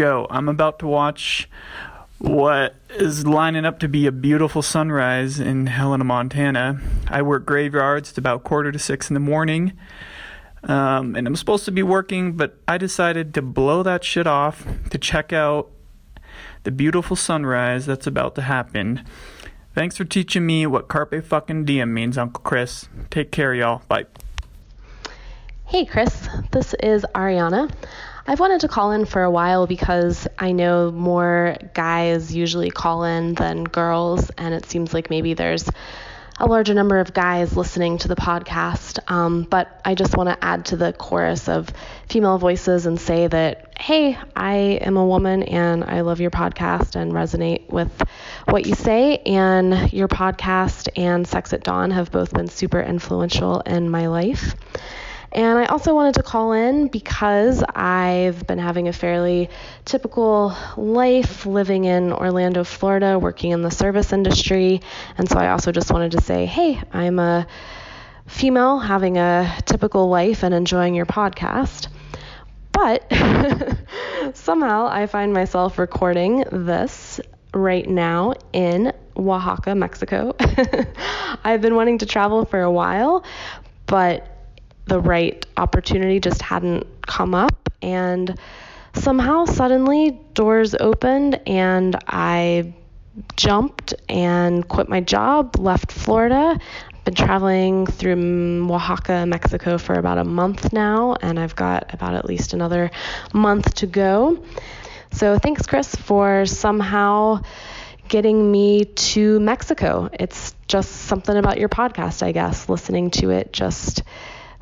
[0.00, 0.26] Joe.
[0.30, 1.46] I'm about to watch
[2.16, 6.80] what is lining up to be a beautiful sunrise in Helena, Montana.
[7.08, 8.08] I work graveyards.
[8.08, 9.74] It's about quarter to six in the morning.
[10.62, 14.66] Um, and I'm supposed to be working, but I decided to blow that shit off
[14.88, 15.70] to check out
[16.62, 19.04] the beautiful sunrise that's about to happen.
[19.74, 22.88] Thanks for teaching me what carpe fucking diem means, Uncle Chris.
[23.10, 23.82] Take care, y'all.
[23.86, 24.06] Bye.
[25.66, 26.26] Hey, Chris.
[26.52, 27.70] This is Ariana.
[28.26, 33.04] I've wanted to call in for a while because I know more guys usually call
[33.04, 35.68] in than girls, and it seems like maybe there's
[36.40, 38.98] a larger number of guys listening to the podcast.
[39.10, 41.68] Um, but I just want to add to the chorus of
[42.08, 46.96] female voices and say that, hey, I am a woman and I love your podcast
[46.96, 47.92] and resonate with
[48.46, 49.18] what you say.
[49.18, 54.54] And your podcast and Sex at Dawn have both been super influential in my life.
[55.32, 59.48] And I also wanted to call in because I've been having a fairly
[59.84, 64.80] typical life living in Orlando, Florida, working in the service industry.
[65.18, 67.46] And so I also just wanted to say, hey, I'm a
[68.26, 71.86] female having a typical life and enjoying your podcast.
[72.72, 73.06] But
[74.34, 77.20] somehow I find myself recording this
[77.54, 80.34] right now in Oaxaca, Mexico.
[81.44, 83.24] I've been wanting to travel for a while,
[83.86, 84.39] but
[84.86, 87.68] the right opportunity just hadn't come up.
[87.82, 88.38] And
[88.94, 92.74] somehow, suddenly, doors opened, and I
[93.36, 96.58] jumped and quit my job, left Florida.
[97.04, 102.26] Been traveling through Oaxaca, Mexico for about a month now, and I've got about at
[102.26, 102.90] least another
[103.32, 104.44] month to go.
[105.12, 107.42] So, thanks, Chris, for somehow
[108.08, 110.10] getting me to Mexico.
[110.12, 112.68] It's just something about your podcast, I guess.
[112.68, 114.02] Listening to it just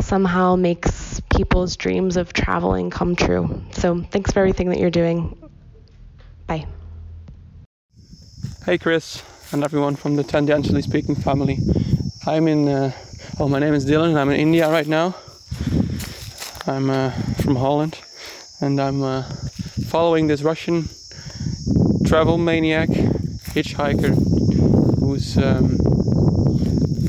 [0.00, 3.62] somehow makes people's dreams of traveling come true.
[3.72, 5.36] So thanks for everything that you're doing.
[6.46, 6.66] Bye.
[8.64, 9.22] Hey, Chris,
[9.52, 11.58] and everyone from the Tangentially Speaking family.
[12.26, 12.92] I'm in, uh,
[13.40, 15.14] oh, my name is Dylan, I'm in India right now.
[16.66, 17.10] I'm uh,
[17.42, 17.98] from Holland,
[18.60, 19.22] and I'm uh,
[19.86, 20.88] following this Russian
[22.04, 24.14] travel maniac, hitchhiker,
[25.00, 25.78] who's um,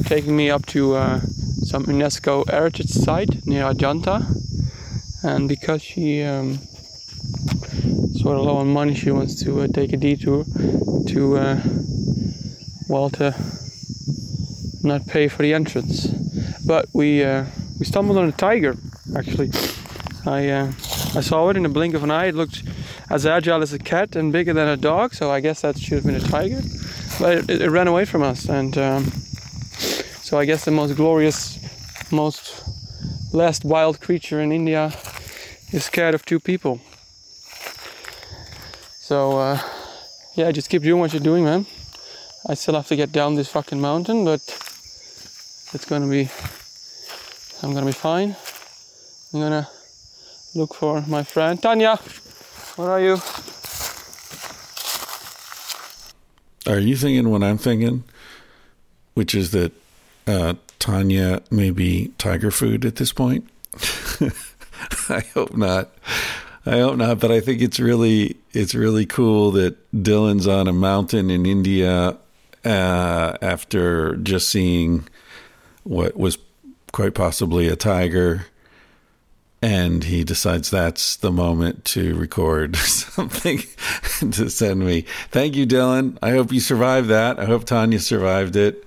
[0.06, 1.20] taking me up to uh,
[1.70, 4.26] some UNESCO heritage site near Ajanta.
[5.24, 6.58] And because she um,
[8.18, 10.46] sort of low on money, she wants to uh, take a detour
[11.10, 11.62] to, uh,
[12.88, 13.36] well, to
[14.82, 16.08] not pay for the entrance.
[16.66, 17.46] But we uh,
[17.78, 18.76] we stumbled on a tiger.
[19.16, 19.52] Actually,
[20.26, 20.68] I uh,
[21.16, 22.28] I saw it in a blink of an eye.
[22.28, 22.64] It looked
[23.12, 25.14] as agile as a cat and bigger than a dog.
[25.14, 26.62] So I guess that should have been a tiger.
[27.20, 29.12] But it, it ran away from us, and um,
[30.30, 31.59] so I guess the most glorious,
[32.12, 32.64] most
[33.34, 34.92] last wild creature in India
[35.72, 36.80] is scared of two people.
[39.10, 39.60] So uh,
[40.36, 41.66] yeah, just keep doing what you're doing, man.
[42.48, 44.40] I still have to get down this fucking mountain, but
[45.74, 46.30] it's gonna be.
[47.62, 48.36] I'm gonna be fine.
[49.34, 49.68] I'm gonna
[50.56, 51.98] look for my friend Tanya.
[52.76, 53.18] Where are you?
[56.68, 58.04] Are you thinking what I'm thinking?
[59.14, 59.72] Which is that
[60.28, 63.48] uh, Tanya maybe tiger food at this point?
[65.10, 65.92] I hope not.
[66.66, 70.74] I hope not, but I think it's really it's really cool that Dylan's on a
[70.74, 72.18] mountain in India
[72.66, 75.08] uh, after just seeing
[75.84, 76.38] what was
[76.92, 78.46] quite possibly a tiger,
[79.62, 83.60] and he decides that's the moment to record something
[84.32, 85.06] to send me.
[85.32, 86.18] Thank you, Dylan.
[86.22, 87.40] I hope you survived that.
[87.40, 88.86] I hope Tanya survived it,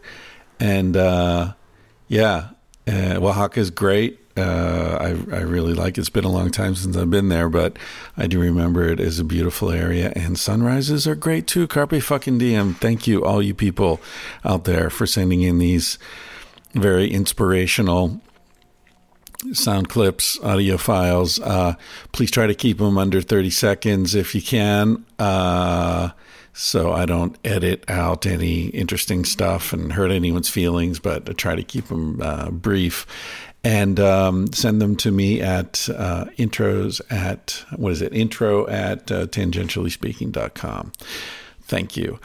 [0.61, 1.55] and uh,
[2.13, 2.51] yeah,
[2.87, 4.19] uh, Oaxaca is great.
[4.37, 6.03] Uh, I, I really like it.
[6.03, 7.79] It's been a long time since I've been there, but
[8.19, 10.13] I do remember it as a beautiful area.
[10.15, 11.67] And sunrises are great too.
[11.67, 12.75] Carpe fucking diem.
[12.75, 13.99] Thank you, all you people
[14.45, 15.99] out there, for sending in these
[16.75, 18.21] very inspirational
[19.55, 21.41] sound clips, audio files.
[21.41, 21.77] Uh,
[22.13, 25.07] please try to keep them under 30 seconds if you can.
[25.19, 26.11] Uh,
[26.53, 31.55] so I don't edit out any interesting stuff and hurt anyone's feelings, but I try
[31.57, 33.07] to keep them uh, brief.
[33.65, 38.13] and um, send them to me at uh, intros at what is it?
[38.13, 40.93] Intro at uh, tangentiallyspeaking.com
[41.63, 42.19] thank you.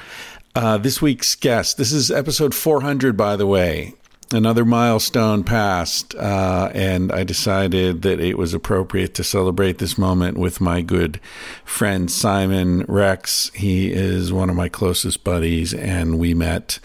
[0.56, 3.94] Uh, this week's guest this is episode 400 by the way
[4.34, 10.38] another milestone passed uh, and i decided that it was appropriate to celebrate this moment
[10.38, 11.20] with my good
[11.64, 13.52] friend simon rex.
[13.54, 16.80] He is one of my closest buddies and we met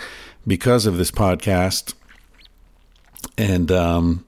[0.46, 1.94] because of this podcast.
[3.38, 4.24] And um,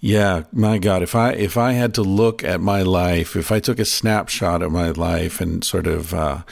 [0.00, 3.60] yeah, my God, if I if I had to look at my life, if I
[3.60, 6.42] took a snapshot of my life and sort of uh,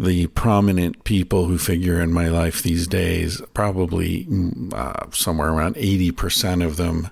[0.00, 5.76] the prominent people who figure in my life these days, probably mm, uh, somewhere around
[5.76, 7.10] eighty percent of them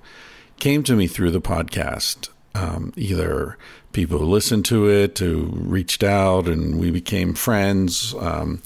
[0.59, 2.31] came to me through the podcast.
[2.55, 3.59] Um, either
[3.93, 8.15] people who listened to it, who reached out, and we became friends.
[8.19, 8.63] Um,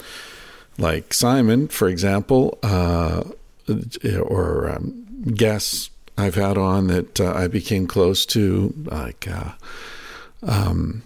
[0.79, 3.25] like Simon, for example, uh,
[4.25, 5.05] or um,
[5.35, 9.53] guests I've had on that uh, I became close to, like uh,
[10.43, 11.03] um,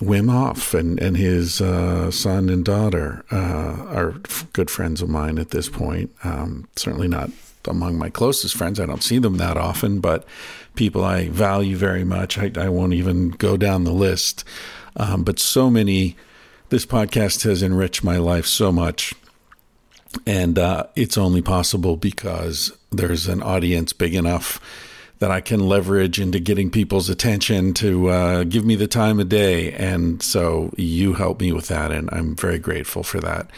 [0.00, 4.12] Wim Hof and, and his uh, son and daughter uh, are
[4.52, 6.10] good friends of mine at this point.
[6.24, 7.30] Um, certainly not
[7.68, 8.80] among my closest friends.
[8.80, 10.24] I don't see them that often, but
[10.74, 12.38] people I value very much.
[12.38, 14.44] I, I won't even go down the list.
[14.96, 16.16] Um, but so many,
[16.70, 19.14] this podcast has enriched my life so much
[20.26, 24.60] and uh, it's only possible because there's an audience big enough
[25.20, 29.28] that I can leverage into getting people's attention to uh, give me the time of
[29.28, 29.72] day.
[29.72, 33.48] And so you help me with that, and I'm very grateful for that.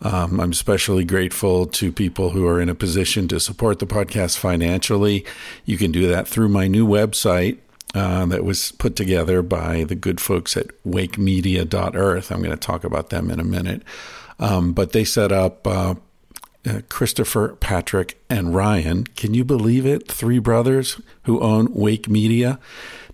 [0.00, 4.36] Um, I'm especially grateful to people who are in a position to support the podcast
[4.36, 5.24] financially.
[5.64, 7.58] You can do that through my new website.
[7.94, 12.32] Uh, that was put together by the good folks at wakemedia.earth.
[12.32, 13.82] I'm going to talk about them in a minute.
[14.38, 15.96] Um, but they set up uh,
[16.66, 19.04] uh, Christopher, Patrick, and Ryan.
[19.04, 20.08] Can you believe it?
[20.08, 22.58] Three brothers who own Wake Media.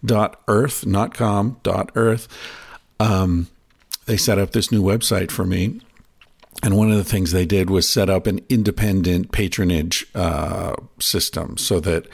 [0.04, 2.28] Dot earth, not com, dot earth.
[3.00, 3.48] Um,
[4.06, 5.80] they set up this new website for me.
[6.62, 11.56] And one of the things they did was set up an independent patronage uh, system
[11.56, 12.06] so that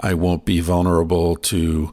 [0.00, 1.92] I won't be vulnerable to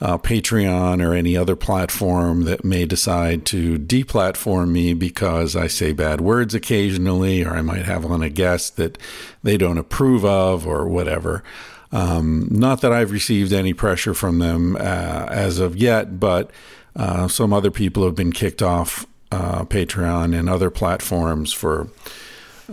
[0.00, 5.92] uh, Patreon or any other platform that may decide to deplatform me because I say
[5.92, 8.98] bad words occasionally, or I might have on a guest that
[9.42, 11.42] they don't approve of, or whatever.
[11.92, 16.50] Um, not that I've received any pressure from them uh, as of yet, but
[16.96, 21.88] uh, some other people have been kicked off uh, Patreon and other platforms for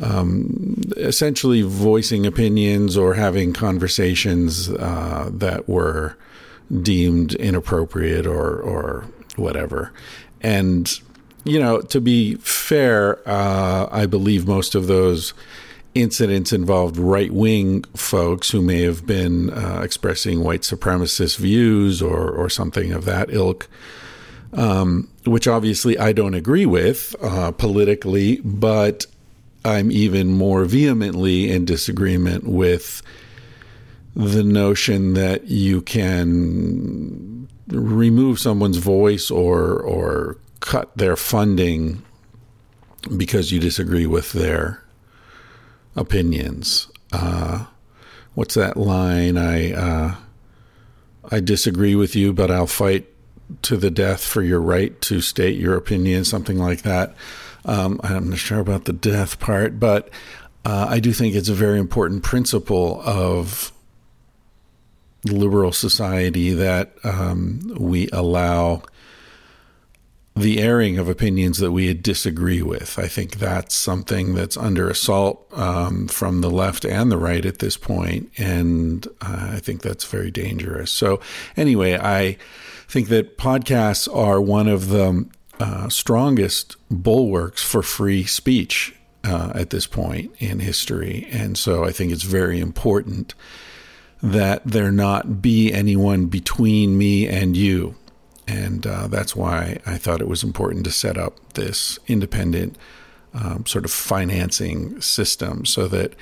[0.02, 6.18] um, essentially voicing opinions or having conversations uh, that were
[6.82, 9.92] deemed inappropriate or or whatever.
[10.42, 10.92] And
[11.44, 15.34] you know, to be fair, uh, I believe most of those
[15.94, 22.30] incidents involved right wing folks who may have been uh, expressing white supremacist views or
[22.30, 23.68] or something of that ilk.
[24.54, 29.06] Um, which obviously I don't agree with uh, politically, but
[29.64, 33.02] I'm even more vehemently in disagreement with
[34.16, 42.04] the notion that you can remove someone's voice or or cut their funding
[43.18, 44.84] because you disagree with their
[45.96, 46.88] opinions.
[47.12, 47.66] Uh,
[48.36, 49.38] what's that line?
[49.38, 50.16] I uh,
[51.32, 53.08] I disagree with you, but I'll fight
[53.64, 57.16] to the death for your right to state your opinion, something like that.
[57.66, 60.10] Um, I'm not sure about the death part, but
[60.66, 63.72] uh, I do think it's a very important principle of
[65.26, 68.84] liberal society that um, we allow
[70.36, 72.98] the airing of opinions that we disagree with.
[72.98, 77.60] I think that's something that's under assault um, from the left and the right at
[77.60, 80.92] this point, and uh, I think that's very dangerous.
[80.92, 81.20] So,
[81.58, 82.38] anyway, I
[82.88, 85.28] think that podcasts are one of the
[85.60, 91.92] uh, strongest bulwarks for free speech uh, at this point in history, and so I
[91.92, 93.36] think it's very important
[94.22, 97.96] that there not be anyone between me and you.
[98.48, 102.78] And uh, that's why I thought it was important to set up this independent
[103.34, 106.14] um, sort of financing system so that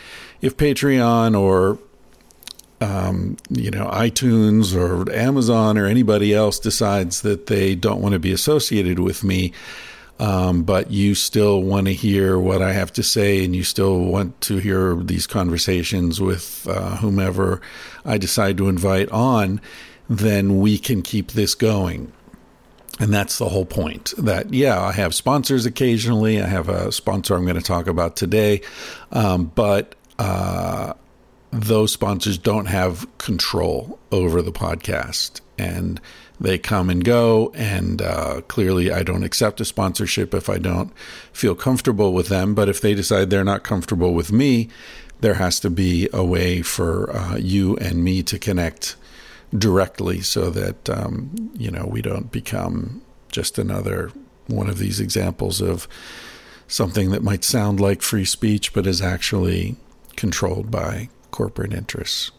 [0.42, 1.80] if Patreon or
[2.82, 8.20] um, you know iTunes or Amazon or anybody else decides that they don't want to
[8.20, 9.52] be associated with me,
[10.20, 14.00] um, but you still want to hear what I have to say, and you still
[14.00, 17.62] want to hear these conversations with uh, whomever
[18.04, 19.62] I decide to invite on,
[20.10, 22.12] then we can keep this going.
[23.00, 24.14] And that's the whole point.
[24.18, 26.42] That, yeah, I have sponsors occasionally.
[26.42, 28.62] I have a sponsor I'm going to talk about today.
[29.14, 30.94] Um, but uh,
[31.52, 36.02] those sponsors don't have control over the podcast and
[36.40, 37.52] they come and go.
[37.54, 40.92] And uh, clearly, I don't accept a sponsorship if I don't
[41.34, 42.56] feel comfortable with them.
[42.56, 44.70] But if they decide they're not comfortable with me,
[45.20, 48.96] there has to be a way for uh, you and me to connect
[49.58, 54.12] directly so that, um, you know, we don't become just another
[54.48, 55.88] one of these examples of
[56.68, 59.76] something that might sound like free speech, but is actually
[60.16, 62.32] controlled by corporate interests.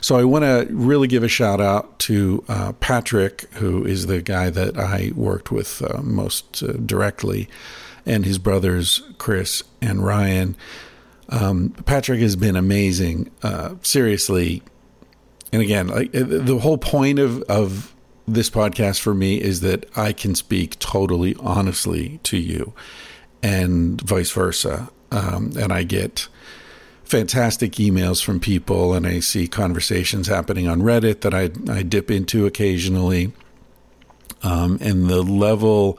[0.00, 4.22] So I want to really give a shout out to uh, Patrick, who is the
[4.22, 7.48] guy that I worked with uh, most uh, directly,
[8.04, 10.56] and his brothers Chris and Ryan.
[11.28, 14.62] Um, Patrick has been amazing, uh, seriously.
[15.52, 17.94] And again, like the whole point of of
[18.26, 22.72] this podcast for me is that I can speak totally honestly to you,
[23.42, 24.90] and vice versa.
[25.10, 26.28] Um, and I get
[27.04, 32.10] fantastic emails from people, and I see conversations happening on Reddit that I, I dip
[32.10, 33.32] into occasionally.
[34.42, 35.98] Um, and the level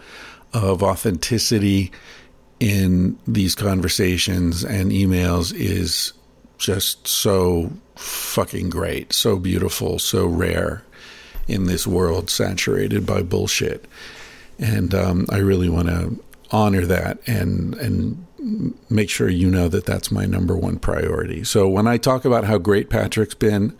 [0.53, 1.91] of authenticity
[2.59, 6.13] in these conversations and emails is
[6.57, 10.83] just so fucking great, so beautiful, so rare
[11.47, 13.85] in this world saturated by bullshit.
[14.59, 16.17] And um, I really want to
[16.51, 18.25] honor that and and
[18.89, 21.43] make sure you know that that's my number one priority.
[21.43, 23.75] So when I talk about how great Patrick's been,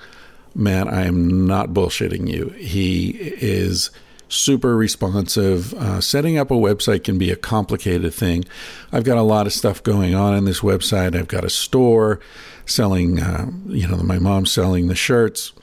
[0.56, 2.50] man, I am not bullshitting you.
[2.58, 3.92] He is
[4.30, 5.74] super responsive.
[5.74, 8.46] Uh, setting up a website can be a complicated thing.
[8.92, 11.16] I've got a lot of stuff going on in this website.
[11.16, 12.20] I've got a store
[12.66, 15.54] selling, uh, you know, my mom's selling the shirts.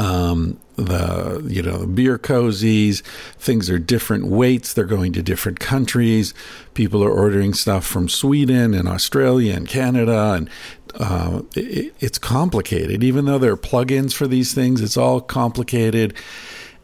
[0.00, 3.02] Um, the you know beer cozies
[3.36, 4.72] things are different weights.
[4.72, 6.32] They're going to different countries.
[6.72, 10.50] People are ordering stuff from sweden and australia and canada and
[10.94, 13.04] uh, it, it's complicated.
[13.04, 16.14] Even though there are plugins for these things it's all complicated.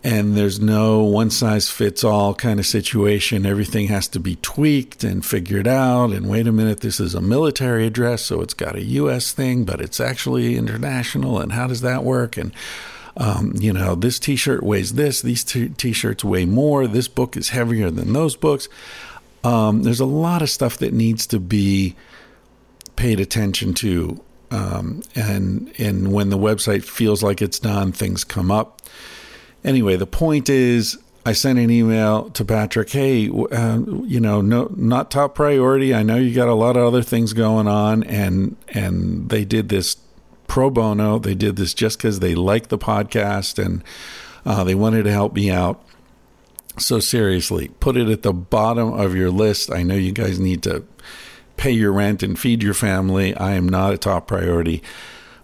[0.05, 3.45] And there's no one size fits all kind of situation.
[3.45, 6.13] Everything has to be tweaked and figured out.
[6.13, 9.65] And wait a minute this is a military address so it's got a us thing
[9.65, 11.41] but it's actually international.
[11.41, 12.37] And how does that work?
[12.37, 12.53] And
[13.17, 17.37] um, you know, this t shirt weighs this, these t shirts weigh more, this book
[17.37, 18.69] is heavier than those books.
[19.43, 21.95] Um, there's a lot of stuff that needs to be
[22.97, 24.23] paid attention to.
[24.51, 28.83] Um, and and when the website feels like it's done, things come up.
[29.65, 32.91] Anyway, the point is, I sent an email to Patrick.
[32.91, 35.93] Hey, uh, you know, no, not top priority.
[35.93, 39.69] I know you got a lot of other things going on, and and they did
[39.69, 39.97] this
[40.47, 41.19] pro bono.
[41.19, 43.83] They did this just because they liked the podcast and
[44.45, 45.83] uh, they wanted to help me out.
[46.79, 49.73] So, seriously, put it at the bottom of your list.
[49.73, 50.85] I know you guys need to
[51.57, 53.35] pay your rent and feed your family.
[53.35, 54.83] I am not a top priority.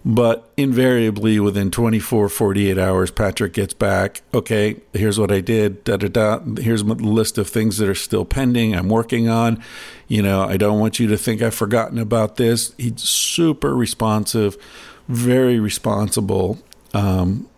[0.05, 4.21] But invariably, within 24, 48 hours, Patrick gets back.
[4.33, 5.83] Okay, here's what I did.
[5.85, 6.39] Da da da.
[6.61, 8.75] Here's my list of things that are still pending.
[8.75, 9.63] I'm working on.
[10.09, 12.73] You know, I don't want you to think I've forgotten about this.
[12.77, 14.57] He's super responsive
[15.07, 16.59] very responsible,
[16.93, 17.49] um,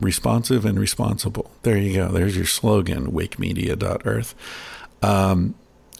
[0.00, 1.50] responsive and responsible.
[1.62, 2.08] There you go.
[2.08, 4.34] There's your slogan, wakemedia.earth.
[5.02, 5.54] Um,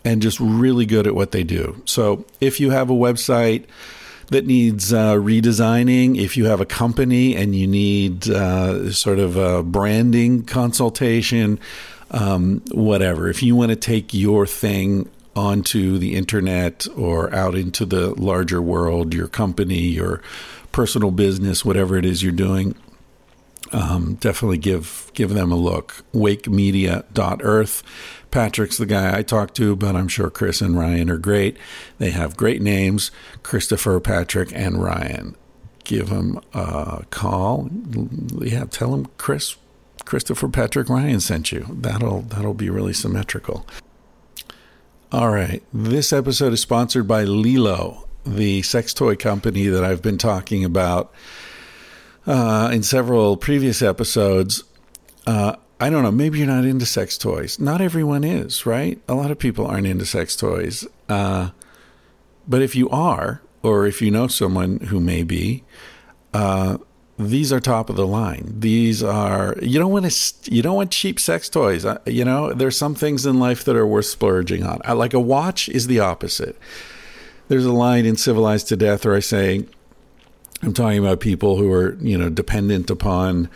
[0.05, 1.83] and just really good at what they do.
[1.85, 3.65] So if you have a website
[4.29, 9.37] that needs uh, redesigning, if you have a company and you need uh, sort of
[9.37, 11.59] a branding consultation,
[12.13, 17.85] um, whatever, if you want to take your thing onto the internet or out into
[17.85, 20.23] the larger world, your company, your
[20.73, 22.75] personal business, whatever it is you're doing,
[23.73, 26.05] um, definitely give give them a look.
[26.13, 27.83] WakeMedia.earth.
[28.31, 31.57] Patrick's the guy I talk to, but I'm sure Chris and Ryan are great.
[31.99, 33.11] They have great names
[33.43, 35.37] Christopher, Patrick, and Ryan.
[35.85, 37.69] Give them a call.
[38.39, 39.57] Yeah, tell them Chris,
[40.05, 41.67] Christopher, Patrick, Ryan sent you.
[41.71, 43.67] That'll that'll be really symmetrical.
[45.13, 50.19] All right, this episode is sponsored by Lelo the sex toy company that I've been
[50.19, 51.13] talking about
[52.27, 54.65] uh, in several previous episodes.
[55.27, 56.13] Uh, I don't know.
[56.13, 57.59] Maybe you're not into sex toys.
[57.59, 59.01] Not everyone is, right?
[59.09, 60.87] A lot of people aren't into sex toys.
[61.09, 61.51] Uh,
[62.47, 65.65] but if you are, or if you know someone who may be,
[66.35, 66.79] uh,
[67.19, 68.55] these are top of the line.
[68.61, 71.85] These are you don't want to you don't want cheap sex toys.
[71.85, 74.81] Uh, you know, there's some things in life that are worth splurging on.
[74.97, 76.57] Like a watch is the opposite
[77.51, 79.67] there's a line in Civilized to Death where I say,
[80.63, 83.51] I'm talking about people who are, you know, dependent upon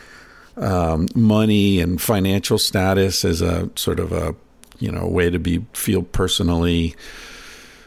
[0.56, 4.34] um, money and financial status as a sort of a,
[4.80, 6.96] you know, way to be feel personally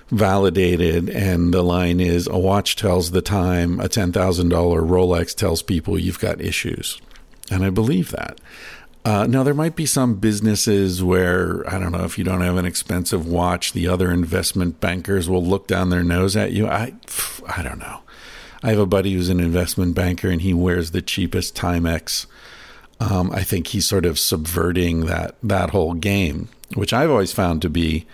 [0.07, 1.09] validated.
[1.09, 4.13] And the line is a watch tells the time, a $10,000
[4.49, 7.01] Rolex tells people you've got issues.
[7.51, 8.39] And I believe that.
[9.07, 12.57] Uh, now, there might be some businesses where, I don't know, if you don't have
[12.57, 16.67] an expensive watch, the other investment bankers will look down their nose at you.
[16.67, 16.93] I,
[17.47, 18.01] I don't know.
[18.61, 22.25] I have a buddy who's an investment banker and he wears the cheapest Timex.
[22.99, 27.61] Um, I think he's sort of subverting that, that whole game, which I've always found
[27.61, 28.05] to be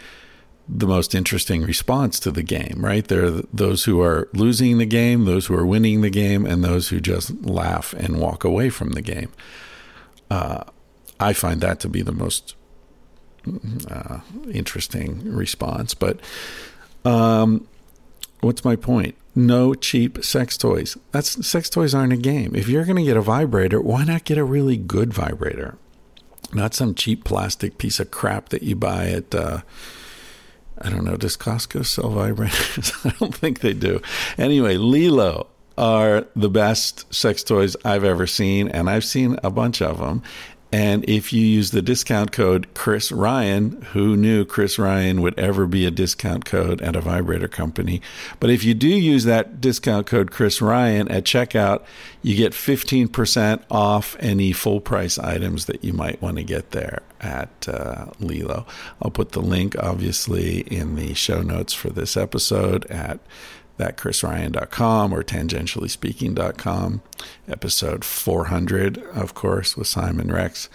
[0.70, 3.08] the most interesting response to the game, right?
[3.08, 6.64] There are those who are losing the game, those who are winning the game, and
[6.64, 9.32] those who just laugh and walk away from the game.
[10.30, 10.66] Uh,
[11.20, 12.56] I find that to be the most
[13.90, 14.20] uh,
[14.52, 15.94] interesting response.
[15.94, 16.20] But
[17.06, 17.68] um,
[18.42, 19.16] what's my point?
[19.36, 20.98] No cheap sex toys.
[21.12, 22.56] That's sex toys aren't a game.
[22.56, 25.78] If you're going to get a vibrator, why not get a really good vibrator?
[26.54, 29.34] Not some cheap plastic piece of crap that you buy at.
[29.34, 29.62] Uh,
[30.80, 31.18] I don't know.
[31.18, 33.06] Does Costco sell vibrators?
[33.12, 34.02] I don't think they do.
[34.38, 39.82] Anyway, Lelo are the best sex toys I've ever seen, and I've seen a bunch
[39.82, 40.22] of them.
[40.74, 45.68] And if you use the discount code Chris Ryan, who knew Chris Ryan would ever
[45.68, 48.02] be a discount code at a vibrator company?
[48.40, 51.84] But if you do use that discount code Chris Ryan at checkout,
[52.24, 57.04] you get 15% off any full price items that you might want to get there
[57.22, 58.66] at uh, LELO.
[59.00, 63.20] I'll put the link, obviously, in the show notes for this episode at
[63.78, 67.02] thatchrisryan.com or tangentiallyspeaking.com.
[67.48, 70.70] Episode 400, of course, with Simon Rex.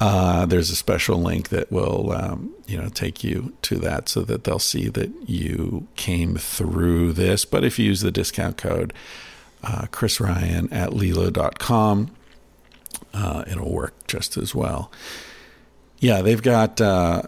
[0.00, 4.22] Uh, there's a special link that will, um, you know, take you to that so
[4.22, 7.44] that they'll see that you came through this.
[7.44, 8.92] But if you use the discount code
[9.62, 12.10] uh, Chris Ryan at lelo.com,
[13.14, 14.90] uh, it'll work just as well.
[16.00, 17.22] Yeah, they've got uh,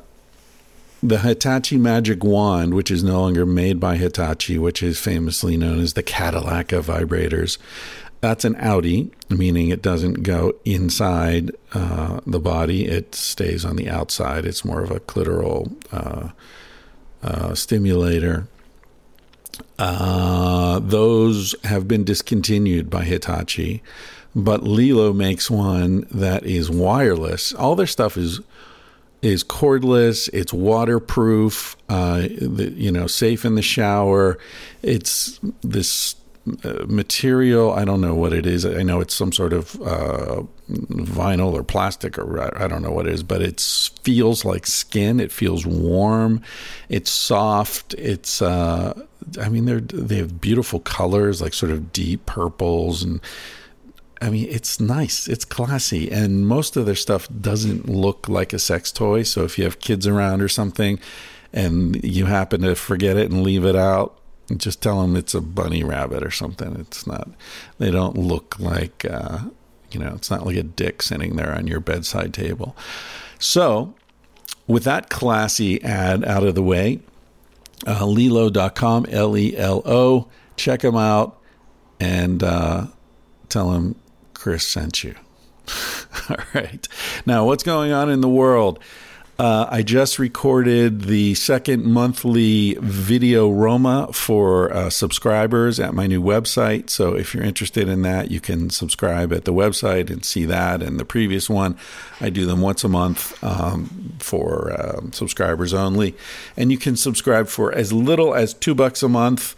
[1.03, 5.81] the Hitachi Magic Wand, which is no longer made by Hitachi, which is famously known
[5.81, 7.59] as the Cadillac of vibrators.
[8.21, 13.91] That's an Audi, meaning it doesn't go inside uh, the body, it stays on the
[13.91, 14.47] outside.
[14.47, 16.31] It's more of a clitoral uh,
[17.23, 18.49] uh, stimulator.
[19.79, 23.83] Uh, those have been discontinued by Hitachi,
[24.35, 27.53] but Lelo makes one that is wireless.
[27.55, 28.41] All their stuff is
[29.27, 30.29] is cordless.
[30.33, 31.77] It's waterproof.
[31.89, 34.39] Uh, the, you know, safe in the shower.
[34.83, 36.17] It's this
[36.65, 37.73] uh, material.
[37.73, 38.65] I don't know what it is.
[38.65, 43.07] I know it's some sort of uh, vinyl or plastic or I don't know what
[43.07, 43.61] it is, but it
[44.03, 45.19] feels like skin.
[45.19, 46.43] It feels warm.
[46.89, 47.95] It's soft.
[47.95, 48.41] It's.
[48.41, 49.03] Uh,
[49.41, 53.21] I mean, they're they have beautiful colors, like sort of deep purples and
[54.21, 58.59] I mean, it's nice, it's classy, and most of their stuff doesn't look like a
[58.59, 59.23] sex toy.
[59.25, 60.99] So if you have kids around or something,
[61.53, 64.19] and you happen to forget it and leave it out,
[64.57, 66.77] just tell them it's a bunny rabbit or something.
[66.77, 67.29] It's not.
[67.79, 69.41] They don't look like, uh,
[69.91, 72.77] you know, it's not like a dick sitting there on your bedside table.
[73.39, 73.95] So,
[74.67, 77.01] with that classy ad out of the way,
[77.87, 81.41] uh, lelo.com, L E L O, check them out
[82.01, 82.87] and uh,
[83.49, 83.97] tell them
[84.47, 85.17] Chris sent you.
[86.31, 86.87] All right.
[87.27, 88.79] Now, what's going on in the world?
[89.41, 96.23] Uh, I just recorded the second monthly video Roma for uh, subscribers at my new
[96.23, 96.91] website.
[96.91, 100.81] So if you're interested in that, you can subscribe at the website and see that.
[100.81, 101.77] And the previous one,
[102.21, 106.15] I do them once a month um, for uh, subscribers only.
[106.57, 109.57] And you can subscribe for as little as two bucks a month.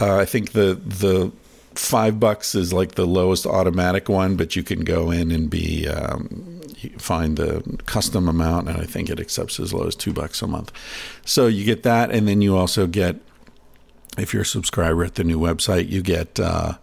[0.00, 1.30] Uh, I think the the
[1.76, 5.88] five bucks is like the lowest automatic one, but you can go in and be
[5.88, 6.60] um,
[6.98, 10.46] find the custom amount, and I think it accepts as low as two bucks a
[10.46, 10.72] month.
[11.24, 13.16] So you get that, and then you also get,
[14.18, 16.74] if you're a subscriber at the new website, you get uh,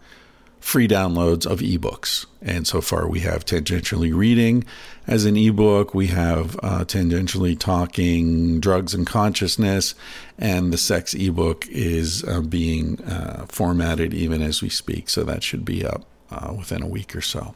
[0.62, 2.26] free downloads of ebooks.
[2.40, 4.64] And so far, we have Tangentially Reading
[5.06, 9.96] as an ebook, we have uh, Tangentially Talking Drugs and Consciousness,
[10.38, 15.08] and the sex ebook is uh, being uh, formatted even as we speak.
[15.08, 17.54] So that should be up uh, within a week or so.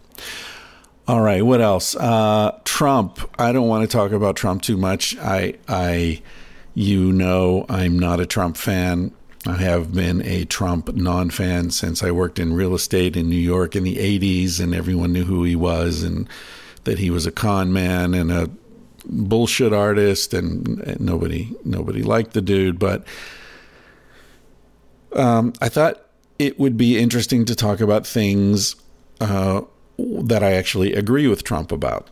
[1.07, 1.95] All right, what else?
[1.95, 3.21] Uh, Trump.
[3.39, 5.17] I don't want to talk about Trump too much.
[5.19, 6.21] I, I,
[6.75, 9.13] you know, I'm not a Trump fan.
[9.47, 13.37] I have been a Trump non fan since I worked in real estate in New
[13.37, 16.29] York in the 80s, and everyone knew who he was and
[16.85, 18.51] that he was a con man and a
[19.05, 22.79] bullshit artist, and, nobody nobody liked the dude.
[22.79, 23.07] But
[25.13, 26.05] um, I thought
[26.39, 28.75] it would be interesting to talk about things
[29.21, 29.63] uh,
[29.99, 32.09] that I actually agree with Trump about,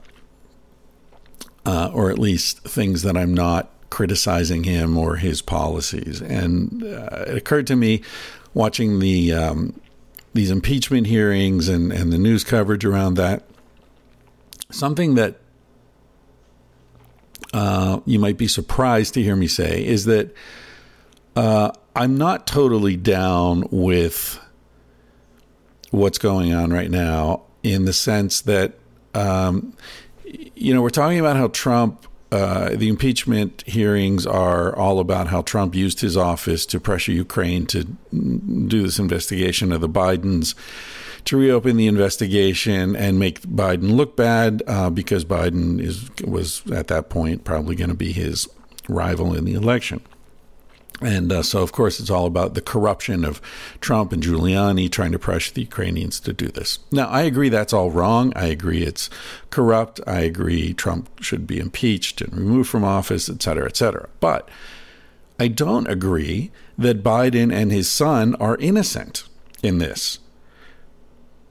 [1.67, 6.21] uh, or at least things that I'm not criticizing him or his policies.
[6.21, 8.03] And uh, it occurred to me
[8.53, 9.81] watching the um,
[10.33, 13.45] these impeachment hearings and, and the news coverage around that,
[14.73, 15.37] something that
[17.53, 20.35] uh, you might be surprised to hear me say is that
[21.37, 24.41] uh, I'm not totally down with
[25.93, 28.73] what's going on right now in the sense that,
[29.15, 29.73] um,
[30.25, 35.43] you know, we're talking about how Trump uh, the impeachment hearings are all about how
[35.43, 40.55] Trump used his office to pressure Ukraine to do this investigation of the Bidens,
[41.27, 46.89] to reopen the investigation and make Biden look bad uh, because Biden is was at
[46.89, 48.49] that point probably going to be his
[48.89, 50.01] rival in the election.
[51.01, 53.43] And uh, so, of course, it's all about the corruption of
[53.81, 56.79] Trump and Giuliani trying to pressure the Ukrainians to do this.
[56.93, 58.33] Now, I agree that's all wrong.
[58.37, 59.11] I agree it's
[59.51, 60.01] corrupt.
[60.07, 64.09] I agree Trump should be impeached and removed from office, et cetera, et cetera.
[64.21, 64.49] But
[65.39, 69.25] I don't agree that Biden and his son are innocent
[69.63, 70.21] in this.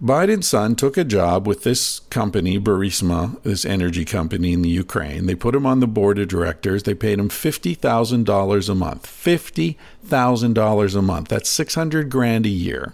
[0.04, 5.28] Biden's son took a job with this company, Burisma, this energy company in the Ukraine.
[5.28, 6.84] They put him on the board of directors.
[6.84, 9.06] They paid him $50,000 a month.
[9.08, 11.28] $50,000 a month.
[11.30, 12.92] That's 600 grand a year.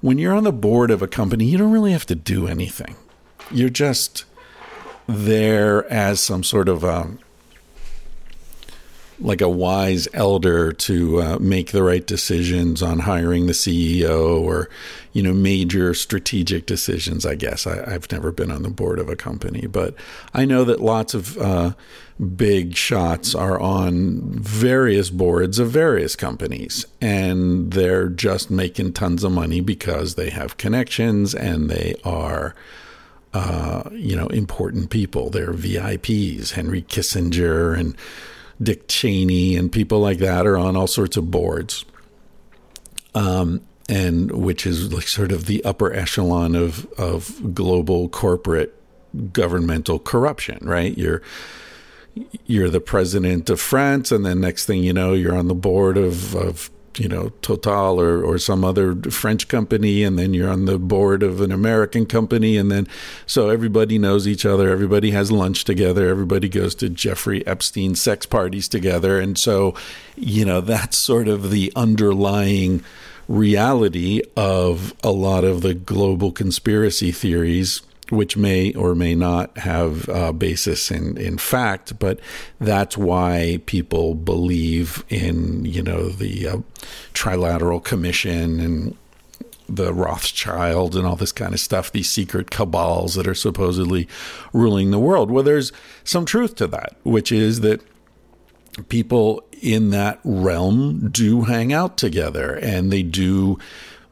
[0.00, 2.96] When you're on the board of a company, you don't really have to do anything.
[3.50, 4.24] You're just
[5.06, 7.18] there as some sort of a, um,
[9.20, 14.68] like a wise elder to uh, make the right decisions on hiring the CEO or,
[15.12, 17.24] you know, major strategic decisions.
[17.24, 19.94] I guess I, have never been on the board of a company, but
[20.32, 21.74] I know that lots of uh,
[22.36, 29.32] big shots are on various boards of various companies, and they're just making tons of
[29.32, 32.54] money because they have connections and they are.
[33.36, 35.28] Uh, you know, important people.
[35.28, 36.52] They're VIPs.
[36.52, 37.96] Henry Kissinger and
[38.62, 41.84] Dick Cheney and people like that are on all sorts of boards.
[43.14, 48.74] Um, and which is like sort of the upper echelon of of global corporate
[49.32, 50.96] governmental corruption, right?
[50.96, 51.22] You're
[52.46, 55.96] you're the president of France, and then next thing you know, you're on the board
[55.96, 60.64] of, of you know Total or or some other French company, and then you're on
[60.64, 62.86] the board of an American company, and then
[63.26, 64.70] so everybody knows each other.
[64.70, 66.08] Everybody has lunch together.
[66.08, 69.74] Everybody goes to Jeffrey Epstein sex parties together, and so
[70.16, 72.82] you know that's sort of the underlying
[73.28, 80.08] reality of a lot of the global conspiracy theories which may or may not have
[80.08, 82.20] a basis in, in fact, but
[82.60, 86.56] that's why people believe in, you know, the uh,
[87.14, 88.96] Trilateral Commission and
[89.68, 94.06] the Rothschild and all this kind of stuff, these secret cabals that are supposedly
[94.52, 95.30] ruling the world.
[95.30, 95.72] Well, there's
[96.04, 97.80] some truth to that, which is that
[98.88, 103.58] people in that realm do hang out together and they do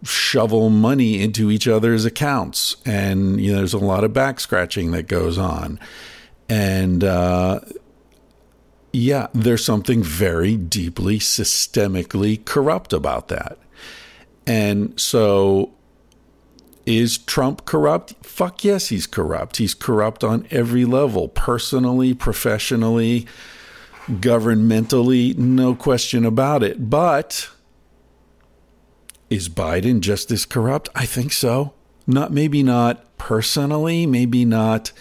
[0.03, 4.91] shovel money into each other's accounts, and you know there's a lot of back scratching
[4.93, 5.79] that goes on,
[6.49, 7.61] and uh,
[8.93, 13.59] yeah, there's something very deeply systemically corrupt about that,
[14.47, 15.73] and so.
[16.85, 18.15] Is Trump corrupt?
[18.27, 19.59] Fuck yes, he's corrupt.
[19.59, 23.25] He's corrupt on every level, personally, professionally,
[24.09, 26.91] governmentally, no question about it.
[26.91, 27.49] But
[29.35, 30.88] is Biden just as corrupt?
[30.95, 31.73] I think so.
[32.07, 34.92] Not maybe not personally, maybe not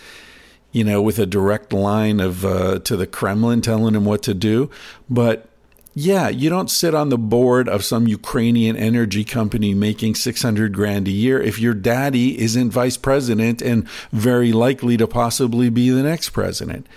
[0.72, 4.34] you know with a direct line of uh, to the Kremlin telling him what to
[4.34, 4.70] do,
[5.10, 5.48] but
[5.94, 11.08] yeah, you don't sit on the board of some Ukrainian energy company making 600 grand
[11.08, 16.04] a year if your daddy isn't vice president and very likely to possibly be the
[16.04, 16.88] next president.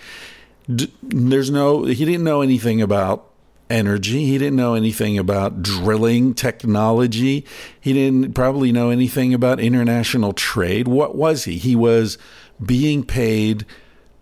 [0.69, 3.29] There's no, he didn't know anything about
[3.71, 4.27] energy.
[4.27, 7.45] He didn't know anything about drilling technology.
[7.81, 10.89] He didn't probably know anything about international trade.
[10.89, 11.59] What was he?
[11.59, 12.19] He was
[12.65, 13.67] being paid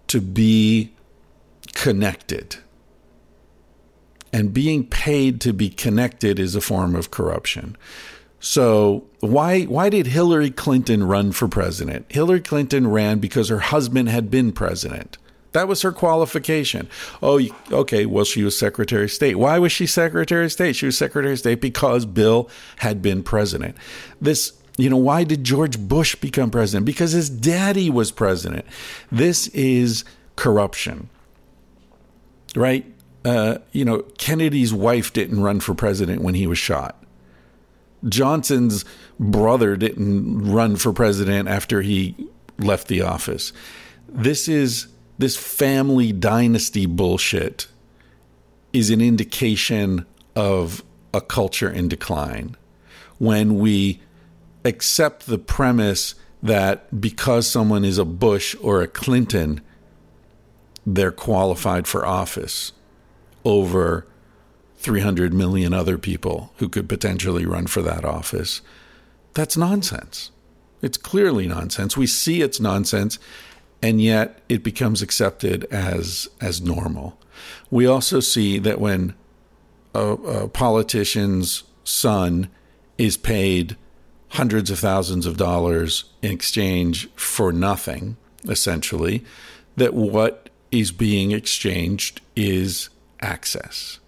[0.09, 0.93] to be
[1.75, 2.57] connected.
[4.33, 7.77] And being paid to be connected is a form of corruption.
[8.41, 12.07] So why why did Hillary Clinton run for president?
[12.11, 15.17] Hillary Clinton ran because her husband had been president.
[15.53, 16.89] That was her qualification.
[17.23, 18.07] Oh, okay.
[18.07, 19.37] Well, she was Secretary of State.
[19.37, 20.77] Why was she Secretary of State?
[20.77, 23.77] She was Secretary of State because Bill had been president.
[24.21, 26.87] This, you know, why did George Bush become president?
[26.87, 28.65] Because his daddy was president.
[29.11, 30.05] This is
[30.37, 31.11] corruption,
[32.57, 32.87] right?
[33.25, 37.05] Uh, you know, Kennedy's wife didn't run for president when he was shot.
[38.09, 38.85] Johnson's
[39.21, 42.17] brother didn't run for president after he
[42.59, 43.53] left the office.
[44.09, 47.67] This is this family dynasty bullshit
[48.73, 52.57] is an indication of a culture in decline.
[53.19, 54.01] When we
[54.65, 59.61] accept the premise that because someone is a Bush or a Clinton,
[60.85, 62.73] they're qualified for office
[63.45, 64.07] over
[64.77, 68.61] 300 million other people who could potentially run for that office.
[69.35, 70.31] That's nonsense.
[70.81, 71.97] It's clearly nonsense.
[71.97, 73.21] We see it's nonsense,
[73.83, 77.19] and yet it becomes accepted as as normal.
[77.71, 79.15] We also see that when
[79.95, 82.49] a, a politician's son
[82.97, 83.77] is paid
[84.31, 89.25] hundreds of thousands of dollars in exchange for nothing, essentially,
[89.77, 92.89] that what is being exchanged is
[93.21, 93.99] access.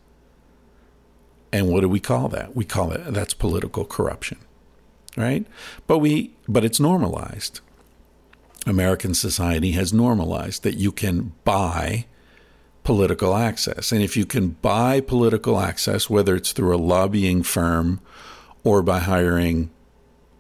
[1.53, 2.57] And what do we call that?
[2.57, 4.39] We call it that's political corruption.
[5.17, 5.47] Right?
[5.87, 7.61] But we but it's normalized.
[8.67, 12.07] American society has normalized that you can buy
[12.83, 13.93] political access.
[13.93, 18.01] And if you can buy political access, whether it's through a lobbying firm
[18.63, 19.71] or by hiring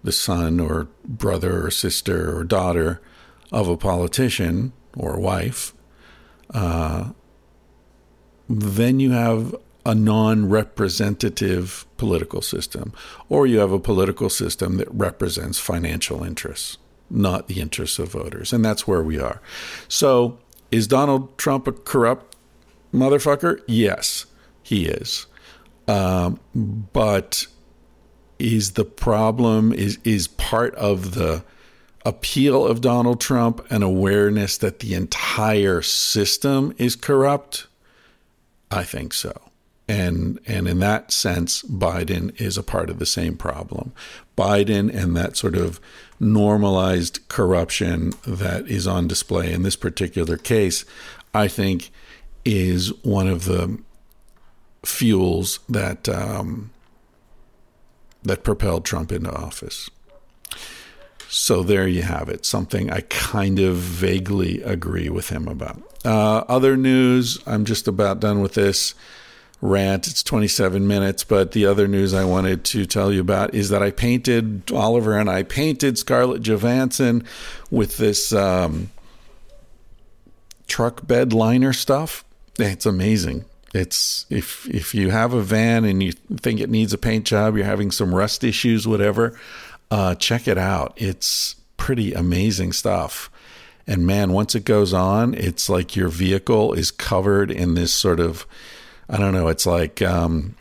[0.03, 3.01] the son or brother or sister or daughter
[3.51, 5.73] of a politician or wife,
[6.53, 7.11] uh,
[8.49, 9.55] then you have
[9.87, 12.93] a non representative political system,
[13.29, 16.79] or you have a political system that represents financial interests,
[17.11, 18.53] not the interests of voters.
[18.53, 19.41] And that's where we are.
[19.89, 20.39] So,
[20.71, 22.37] is Donald Trump a corrupt
[22.93, 23.61] motherfucker?
[23.67, 24.27] Yes,
[24.63, 25.27] he is.
[25.87, 27.47] Um, but
[28.39, 31.45] is the problem is is part of the
[32.05, 37.67] appeal of Donald Trump an awareness that the entire system is corrupt?
[38.71, 39.44] I think so.
[39.87, 43.93] And and in that sense, Biden is a part of the same problem.
[44.37, 45.79] Biden and that sort of
[46.19, 50.85] normalized corruption that is on display in this particular case,
[51.35, 51.91] I think,
[52.45, 53.79] is one of the
[54.85, 56.71] fuels that um,
[58.23, 59.91] that propelled Trump into office.
[61.29, 65.83] So there you have it, something I kind of vaguely agree with him about.
[66.05, 68.95] Uh, other news, I'm just about done with this
[69.65, 70.07] rant.
[70.07, 73.83] It's 27 minutes, but the other news I wanted to tell you about is that
[73.83, 77.25] I painted Oliver and I painted Scarlett Johansson
[77.71, 78.91] with this um,
[80.67, 82.25] truck bed liner stuff.
[82.59, 83.47] It's amazing.
[83.73, 87.57] It's if if you have a van and you think it needs a paint job,
[87.57, 89.37] you're having some rust issues, whatever,
[89.91, 90.93] uh, check it out.
[90.97, 93.31] It's pretty amazing stuff.
[93.87, 98.21] And man, once it goes on, it's like your vehicle is covered in this sort
[98.21, 98.47] of,
[99.09, 100.57] I don't know, it's like um,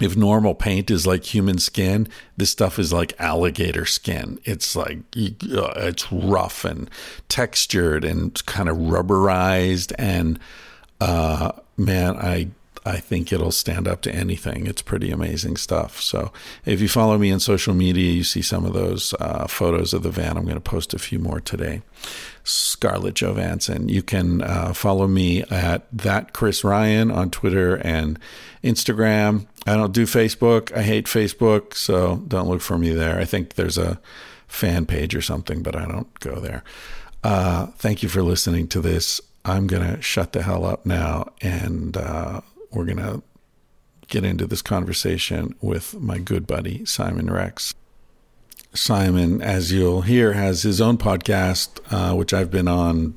[0.00, 4.38] if normal paint is like human skin, this stuff is like alligator skin.
[4.44, 6.90] It's like uh, it's rough and
[7.28, 9.92] textured and kind of rubberized.
[9.98, 10.38] And
[11.00, 12.48] uh, man, I
[12.84, 14.66] I think it'll stand up to anything.
[14.66, 16.00] It's pretty amazing stuff.
[16.00, 16.30] So
[16.64, 20.04] if you follow me on social media, you see some of those uh, photos of
[20.04, 20.36] the van.
[20.36, 21.82] I'm going to post a few more today.
[22.46, 23.88] Scarlett Johansson.
[23.88, 28.18] You can uh, follow me at that Chris Ryan on Twitter and
[28.62, 29.46] Instagram.
[29.66, 30.74] I don't do Facebook.
[30.76, 33.18] I hate Facebook, so don't look for me there.
[33.18, 34.00] I think there's a
[34.46, 36.62] fan page or something, but I don't go there.
[37.24, 39.20] Uh, thank you for listening to this.
[39.44, 43.22] I'm going to shut the hell up now and uh, we're going to
[44.08, 47.74] get into this conversation with my good buddy, Simon Rex.
[48.76, 53.16] Simon, as you'll hear, has his own podcast, uh, which I've been on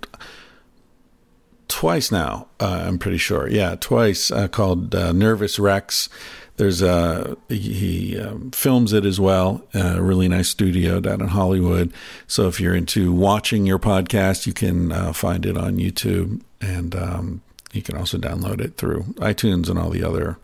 [1.68, 2.48] twice now.
[2.60, 6.10] Uh, I'm pretty sure, yeah, twice, uh, called uh, Nervous Rex.
[6.58, 9.64] There's a he um, films it as well.
[9.74, 11.94] A really nice studio down in Hollywood.
[12.28, 16.94] So if you're into watching your podcast, you can uh, find it on YouTube, and
[16.96, 17.42] um,
[17.72, 20.38] you can also download it through iTunes and all the other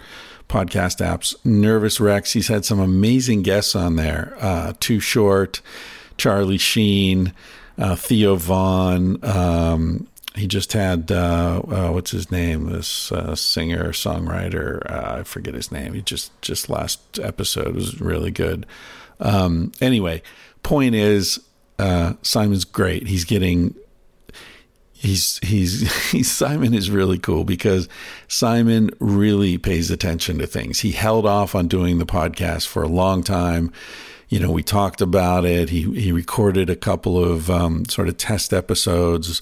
[0.47, 1.35] podcast apps.
[1.45, 4.35] Nervous Rex, he's had some amazing guests on there.
[4.39, 5.61] Uh, Too Short,
[6.17, 7.33] Charlie Sheen,
[7.77, 9.23] uh, Theo Von.
[9.23, 12.69] Um, he just had uh, uh what's his name?
[12.69, 14.89] This uh, singer songwriter.
[14.89, 15.93] Uh, I forget his name.
[15.93, 18.65] He just just last episode was really good.
[19.19, 20.21] Um, anyway,
[20.61, 21.39] point is
[21.77, 23.07] Simon's great.
[23.07, 23.75] He's getting
[25.05, 27.87] he's he's he's Simon is really cool because
[28.27, 30.81] Simon really pays attention to things.
[30.81, 33.71] He held off on doing the podcast for a long time.
[34.27, 35.69] You know, we talked about it.
[35.69, 39.41] He he recorded a couple of um, sort of test episodes,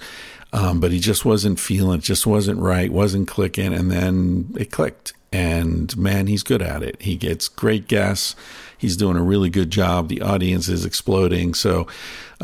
[0.52, 2.02] um, but he just wasn't feeling.
[2.02, 2.92] Just wasn't right.
[2.92, 3.74] Wasn't clicking.
[3.74, 5.14] And then it clicked.
[5.32, 7.02] And man, he's good at it.
[7.02, 8.36] He gets great guests.
[8.78, 10.10] He's doing a really good job.
[10.10, 11.56] The audience is exploding.
[11.56, 11.88] So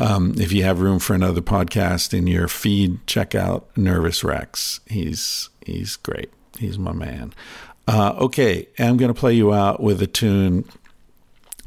[0.00, 4.80] um, if you have room for another podcast in your feed, check out Nervous Rex.
[4.86, 6.32] He's he's great.
[6.58, 7.34] He's my man.
[7.86, 10.64] Uh, okay, I'm going to play you out with a tune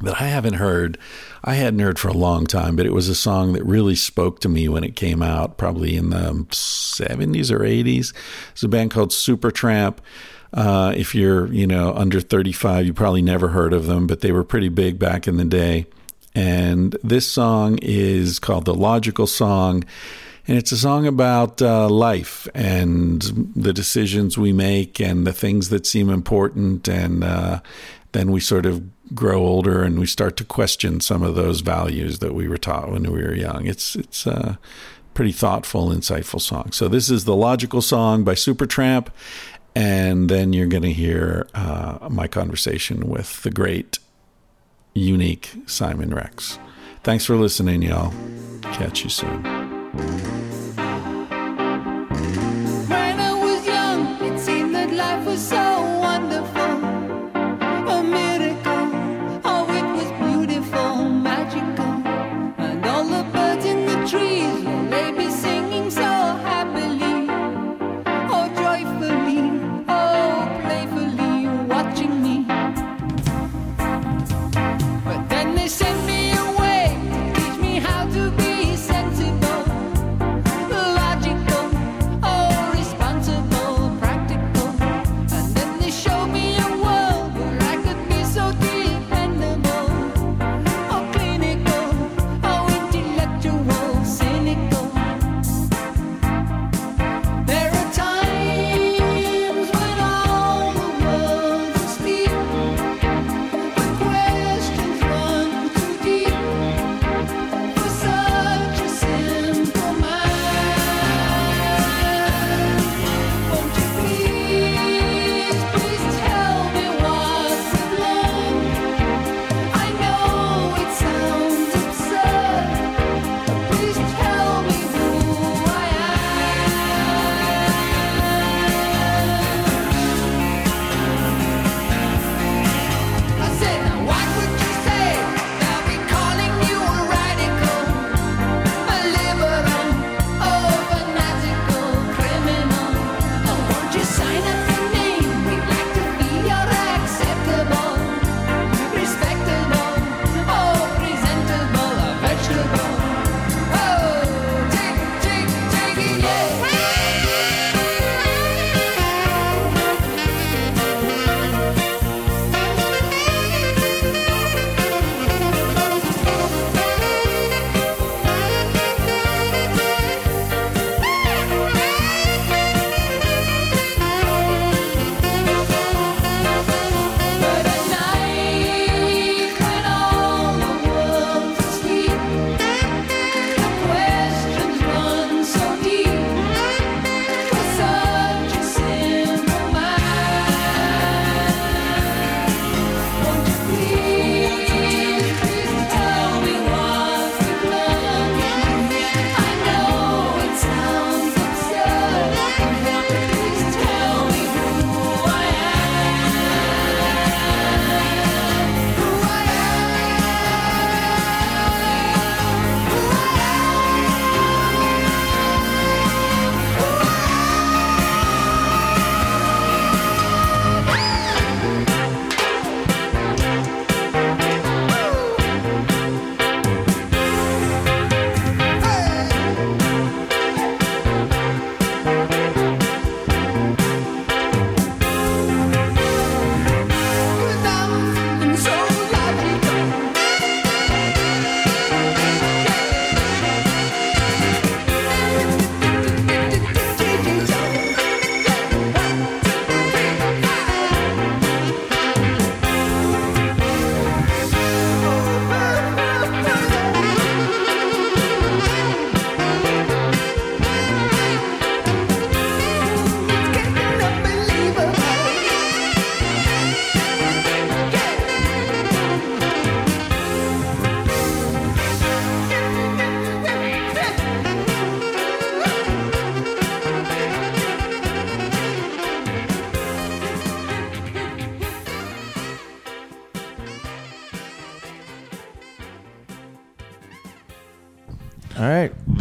[0.01, 0.97] that I haven't heard.
[1.43, 4.39] I hadn't heard for a long time, but it was a song that really spoke
[4.39, 8.13] to me when it came out, probably in the 70s or 80s.
[8.51, 9.97] It's a band called Supertramp.
[10.53, 14.31] Uh, if you're, you know, under 35, you probably never heard of them, but they
[14.31, 15.87] were pretty big back in the day.
[16.35, 19.83] And this song is called The Logical Song.
[20.47, 23.21] And it's a song about uh, life and
[23.55, 26.87] the decisions we make and the things that seem important.
[26.87, 27.61] And uh,
[28.11, 32.19] then we sort of grow older and we start to question some of those values
[32.19, 33.65] that we were taught when we were young.
[33.65, 34.57] It's it's a
[35.13, 36.71] pretty thoughtful, insightful song.
[36.71, 39.09] So this is the logical song by Supertramp,
[39.75, 43.99] and then you're going to hear uh, my conversation with the great,
[44.93, 46.59] unique Simon Rex.
[47.03, 48.13] Thanks for listening, y'all.
[48.61, 50.32] Catch you soon.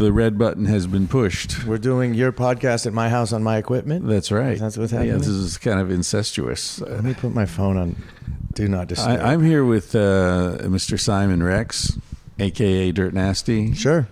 [0.02, 1.64] The red button has been pushed.
[1.64, 4.04] We're doing your podcast at my house on my equipment.
[4.08, 4.58] That's right.
[4.58, 5.18] That's what's Yeah, happening?
[5.18, 6.80] this is kind of incestuous.
[6.80, 7.94] Let me put my phone on
[8.52, 9.20] do not disturb.
[9.20, 10.98] I, I'm here with uh, Mr.
[10.98, 11.96] Simon Rex,
[12.40, 13.74] aka Dirt Nasty.
[13.74, 14.08] sure.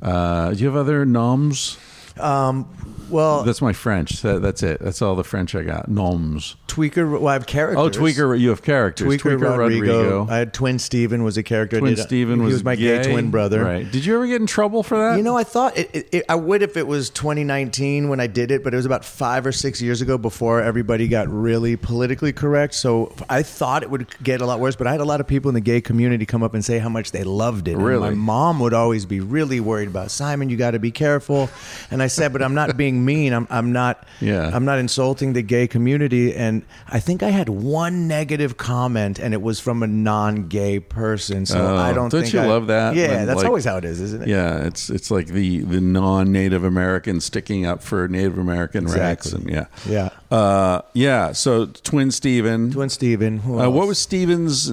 [0.00, 1.76] Uh, do you have other noms?
[2.18, 2.66] Um,
[3.10, 4.22] well, That's my French.
[4.22, 4.80] That, that's it.
[4.80, 5.88] That's all the French I got.
[5.90, 6.56] Noms.
[6.74, 7.08] Tweaker.
[7.10, 7.78] Well, I have characters.
[7.78, 8.38] Oh, Tweaker.
[8.38, 9.06] You have characters.
[9.06, 10.26] Tweaker, Rodrigo.
[10.28, 11.76] I had Twin Steven was a character.
[11.76, 13.64] I Twin Steven was, was my gay, twin brother.
[13.64, 13.88] Right.
[13.90, 15.16] Did you ever get in trouble for that?
[15.16, 18.26] You know, I thought it, it, it, I would if it was 2019 when I
[18.26, 21.76] did it, but it was about five or six years ago before everybody got really
[21.76, 22.74] politically correct.
[22.74, 25.26] So I thought it would get a lot worse, but I had a lot of
[25.28, 27.74] people in the gay community come up and say how much they loved it.
[27.74, 28.10] And Really?
[28.10, 30.48] my mom would always be really worried about Simon.
[30.50, 31.50] You got to be careful.
[31.90, 33.32] And I said, but I'm not being mean.
[33.32, 34.06] I'm, I'm not.
[34.20, 34.50] Yeah.
[34.52, 36.34] I'm not insulting the gay community.
[36.34, 41.46] And I think I had one negative comment, and it was from a non-gay person.
[41.46, 42.10] So Oh, I don't.
[42.10, 44.22] don't think you I- love that Yeah, when, that's like- always how it is, isn't
[44.22, 44.28] it?
[44.28, 49.48] Yeah, it's it's like the the non-Native American sticking up for Native American rights, and
[49.48, 50.10] yeah, Yeah.
[50.30, 51.32] uh, yeah.
[51.32, 52.70] So Twin Steven.
[52.72, 53.38] Twin Steven.
[53.38, 54.72] Who Uh, what was Steven's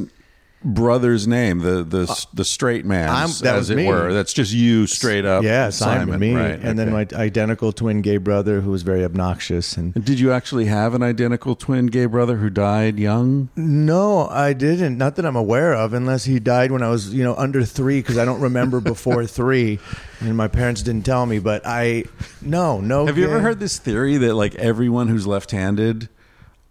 [0.64, 1.59] brother's name?
[1.59, 3.88] The the the straight man, Uh, as it me.
[3.88, 4.14] were.
[4.14, 5.43] That's just you, straight up.
[5.43, 6.59] Yeah, Simon, me, right?
[6.62, 9.78] and then my identical twin gay brother who was very obnoxious.
[9.78, 13.49] And Did you actually have an identical twin gay brother who died young?
[13.55, 14.97] no, I didn't.
[14.97, 17.99] Not that I'm aware of, unless he died when I was, you know, under three,
[17.99, 19.80] because I don't remember before three,
[20.20, 21.39] and my parents didn't tell me.
[21.39, 22.05] But I,
[22.41, 23.05] no, no.
[23.05, 26.09] Have you ever heard this theory that like everyone who's left-handed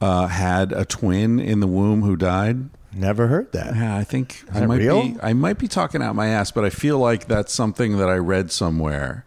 [0.01, 2.70] uh, had a twin in the womb who died?
[2.93, 3.74] Never heard that.
[3.76, 5.03] Yeah, I think I might real?
[5.03, 5.16] be.
[5.22, 8.16] I might be talking out my ass, but I feel like that's something that I
[8.16, 9.24] read somewhere.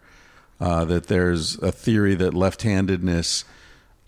[0.60, 3.44] Uh, that there's a theory that left-handedness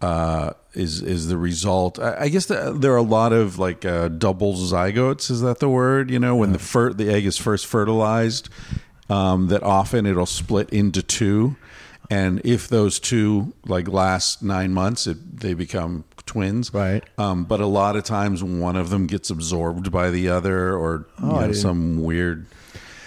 [0.00, 1.98] uh, is is the result.
[1.98, 5.30] I, I guess the, there are a lot of like uh, double zygotes.
[5.30, 6.10] Is that the word?
[6.10, 8.48] You know, when the fir- the egg is first fertilized,
[9.08, 11.56] um, that often it'll split into two,
[12.10, 16.72] and if those two like last nine months, it, they become twins.
[16.74, 17.02] Right.
[17.16, 21.06] Um, but a lot of times one of them gets absorbed by the other, or
[21.22, 22.46] Oh, I know, some weird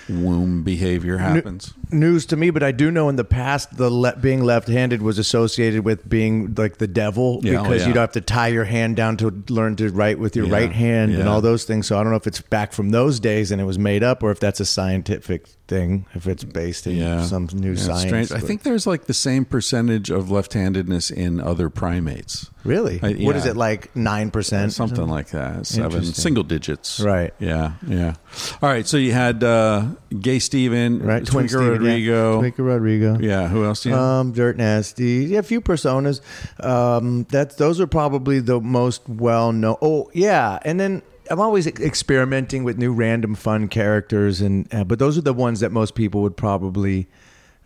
[0.09, 1.73] womb behavior happens.
[1.91, 5.17] News to me, but I do know in the past the le- being left-handed was
[5.17, 7.87] associated with being like the devil Yeah, oh, because yeah.
[7.87, 10.71] you'd have to tie your hand down to learn to write with your Yeah, right
[10.71, 11.87] hand and all those things.
[11.87, 14.21] So I don't know if it's back from those days and it was made up,
[14.21, 18.01] or if that's a scientific thing, if it's based in some new science.
[18.01, 18.31] strange.
[18.31, 22.49] I think there's like the same percentage of left-handedness in other primates.
[22.63, 25.65] really, I- what is it like nine percent, Something like that.
[25.65, 26.99] Seven single digits.
[26.99, 27.33] Right.
[27.39, 27.73] Yeah.
[27.87, 28.15] Yeah.
[28.61, 28.85] All right.
[28.87, 29.85] So you had uh,
[30.19, 31.25] Gay Steven, right?
[31.25, 31.71] Twin Tweaker Steven, yeah.
[31.71, 32.41] Rodrigo.
[32.41, 33.19] Tweaker Rodrigo.
[33.19, 33.47] Yeah.
[33.47, 34.03] Who else do you have?
[34.03, 35.25] Um, Dirt Nasty.
[35.25, 36.21] Yeah, a few personas.
[36.63, 39.77] Um, that those are probably the most well known.
[39.81, 44.99] Oh, yeah, and then I'm always experimenting with new random fun characters, and uh, but
[44.99, 47.07] those are the ones that most people would probably.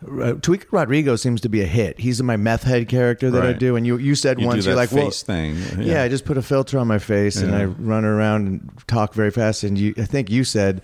[0.02, 1.98] Uh, Tweaker Rodrigo seems to be a hit.
[1.98, 4.74] He's my meth head character that I do, and you you said you once you're
[4.74, 5.56] like, well, thing.
[5.78, 6.02] yeah.
[6.02, 9.30] I just put a filter on my face and I run around and talk very
[9.30, 9.62] fast.
[9.62, 10.82] And you, I think you said,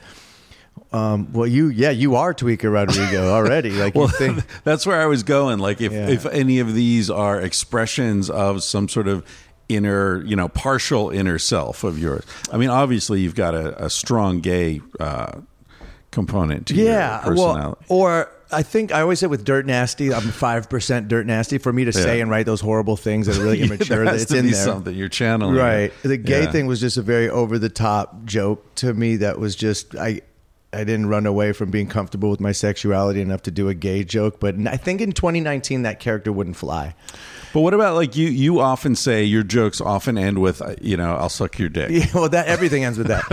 [0.92, 3.70] um, well, you, yeah, you are Tweaker Rodrigo already.
[3.70, 5.58] Like you Well, think, that's where I was going.
[5.60, 6.08] Like, if Yeah.
[6.08, 9.24] if any of these are expressions of some sort of
[9.68, 12.24] inner, you know, partial inner self of yours.
[12.52, 15.40] I mean, obviously, you've got a, a strong gay uh,
[16.10, 17.84] component to yeah, your well, personality.
[17.88, 21.58] or I think I always say with Dirt Nasty, I'm five percent Dirt Nasty.
[21.58, 22.22] For me to say Yeah.
[22.22, 24.64] and write those horrible things that are really immature, has it's to in be there.
[24.64, 25.92] something you're channeling, Right.
[26.02, 26.50] The gay Yeah.
[26.50, 29.16] thing was just a very over the top joke to me.
[29.16, 30.22] That was just I.
[30.72, 34.04] I didn't run away from being comfortable with my sexuality enough to do a gay
[34.04, 36.94] joke, but I think in 2019 that character wouldn't fly.
[37.52, 38.28] But what about like you?
[38.28, 41.90] You often say your jokes often end with, uh, you know, "I'll suck your dick."
[41.90, 43.24] Yeah, well, that everything ends with that.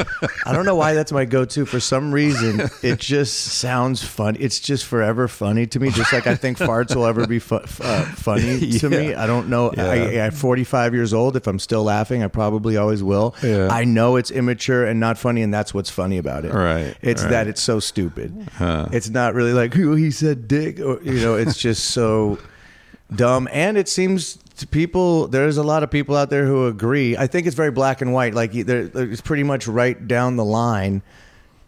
[0.45, 1.65] I don't know why that's my go-to.
[1.65, 4.37] For some reason, it just sounds fun.
[4.39, 5.89] It's just forever funny to me.
[5.91, 9.13] Just like I think farts will ever be fu- uh, funny to me.
[9.13, 9.71] I don't know.
[9.77, 10.25] I, Yeah.
[10.27, 13.35] at 45 years old, if I'm still laughing, I probably always will.
[13.43, 13.67] Yeah.
[13.71, 16.53] I know it's immature and not funny, and that's what's funny about it.
[16.53, 17.29] Right, It's right.
[17.31, 18.49] that it's so stupid.
[18.59, 21.35] It's not really like who he said dick, or you know.
[21.35, 22.39] It's just so
[23.15, 27.15] dumb and it seems to people there's a lot of people out there who agree
[27.15, 31.01] i think it's very black and white like it's pretty much right down the line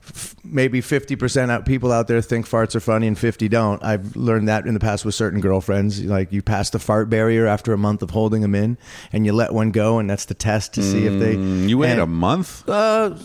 [0.01, 4.15] F- maybe 50% out people out there think farts are funny and 50 don't i've
[4.15, 7.73] learned that in the past with certain girlfriends like you pass the fart barrier after
[7.73, 8.75] a month of holding them in
[9.13, 11.77] and you let one go and that's the test to see if they Mm, You
[11.77, 13.15] wait and- a month, uh,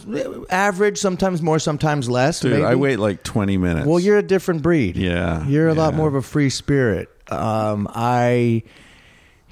[0.51, 2.53] average sometimes more sometimes less dude.
[2.53, 2.65] maybe.
[2.65, 3.87] I wait like twenty minutes.
[3.87, 4.97] Well, you're a different breed.
[4.97, 7.09] Yeah, You're a lot more of a free spirit.
[7.31, 8.63] Um, I,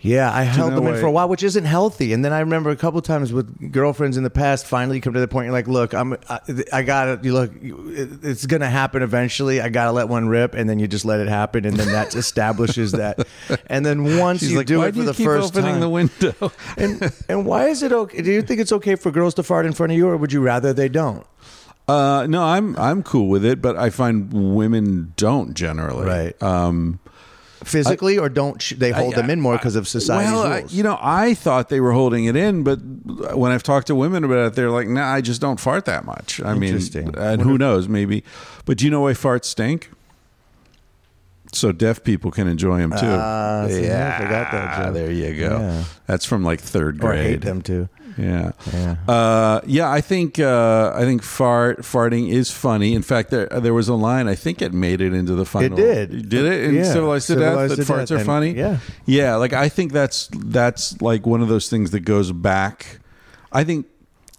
[0.00, 2.12] Yeah, I held them in for a while, which isn't healthy.
[2.12, 4.66] And then I remember a couple times with girlfriends in the past.
[4.66, 6.40] Finally, you come to the point you're like, "Look, I'm, I,
[6.72, 7.20] I gotta.
[7.22, 9.60] You look, it's gonna happen eventually.
[9.60, 12.14] I gotta let one rip, and then you just let it happen, and then that
[12.16, 13.24] establishes that.
[13.68, 15.80] And then once She's you like, do it do for the keep first opening time,
[15.80, 16.52] the window?
[16.76, 18.22] and and why is it okay?
[18.22, 20.32] Do you think it's okay for girls to fart in front of you, or would
[20.32, 21.24] you rather they don't?
[21.86, 26.06] Uh, no, I'm I'm cool with it, but I find women don't generally.
[26.06, 26.42] Right.
[26.42, 26.98] Um,
[27.64, 30.64] Physically, or don't sh- they hold I- them in more because of society's well, I-
[30.68, 32.76] you know, I thought they were holding it in, but
[33.34, 36.04] when I've talked to women about it, they're like, "Nah, I just don't fart that
[36.04, 36.78] much." I mean,
[37.16, 38.24] and who knows, maybe.
[38.64, 39.90] But do you know why farts stink?
[41.54, 42.96] So deaf people can enjoy them too.
[43.02, 44.94] Ah, see, I forgot that joke.
[44.94, 45.58] There you go.
[45.58, 45.84] Yeah.
[46.06, 47.18] That's from like third grade.
[47.20, 47.88] or hate them too.
[48.18, 48.96] Yeah, Yeah.
[49.08, 49.90] uh, yeah.
[49.90, 52.94] I think uh, I think fart farting is funny.
[52.94, 54.28] In fact, there there was a line.
[54.28, 55.78] I think it made it into the final.
[55.78, 56.28] It did.
[56.28, 56.84] Did it in Yeah.
[56.92, 57.86] Civilized to Civilized Death?
[57.86, 58.10] That farts Death.
[58.12, 58.50] are And- funny.
[58.56, 58.78] yeah.
[59.06, 59.36] yeah.
[59.36, 62.98] Like I think that's that's like one of those things that goes back.
[63.52, 63.86] I think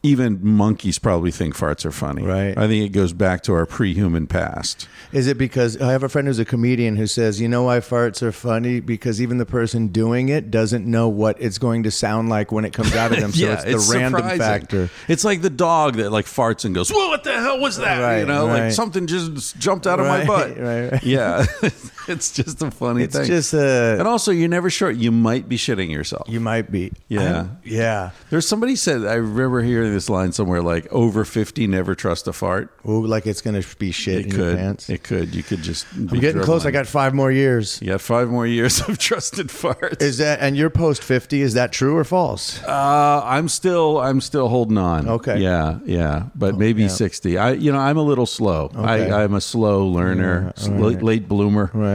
[0.05, 2.23] even monkeys probably think farts are funny.
[2.23, 2.57] Right.
[2.57, 4.85] I think it goes back to our pre-human past.
[5.13, 7.79] Is it because I have a friend who's a comedian who says, you know why
[7.79, 8.81] farts are funny?
[8.81, 12.65] Because even the person doing it doesn't know what it's going to sound like when
[12.65, 13.31] it comes out of them.
[13.43, 14.39] So it's the random surprising.
[14.39, 14.89] factor.
[15.07, 18.01] It's like the dog that like farts and goes, "Whoa, what the hell was that?"
[18.01, 20.57] Right, you know, like something just jumped out of Right, my butt.
[20.59, 21.03] right, right.
[21.03, 21.45] Yeah,
[22.07, 23.21] it's just a funny It's thing.
[23.23, 24.91] It's just uh, and also, you're never sure.
[24.91, 26.27] You might be shitting yourself.
[26.29, 26.91] you might be.
[27.07, 27.41] Yeah.
[27.41, 28.09] I- yeah.
[28.29, 32.33] There's somebody said I remember hearing this line somewhere like over 50 never trust a
[32.33, 32.71] fart.
[32.87, 34.57] Ooh, like it's going to be shit It in your could.
[34.57, 34.89] pants.
[34.89, 35.33] It could.
[35.35, 35.85] You could just.
[35.93, 36.65] I'm getting close.
[36.65, 37.81] I got five more years.
[37.81, 40.01] You got five more years of trusted farts.
[40.01, 41.41] Is that and you're post fifty?
[41.41, 42.61] Is that true or false?
[42.63, 45.07] Uh, I'm still I'm still holding on.
[45.07, 45.39] Okay.
[45.39, 46.87] Yeah, yeah, but maybe yeah.
[46.89, 47.37] sixty.
[47.37, 48.65] I you know I'm a little slow.
[48.75, 49.11] Okay.
[49.11, 51.03] I, I'm a slow learner, Yeah, late, right.
[51.03, 51.69] late bloomer.
[51.73, 51.92] Right.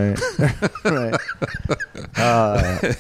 [0.85, 1.21] Right.
[2.17, 2.93] Uh,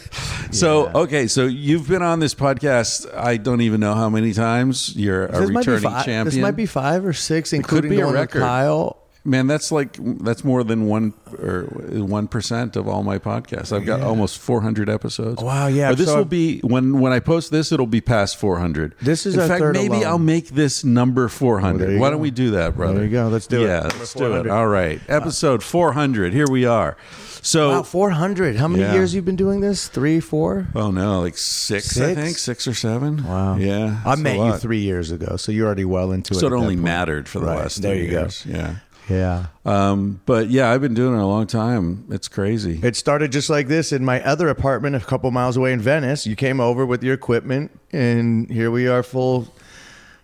[0.51, 3.12] So okay, so you've been on this podcast.
[3.14, 4.94] I don't even know how many times.
[4.96, 6.05] You're a this might be returning five.
[6.05, 6.24] champion.
[6.24, 8.40] This might be five or six, including be the a one with record.
[8.42, 8.96] Kyle.
[9.25, 13.77] Man, that's like that's more than one or one percent of all my podcasts.
[13.77, 15.43] I've got almost 400 episodes.
[15.43, 18.37] Wow, yeah, Or this so- will be when when I post this, it'll be past
[18.39, 18.95] 400.
[19.03, 20.05] This is in fact maybe alone.
[20.07, 21.79] I'll make this number 400.
[21.79, 22.12] there you Why go.
[22.12, 22.95] don't we do that, brother?
[22.95, 23.29] There you go.
[23.29, 23.66] Let's do it.
[23.66, 24.49] Yeah, let's do it.
[24.49, 26.33] All right, episode 400.
[26.33, 26.97] Here we are.
[27.43, 27.71] So.
[27.71, 28.57] Wow, four hundred.
[28.57, 28.95] How many Yeah.
[28.95, 29.89] years you've been doing this?
[29.89, 30.69] Three, four?
[30.75, 32.21] Oh no, like six, I Six?
[32.21, 33.25] think six or seven.
[33.27, 33.57] Wow.
[33.57, 34.01] yeah.
[34.07, 36.39] I met you three years ago, so you're already well into it.
[36.39, 37.59] So it only mattered for the Right.
[37.59, 37.81] last.
[37.83, 38.21] There three you go.
[38.23, 38.45] years.
[38.47, 38.75] Yeah.
[39.09, 39.47] Yeah.
[39.65, 42.07] Um, but yeah, I've been doing it a long time.
[42.11, 42.81] It's crazy.
[42.83, 46.27] It started just like this in my other apartment a couple miles away in Venice.
[46.27, 49.49] You came over with your equipment, and here we are, full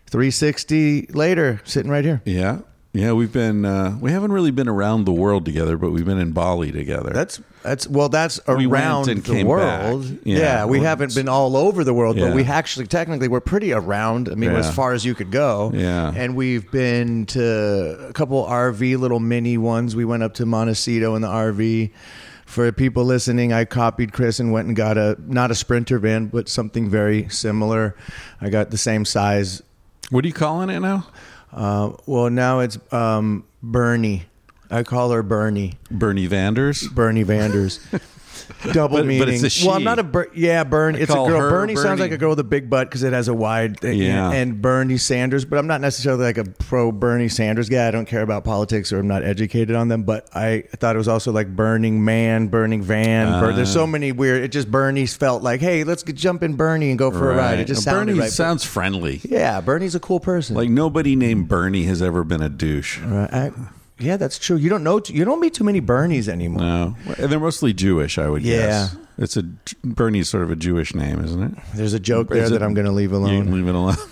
[0.07, 2.23] 360 later, sitting right here.
[2.25, 2.61] Yeah.
[2.97, 6.19] Yeah, we've been uh, we haven't really been around the world together, but we've been
[6.21, 7.11] in Bali together.
[7.13, 10.03] That's that's well, that's We went around and the came world.
[10.09, 10.19] back.
[10.23, 10.65] Yeah, Yeah.
[10.67, 12.27] we Well, haven't been all over the world, Yeah.
[12.29, 14.29] but we actually technically we're pretty around.
[14.29, 14.59] I mean, Yeah.
[14.59, 15.73] as far as you could go.
[15.75, 16.13] Yeah.
[16.15, 19.97] and we've been to a couple RV little mini ones.
[19.97, 21.91] We went up to Montecito in the RV.
[22.47, 26.27] For people listening, I copied Chris and went and got a not a sprinter van,
[26.27, 27.97] but something very similar.
[28.41, 29.63] I got the same size.
[30.11, 31.07] what are you calling it now?
[31.55, 34.25] Uh, well, now it's um, Bernie.
[34.71, 35.75] I call her Bernie.
[35.91, 36.91] Bernie Vanders.
[36.93, 37.79] Bernie Vanders.
[38.73, 39.21] Double But- meaning.
[39.21, 40.99] but it's a Well, I'm not a Ber- yeah, Bernie.
[40.99, 41.27] I It's a girl.
[41.41, 43.79] her Bernie, sounds like a girl with a big butt because it has a wide
[43.81, 43.99] thing.
[43.99, 44.31] Yeah.
[44.33, 47.89] And Bernie Sanders, but I'm not necessarily like a pro Bernie Sanders guy.
[47.89, 50.03] I don't care about politics or I'm not educated on them.
[50.05, 53.41] But I thought it was also like Burning Man, Burning Van.
[53.41, 53.87] Bur- There's so uh-huh.
[53.93, 54.43] many weird.
[54.43, 57.37] It just Bernie felt like, hey, let's get, jump in Bernie and go for a
[57.37, 57.59] ride.
[57.61, 58.31] It just Now, sounded Bernie right.
[58.33, 59.21] sounds friendly.
[59.25, 60.57] yeah, Bernie's a cool person.
[60.57, 62.99] Like nobody named Bernie has ever been a douche.
[63.01, 63.33] Right.
[63.33, 63.53] I-
[63.99, 64.57] yeah, that's true.
[64.57, 65.01] You don't know.
[65.07, 66.61] You don't meet too many Bernies anymore.
[66.63, 68.19] No, and they're mostly Jewish.
[68.19, 68.57] I would Yeah.
[68.67, 68.97] guess.
[69.17, 69.45] It's a
[69.85, 71.53] Bernie's sort of a Jewish name, isn't it?
[71.77, 73.45] There's a joke there Is that I'm going to leave You alone.
[73.45, 73.97] can leave it alone.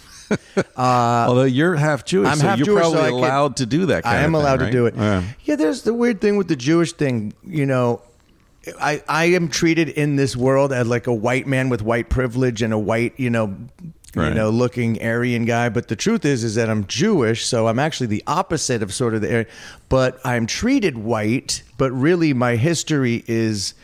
[0.77, 3.85] Uh, Although you're half Jewish, I'm so half you're Jewish, probably so allowed to do
[3.87, 4.05] that.
[4.05, 4.95] Kind I am thing, allowed to do it.
[4.97, 5.23] Yeah.
[5.45, 7.35] Yeah, there's the weird thing with the Jewish thing.
[7.47, 8.01] You know,
[8.81, 12.63] I I am treated in this world as like a white man with white privilege
[12.63, 13.55] and a white, you know,
[14.15, 15.69] you know, looking Aryan guy.
[15.69, 19.15] But the truth is, is that I'm Jewish, so I'm actually the opposite of sort
[19.15, 19.29] of the.
[19.33, 19.47] Aryan-
[19.89, 23.75] But I'm treated white, but really my history is.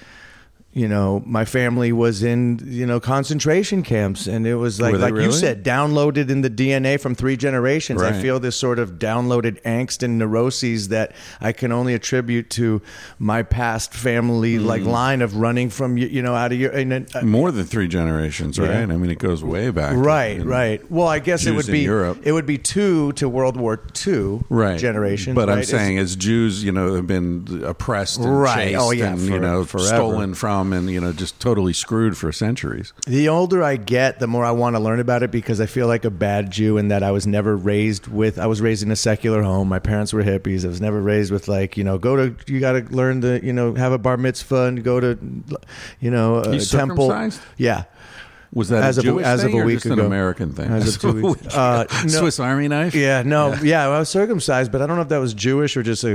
[0.78, 5.14] You know, my family was in you know concentration camps, and it was like like
[5.14, 8.00] you said, downloaded in the DNA from three generations.
[8.00, 12.80] I feel this sort of downloaded angst and neuroses that I can only attribute to
[13.18, 14.90] my past family like Mm-hmm.
[14.90, 17.88] line of running from you, you know out of your and, uh, More than three
[17.88, 18.70] generations, right?
[18.70, 18.94] Yeah.
[18.94, 19.96] I mean, it goes way back.
[19.96, 20.88] right, right.
[20.90, 22.20] Well, I guess it would be Europe.
[22.22, 25.34] it would be two to World War II right generation.
[25.34, 25.66] But I'm right?
[25.66, 28.68] saying, as Jews, you know, have been oppressed and Right.
[28.68, 29.88] chased Oh, yeah, and for- you know forever.
[29.88, 32.92] stolen from dumb and you know just totally screwed for centuries.
[33.06, 35.86] The older I get, the more I want to learn about it because I feel
[35.86, 38.38] like a bad Jew in that I was never raised with.
[38.38, 39.68] I was raised in a secular home.
[39.68, 40.64] My parents were hippies.
[40.64, 43.44] I was never raised with like you know go to you got to learn to
[43.44, 45.18] you know have a bar mitzvah and go to
[46.00, 47.30] you know a You uh, temple.
[47.56, 47.84] Yeah.
[48.52, 50.06] Was that As a of- Jewish as of thing a or week just an ago.
[50.06, 50.70] American thing?
[50.70, 51.54] As of two weeks.
[51.54, 52.08] Uh, no.
[52.08, 52.94] Swiss Army knife.
[52.94, 53.86] Yeah, no, yeah.
[53.86, 56.14] I was circumcised, but I don't know if that was Jewish or just a.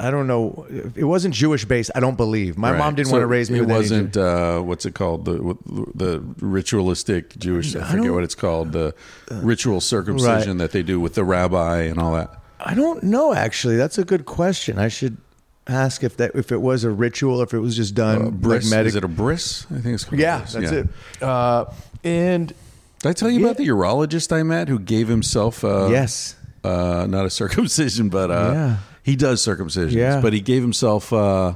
[0.00, 0.66] I don't know.
[0.94, 1.90] It wasn't Jewish based.
[1.94, 2.56] I don't believe.
[2.56, 2.78] My Right.
[2.78, 3.58] mom didn't So want to raise me.
[3.58, 4.16] It wasn't.
[4.16, 5.26] Uh, what's it called?
[5.26, 5.54] The
[5.94, 7.76] the ritualistic Jewish.
[7.76, 8.72] I, I forget what it's called.
[8.72, 8.94] The
[9.30, 12.30] ritual circumcision that they do with the rabbi and all that.
[12.60, 13.34] I don't know.
[13.34, 14.78] Actually, that's a good question.
[14.78, 15.16] I should
[15.68, 18.64] ask if that if it was a ritual, if it was just done Uh, bris.
[18.64, 19.66] like medic- Is it a bris?
[19.70, 20.20] I think it's called.
[20.20, 20.78] yeah, bris, that's yeah.
[20.78, 21.22] it.
[21.22, 21.64] Uh,
[22.04, 22.48] and
[23.00, 23.46] Did I tell you Yeah.
[23.46, 25.62] about the urologist I met who gave himself?
[25.62, 28.76] Uh, yes, uh, not a circumcision, but uh, Yeah.
[29.02, 29.92] he does circumcisions.
[29.92, 30.20] Yeah.
[30.20, 31.54] But he gave himself, uh,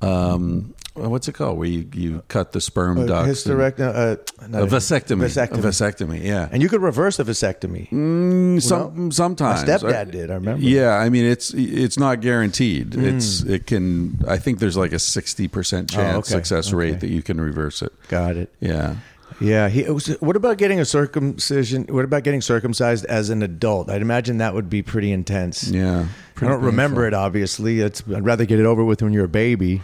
[0.00, 0.74] um,
[1.08, 1.56] what's it called?
[1.58, 3.46] Where you, you cut the sperm a ducts.
[3.46, 5.24] and- uh, a vasectomy.
[5.24, 5.58] Vasectomy.
[5.58, 6.22] A vasectomy.
[6.24, 6.48] Yeah.
[6.50, 7.88] and you could reverse a vasectomy.
[7.90, 10.62] Mm, some sometimes My stepdad did, I remember.
[10.62, 12.90] Yeah, I mean it's it's not guaranteed.
[12.90, 13.14] Mm.
[13.14, 14.18] It's it can.
[14.28, 16.28] I think there's like a sixty percent chance Oh, okay.
[16.28, 17.92] success rate that you can reverse it.
[18.08, 18.52] Got it.
[18.60, 18.96] Yeah.
[19.40, 19.68] Yeah.
[19.68, 21.86] He, was, what about getting a circumcision?
[21.88, 23.88] What about getting circumcised as an adult?
[23.88, 25.68] I'd imagine that would be pretty intense.
[25.68, 26.06] Yeah.
[26.42, 27.14] I don't remember it.
[27.14, 29.82] Obviously, it's, I'd rather get it over with when you're a baby,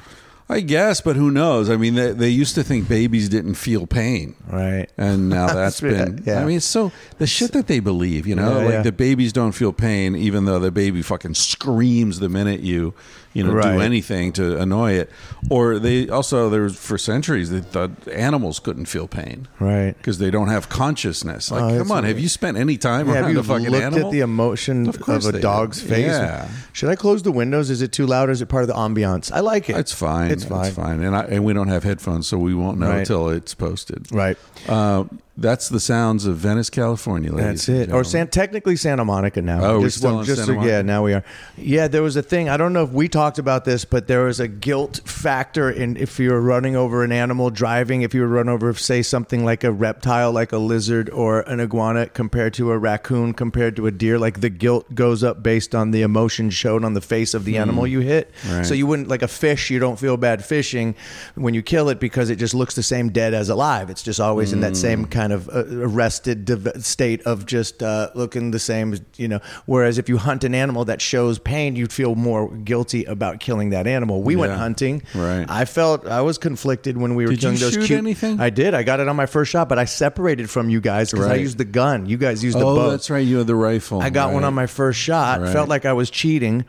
[0.49, 1.69] I guess, but who knows?
[1.69, 4.37] I mean, they, they used to think babies didn't feel pain.
[4.49, 4.87] right?
[4.97, 6.23] And now that's been.
[6.25, 6.41] Yeah.
[6.41, 8.83] I mean, it's so the shit that they believe, you know, Yeah, like yeah.
[8.83, 12.95] the babies don't feel pain, even though the baby fucking screams the minute you,
[13.37, 13.75] you know, Right.
[13.77, 15.11] do anything to annoy it.
[15.51, 19.95] Or they also there was for centuries they thought animals couldn't feel pain, Right.
[19.97, 21.51] Because they don't have consciousness.
[21.51, 22.09] Like, Oh, come on, right.
[22.09, 24.07] have you spent any time Yeah, around have you a fucking looked animal?
[24.09, 25.89] at the emotion Of of, a dog's do.
[25.89, 26.07] face?
[26.07, 26.49] Yeah.
[26.73, 27.71] Should I close the windows?
[27.71, 29.31] Is it too loud or is it part of the ambiance?
[29.33, 29.77] I like it.
[29.77, 30.31] It's fine.
[30.31, 30.67] It's fine.
[30.67, 31.03] It's fine.
[31.03, 32.99] And I, and we don't have headphones, so we won't know Right.
[33.01, 34.07] until it's posted.
[34.11, 34.37] Right.
[34.69, 35.05] Uh,
[35.37, 37.31] that's the sounds of Venice, California.
[37.33, 37.93] Ladies That's it.
[37.93, 38.05] Or.
[38.05, 39.63] San, technically Santa Monica now.
[39.65, 40.73] Oh, we're still well, just Santa Monica?
[40.73, 40.83] yeah.
[40.83, 41.25] Now we are.
[41.59, 42.49] Yeah, there was a thing.
[42.49, 45.97] I don't know if we talked about this, but there was a guilt factor in
[45.97, 48.03] if you were running over an animal driving.
[48.03, 51.61] If you were run over, say something like a reptile, like a lizard or an
[51.61, 55.75] iguana, compared to a raccoon, compared to a deer, like the guilt goes up based
[55.75, 58.31] on the emotion shown on the face of the animal you hit.
[58.43, 58.55] Hmm.
[58.57, 58.67] Right.
[58.67, 59.71] So you wouldn't like a fish.
[59.71, 60.95] You don't feel bad fishing
[61.35, 63.91] when you kill it because it just looks the same dead as alive.
[63.91, 64.75] It's just always in that Hmm.
[64.75, 66.49] same kind of uh, arrested
[66.85, 68.97] state of just uh, looking the same.
[69.17, 73.05] You know, whereas if you hunt an animal that shows pain, you'd feel more guilty
[73.05, 74.23] about killing that animal.
[74.23, 75.03] We went hunting.
[75.15, 75.47] Right.
[75.49, 77.99] I felt I was conflicted when we were Did you killing those shoot cute.
[77.99, 78.41] anything?
[78.41, 78.75] I did.
[78.75, 81.37] I got it on my first shot, but I separated from you guys because I
[81.37, 82.07] used the gun.
[82.07, 82.91] You guys used the oh, bow.
[82.91, 83.27] that's right.
[83.27, 84.01] You had the rifle.
[84.01, 85.41] I got one on my first shot.
[85.41, 85.53] Right.
[85.53, 86.65] Felt like I was cheating.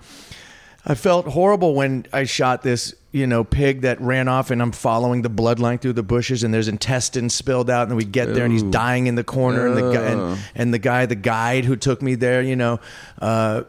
[0.89, 4.71] I felt horrible when I shot this, you know, pig that ran off, and I'm
[4.71, 8.45] following the bloodline through the bushes, and there's intestines spilled out, and we get there,
[8.45, 11.65] and he's dying in the corner, and the guy, and, and the guy, the guide
[11.65, 12.79] who took me there, you know,
[13.21, 13.63] uh,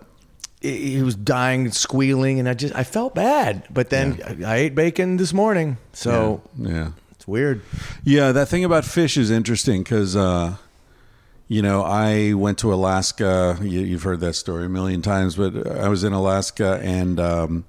[0.60, 3.64] he was dying, and squealing, and I just I felt bad.
[3.68, 6.68] But then I, I ate bacon this morning, so yeah.
[6.68, 6.90] yeah.
[7.10, 7.62] it's weird.
[8.04, 10.54] Yeah, that thing about fish is interesting because, uh,
[11.48, 13.58] you know, I went to Alaska.
[13.60, 17.64] You, you've heard that story a million times, but I was in Alaska and, um,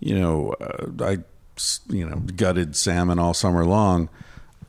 [0.00, 1.18] you know, uh, I,
[1.88, 4.08] you know, gutted salmon all summer long.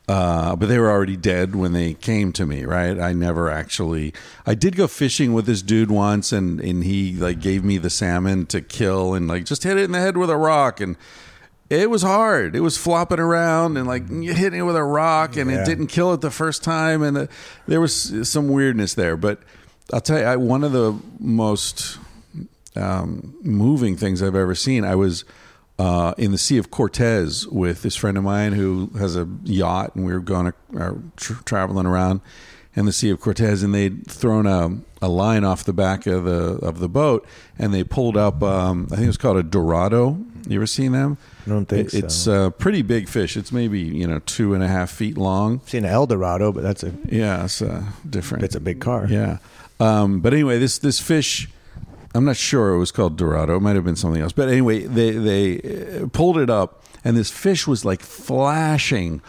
[0.08, 2.98] Uh, but they were already dead when they came to me, right?
[2.98, 4.12] I never actually.
[4.44, 7.90] I did go fishing with this dude once, and and he like gave me the
[7.90, 10.96] salmon to kill, and like just hit it in the head with a rock, and
[11.70, 12.54] it was hard.
[12.56, 15.62] It was flopping around and like hitting it with a rock, and Yeah.
[15.62, 17.26] it didn't kill it the first time, and uh,
[17.66, 19.16] there was some weirdness there.
[19.16, 19.40] But
[19.92, 21.98] I'll tell you, I, one of the most
[22.76, 24.84] um, moving things I've ever seen.
[24.84, 25.24] I was
[25.78, 29.94] uh, in the Sea of Cortez with this friend of mine who has a yacht,
[29.96, 32.20] and we were going to, uh, tr- traveling around
[32.76, 36.24] in the Sea of Cortez, and they'd thrown a, a line off the back of
[36.24, 37.26] the of the boat,
[37.58, 38.42] and they pulled up.
[38.42, 40.18] Um, I think it was called a Dorado.
[40.48, 41.16] You ever seen them?
[41.46, 43.36] I don't think It- It's a pretty big fish.
[43.36, 45.60] It's maybe you know two and a half feet long.
[45.64, 48.44] I've Seen an El Dorado, but that's a Yeah, it's uh, different.
[48.44, 49.06] it's a big car.
[49.08, 49.38] Yeah.
[49.78, 51.48] Um, but anyway, this this fish,
[52.14, 53.56] I'm not sure it was called Dorado.
[53.56, 54.32] It might have been something else.
[54.32, 59.20] But anyway, they they uh, pulled it up, and this fish was like flashing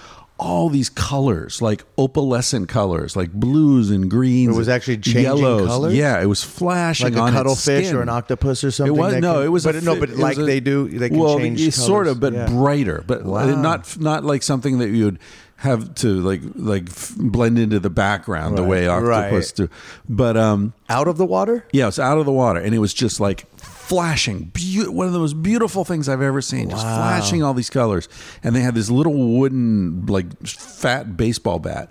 [0.43, 4.53] all these colors, like opalescent colors, like blues and greens.
[4.53, 5.67] It was actually changing yellows.
[5.67, 5.93] colors?
[5.93, 8.95] Yeah, it was flashing like a on cuttlefish or an octopus or something.
[8.95, 11.19] It was no, it was but a no, but like a- they do, they can
[11.19, 11.61] well, change.
[11.61, 12.47] it's sort of, but Yeah.
[12.47, 13.53] brighter, but Wow.
[13.61, 15.19] not not like something that you would
[15.57, 19.55] have to like like f- blend into the background the way octopus right.
[19.55, 19.69] do.
[20.09, 21.65] But um, out of the water.
[21.71, 23.45] yeah, it's out of the water, and it was just like
[23.91, 26.69] flashing, beau- one of the most beautiful things I've ever seen.
[26.69, 28.07] Just flashing all these colors,
[28.41, 31.89] and they had this little wooden, like fat baseball bat.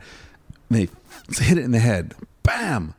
[0.70, 0.88] And They
[1.44, 2.94] hit it in the head, bam,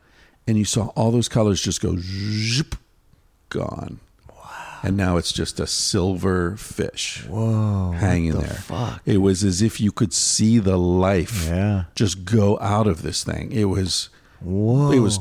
[0.46, 2.76] and you saw all those colors just go zip,
[3.48, 3.98] gone.
[4.84, 7.92] And now it's just a silver fish Whoa.
[7.92, 8.48] hanging the there.
[8.54, 9.00] fuck?
[9.06, 11.84] It was as if you could see the life Yeah.
[11.94, 13.52] just go out of this thing.
[13.52, 14.08] It was
[14.40, 14.90] Whoa.
[14.90, 15.20] it was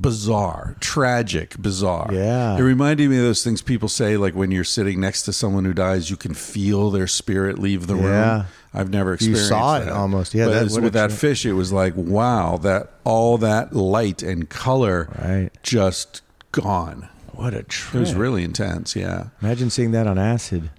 [0.00, 2.08] bizarre, tragic, bizarre.
[2.12, 2.56] Yeah.
[2.56, 5.64] It reminded me of those things people say like when you're sitting next to someone
[5.64, 8.34] who dies, you can feel their spirit leave the Yeah.
[8.36, 8.44] room.
[8.74, 9.44] I've never experienced.
[9.44, 10.34] You saw it almost.
[10.34, 13.36] Yeah, But that- it's- what a with that fish, it was like, wow, that all
[13.38, 15.50] that light and color Right.
[15.62, 16.22] just
[16.52, 17.08] gone.
[17.34, 17.96] What a trip!
[17.96, 19.24] It was really intense, yeah.
[19.42, 20.70] Imagine seeing that on acid.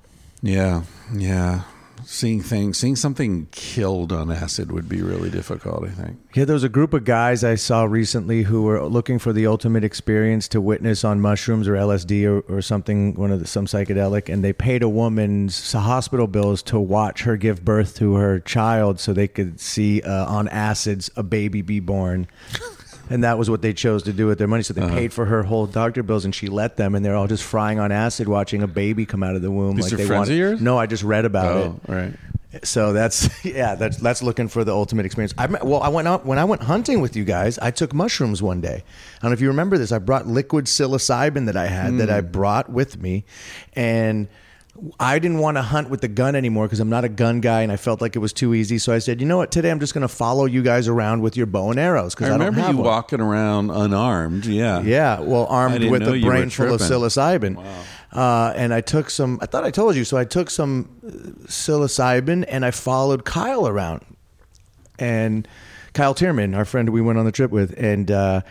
[0.41, 0.82] Yeah,
[1.16, 1.61] yeah.
[2.05, 5.85] Seeing things, seeing something killed on acid would be really difficult.
[5.85, 6.17] I think.
[6.35, 9.47] Yeah, there was a group of guys I saw recently who were looking for the
[9.47, 13.65] ultimate experience to witness on mushrooms or LSD or, or something, one of the, some
[13.65, 18.39] psychedelic, and they paid a woman's hospital bills to watch her give birth to her
[18.39, 22.27] child, so they could see uh, on acids a baby be born.
[23.09, 24.63] And that was what they chose to do with their money.
[24.63, 24.95] So they Uh-huh.
[24.95, 27.79] paid for her whole doctor bills, and she let them, and they're all just frying
[27.79, 29.75] on acid, watching a baby come out of the womb.
[29.75, 30.61] These are they friends want- of yours?
[30.61, 31.71] No, I just read about it.
[31.89, 32.13] Oh, right.
[32.63, 35.33] So that's yeah, that's that's looking for the ultimate experience.
[35.39, 37.57] I well, I went out when I went hunting with you guys.
[37.59, 38.83] I took mushrooms one day.
[38.85, 39.91] I don't know if you remember this.
[39.91, 42.27] I brought liquid psilocybin that I had that I Hmm.
[42.31, 43.25] brought with me,
[43.75, 44.27] and
[44.99, 47.61] I didn't want to hunt with the gun anymore because I'm not a gun guy,
[47.61, 48.77] and I felt like it was too easy.
[48.77, 49.51] So I said, you know what?
[49.51, 52.29] Today I'm just going to follow you guys around with your bow and arrows because
[52.29, 52.86] I I, remember you one.
[52.86, 54.45] walking around unarmed.
[54.45, 54.81] Yeah.
[54.81, 57.63] Yeah, well, armed with a brain full of psilocybin.
[58.11, 61.09] Uh, and I took some, I thought I told you, so I took some uh,
[61.47, 64.05] psilocybin and I followed Kyle around.
[64.99, 65.47] And
[65.93, 67.73] Kyle Tierman, our friend we went on the trip with.
[67.77, 68.41] And uh,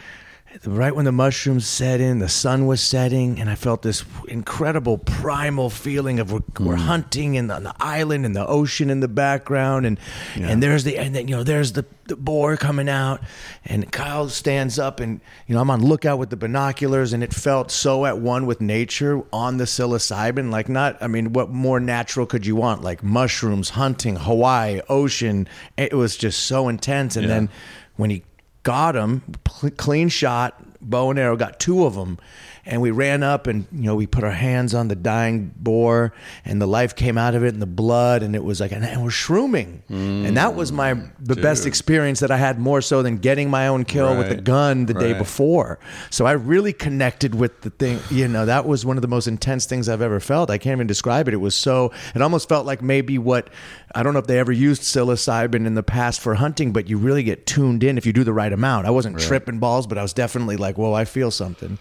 [0.64, 4.98] right when the mushrooms set in, the sun was setting, and I felt this incredible
[4.98, 6.80] primal feeling of we're, we're mm.
[6.80, 9.98] hunting in the, on the island and the ocean in the background, and
[10.36, 13.20] and there's the and then you know there's the, the boar coming out,
[13.64, 17.32] and Kyle stands up, and you know I'm on lookout with the binoculars, and it
[17.32, 21.80] felt so at one with nature on the psilocybin, like not I mean what more
[21.80, 22.82] natural could you want?
[22.82, 25.48] Like mushrooms, hunting, Hawaii, ocean.
[25.76, 27.48] It was just so intense, and then
[27.96, 28.24] when he
[28.62, 32.18] got him cl- clean shot bow and arrow got two of them
[32.64, 36.12] and we ran up and you know we put our hands on the dying boar
[36.44, 38.84] and the life came out of it and the blood and it was like and,
[39.02, 39.80] we're shrooming.
[39.88, 43.66] And that was my the best experience that i had more so than getting my
[43.68, 45.78] own kill with the gun the day before.
[46.10, 49.26] So i really connected with the thing you know that was one of the most
[49.26, 50.50] intense things i've ever felt.
[50.50, 51.34] I can't even describe it.
[51.34, 53.50] It was so it almost felt like maybe what
[53.94, 56.96] i don't know if they ever used psilocybin in the past for hunting but you
[56.96, 58.86] really get tuned in if you do the right amount.
[58.86, 61.78] I wasn't tripping balls but i was definitely like whoa i feel something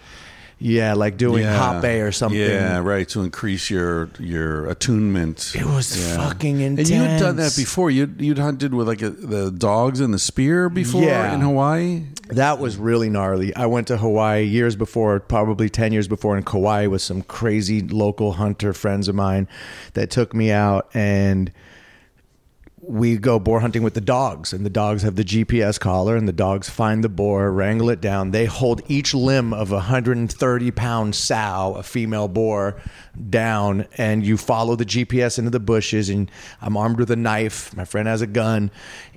[0.63, 3.09] yeah like doing hapé or something Yeah, right.
[3.09, 5.53] To increase your your attunement.
[5.55, 6.89] It was fucking intense.
[6.91, 7.89] And you had done that before.
[7.89, 11.33] You'd you'd hunted with like a, the dogs and the spear before Yeah.
[11.33, 12.03] in Hawaii.
[12.29, 13.53] That was really gnarly.
[13.55, 17.81] I went to Hawaii years before, probably 10 years before in Kauai with some crazy
[17.81, 19.47] local hunter friends of mine
[19.95, 21.51] that took me out and
[22.83, 26.27] we go boar hunting with the dogs and the dogs have the GPS collar and
[26.27, 28.31] the dogs find the boar, wrangle it down.
[28.31, 32.81] They hold each limb of a 130 pound sow, a female boar
[33.29, 37.75] down and you follow the GPS into the bushes and I'm armed with a knife.
[37.75, 38.71] My friend has a gun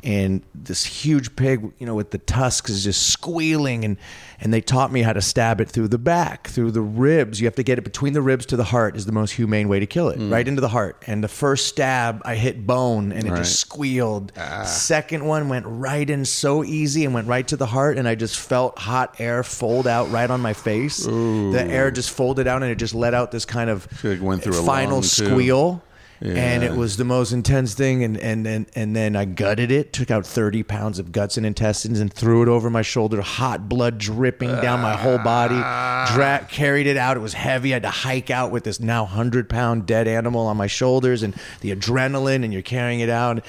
[0.05, 3.97] and this huge pig, you know, with the tusks is just squealing and
[4.41, 7.41] and they taught me how to stab it through the back, through the ribs.
[7.41, 9.69] You have to get it between the ribs to the heart is the most humane
[9.69, 10.17] way to kill it.
[10.19, 10.31] Hmm.
[10.31, 11.03] Right into the heart.
[11.07, 13.39] And the first stab I hit bone and it Right.
[13.39, 14.33] just squealed.
[14.37, 14.65] Ah.
[14.65, 18.15] Second one went right in so easy and went right to the heart and I
[18.17, 20.99] just felt hot air fold out right on my face.
[21.05, 24.43] The air just folded out and it just let out this kind of like went
[24.43, 25.81] through a final lung, too.
[26.17, 26.37] Squeal.
[26.37, 29.93] And it was the most intense thing, and, and and and then I gutted it,
[29.93, 33.21] took out thirty pounds of guts and intestines, and threw it over my shoulder.
[33.21, 35.55] Hot blood dripping down my whole body.
[35.55, 36.47] Dra- ah.
[36.51, 37.17] carried it out.
[37.17, 37.73] It was heavy.
[37.73, 41.23] I had to hike out with this now hundred pound dead animal on my shoulders,
[41.23, 43.45] and the adrenaline, and you're carrying it out.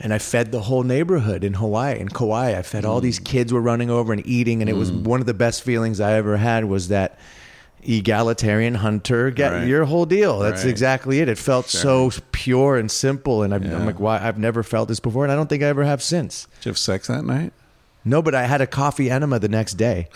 [0.00, 2.58] And I fed the whole neighborhood in Hawaii, in Kauai.
[2.58, 3.24] I fed all these mm.
[3.24, 5.04] kids were running over and eating, and it was mm.
[5.04, 6.64] one of the best feelings I ever had.
[6.64, 7.18] Was that
[7.82, 9.66] egalitarian hunter get Right.
[9.66, 10.70] your whole deal that's Right.
[10.70, 14.62] exactly it it felt so pure and simple and I'm, I'm like why i've never
[14.62, 17.08] felt this before and i don't think i ever have since Did you have sex
[17.08, 17.52] that night?
[18.04, 20.08] no but i had a coffee enema the next day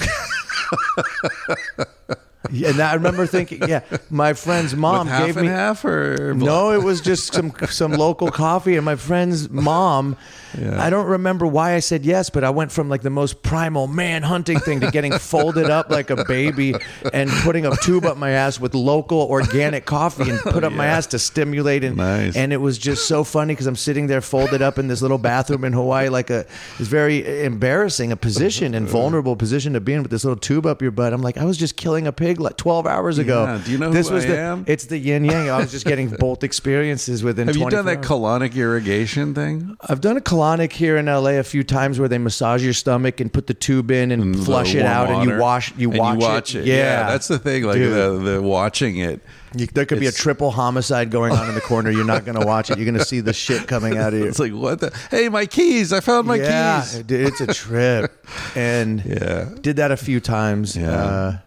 [1.78, 1.84] Yeah,
[2.50, 3.80] and I remember thinking, yeah,
[4.10, 7.92] my friend's mom half gave and me half or no, it was just some some
[7.92, 10.16] local coffee, and my friend's mom.
[10.58, 10.82] Yeah.
[10.82, 13.86] I don't remember why I said yes, but I went from like the most primal
[13.88, 16.74] man hunting thing to getting folded up like a baby
[17.12, 20.86] and putting a tube up my ass with local organic coffee and put up my
[20.86, 22.36] ass to stimulate and Nice.
[22.36, 25.18] and it was just so funny because I'm sitting there folded up in this little
[25.18, 26.46] bathroom in Hawaii, like a
[26.78, 30.64] it's very embarrassing a position and vulnerable position to be in with this little tube
[30.64, 31.12] up your butt.
[31.12, 33.44] I'm like, I was just killing a pig like 12 hours ago.
[33.44, 34.64] Yeah, do you know this who was I the, am?
[34.66, 35.48] It's the yin yang.
[35.50, 37.46] I was just getting both experiences within.
[37.48, 38.06] Have you done that hours.
[38.06, 39.76] colonic irrigation thing?
[39.82, 43.20] I've done a colonic here in LA a few times where they massage your stomach
[43.20, 45.98] and put the tube in and, And flush it out and you wash you And
[45.98, 46.60] watch, watch it.
[46.60, 46.66] it.
[46.66, 47.08] Yeah.
[47.10, 47.64] that's the thing.
[47.64, 49.20] Like the, the watching it.
[49.54, 51.90] You- there could be a triple homicide going on in the corner.
[51.90, 52.76] You're not going to watch it.
[52.78, 54.26] You're going to see the shit coming out of you.
[54.26, 54.94] It's like what the?
[55.10, 55.92] Hey, my keys!
[55.94, 57.02] I found my yeah, keys.
[57.04, 58.12] dude, it's a trip.
[58.54, 59.48] And Yeah.
[59.60, 60.76] did that a few times.
[60.76, 60.90] Yeah.
[60.90, 61.38] Uh,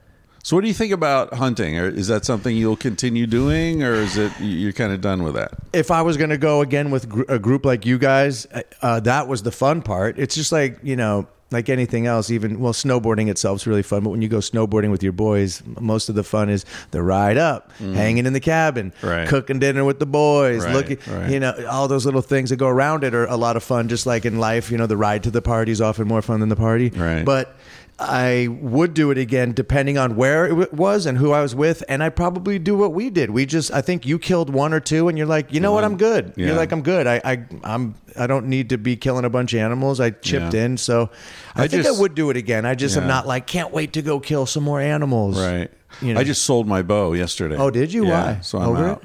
[0.44, 1.78] So, what do you think about hunting?
[1.78, 5.36] Or is that something you'll continue doing, or is it you're kind of done with
[5.36, 5.52] that?
[5.74, 8.48] if I was going to go again with gr- a group like you guys,
[8.82, 10.18] uh, that was the fun part.
[10.18, 12.32] It's just like you know, like anything else.
[12.32, 15.62] Even well, snowboarding itself is really fun, but when you go snowboarding with your boys,
[15.80, 19.10] most of the fun is the ride up, hanging in the cabin, Mm.
[19.10, 19.28] Right.
[19.28, 21.30] cooking dinner with the boys, Right, looking, right.
[21.30, 23.90] you know, all those little things that go around it are a lot of fun.
[23.90, 26.40] Just like in life, you know, the ride to the party is often more fun
[26.40, 26.90] than the party.
[26.90, 27.26] Right.
[27.26, 27.56] But
[28.02, 31.84] I would do it again depending on where it was and who I was with,
[31.90, 33.30] and I probably do what we did.
[33.30, 35.84] We just, I think you killed one or two, and you're like, you know what,
[35.84, 36.34] I'm good.
[36.38, 36.48] Yeah.
[36.48, 37.08] You're like, I'm good.
[37.08, 40.00] I, I, I'm, I don't need to be killing a bunch of animals.
[40.00, 40.64] I chipped Yeah.
[40.66, 41.10] in, so
[41.56, 42.66] I, I think just- I would do it again.
[42.66, 45.38] I just am not like, can't wait to go kill some more animals.
[45.38, 45.70] Right.
[46.02, 46.20] You know.
[46.22, 47.58] I just sold my bow yesterday.
[47.58, 48.06] Oh, did you?
[48.08, 48.40] Yeah, Why?
[48.42, 49.00] So I'm Over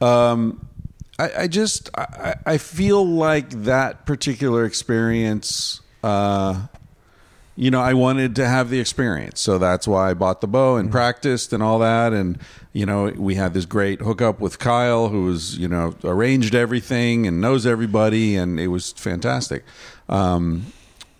[0.00, 0.02] out.
[0.02, 0.68] Um,
[1.18, 5.80] I, I just I, I feel like that particular experience.
[6.04, 6.66] Uh,
[7.56, 10.74] you know, I wanted to have the experience, so that's why I bought the bow
[10.74, 10.80] Mm-hmm.
[10.80, 12.12] and practiced and all that.
[12.12, 12.38] And
[12.72, 17.26] you know, we had this great hookup with Kyle, who was you know arranged everything
[17.26, 19.64] and knows everybody, and it was fantastic.
[20.08, 20.66] Um,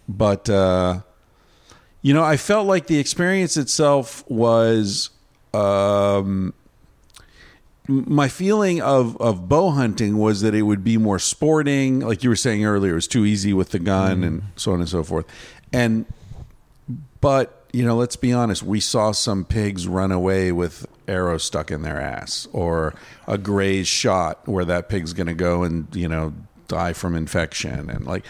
[0.09, 1.01] but uh,
[2.03, 5.11] you know, I felt like the experience itself was.
[5.55, 6.53] Um,
[7.89, 12.29] my feeling of, of bow hunting was that it would be more sporting, like you
[12.29, 15.05] were saying earlier, it was too easy with the gun and so on and so
[15.05, 15.25] forth.
[15.73, 16.05] And
[17.21, 21.71] but you know, let's be honest, we saw some pigs run away with arrows stuck
[21.71, 22.95] in their ass, or
[23.27, 26.33] a grazed shot where that pig's going to go and you know
[26.69, 28.25] die from infection, and like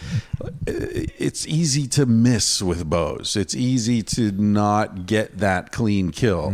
[0.65, 3.35] it's easy to miss with bows.
[3.35, 6.49] It's easy to not get that clean kill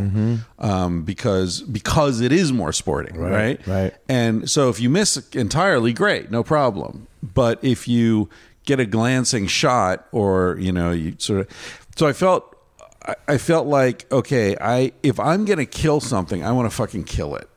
[0.59, 3.65] um, because because it is more sporting, right?
[3.67, 3.93] right.
[4.07, 7.07] And so if you miss entirely, great, no problem.
[7.21, 8.29] But if you
[8.65, 12.55] get a glancing shot, or you know, you sort of, so I felt,
[13.05, 17.05] I, I felt like okay, I if I'm gonna kill something, I want to fucking
[17.05, 17.49] kill it.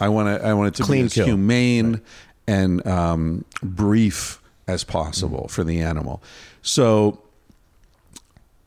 [0.00, 1.26] I want to, I want it to Clean be as kill.
[1.26, 2.00] humane
[2.46, 6.22] and um, brief as possible for the animal.
[6.62, 7.22] So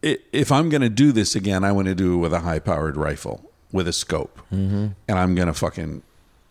[0.02, 2.60] if I'm going to do this again, I want to do it with a high
[2.60, 4.88] powered rifle with a scope, mm-hmm.
[5.08, 6.04] and I'm going to fucking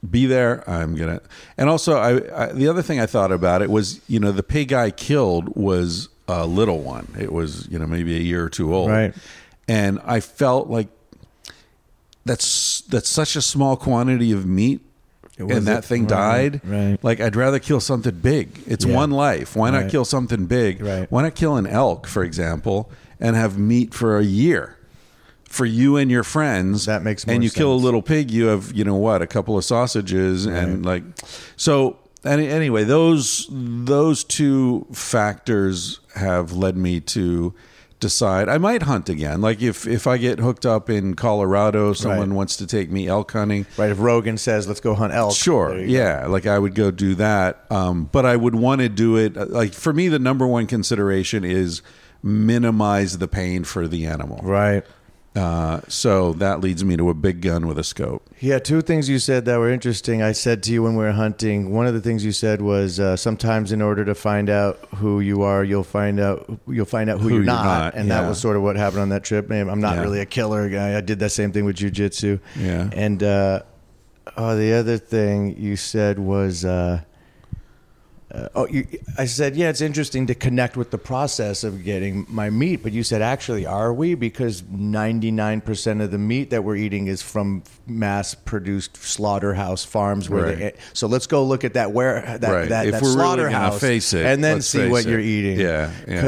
[0.09, 0.69] be there.
[0.69, 1.23] I'm gonna,
[1.57, 4.43] and also, I, I the other thing I thought about it was, you know, the
[4.43, 7.09] pig I killed was a little one.
[7.19, 9.15] It was, you know, maybe a year or two old, Right.
[9.69, 10.89] And I felt like
[12.25, 14.81] that's that's such a small quantity of meat.
[15.39, 16.61] And that thing Right, died.
[16.65, 16.99] right.
[17.03, 18.61] Like I'd rather kill something big.
[18.67, 18.95] It's Yeah.
[18.95, 19.57] one life.
[19.57, 20.81] Why not kill something big?
[20.81, 21.11] Right.
[21.11, 24.77] Why not kill an elk, for example, and have meat for a year
[25.49, 26.87] for you and your friends?
[26.87, 29.59] That makes And you kill a little pig, you have you know what, a couple
[29.59, 31.03] of sausages, and like
[31.57, 31.97] so.
[32.25, 37.55] Any, anyway, those those two factors have led me to
[38.01, 39.41] decide I might hunt again.
[39.41, 42.37] Like if if I get hooked up in Colorado, someone Right.
[42.37, 43.67] wants to take me elk hunting.
[43.79, 43.91] Right.
[43.91, 45.35] If Rogan says, let's go hunt elk.
[45.35, 45.75] Sure.
[45.79, 45.93] you go.
[45.93, 46.27] Yeah.
[46.27, 47.65] Like I would go do that.
[47.71, 49.37] Um, but I would want to do it.
[49.37, 51.81] Like for me, the number one consideration is
[52.23, 54.41] minimize the pain for the animal.
[54.43, 54.85] Right.
[55.35, 58.29] Uh, so that leads me to a big gun with a scope.
[58.39, 60.23] Yeah, two things you said that were interesting.
[60.23, 61.73] I said to you when we were hunting.
[61.73, 65.19] One of the things you said was uh, sometimes in order to find out who
[65.21, 68.07] you are, you'll find out you'll find out who, Who you're, you're not, not, and
[68.09, 68.21] yeah.
[68.21, 69.51] that was sort of what happened on that trip.
[69.51, 70.03] I'm not Yeah.
[70.03, 70.97] really a killer guy.
[70.97, 72.39] I did that same thing with jujitsu.
[72.57, 72.89] Yeah.
[72.93, 73.63] and uh,
[74.37, 76.65] oh, the other thing you said was.
[76.65, 77.01] Uh,
[78.35, 78.85] uh, oh, you,
[79.17, 82.91] I said, yeah, it's interesting to connect with the process of getting my meat, but
[82.93, 84.17] you said, actually, are we?
[84.17, 90.29] Because 99% of the meat that we're eating is from mass produced slaughterhouse farms.
[90.29, 90.59] Where Right.
[90.59, 92.69] they, so let's go look at that where that, Right.
[92.71, 95.11] that, If that we're really slaughterhouse face it, and then see what it.
[95.11, 95.61] you're eating.
[95.61, 96.21] Yeah, yeah.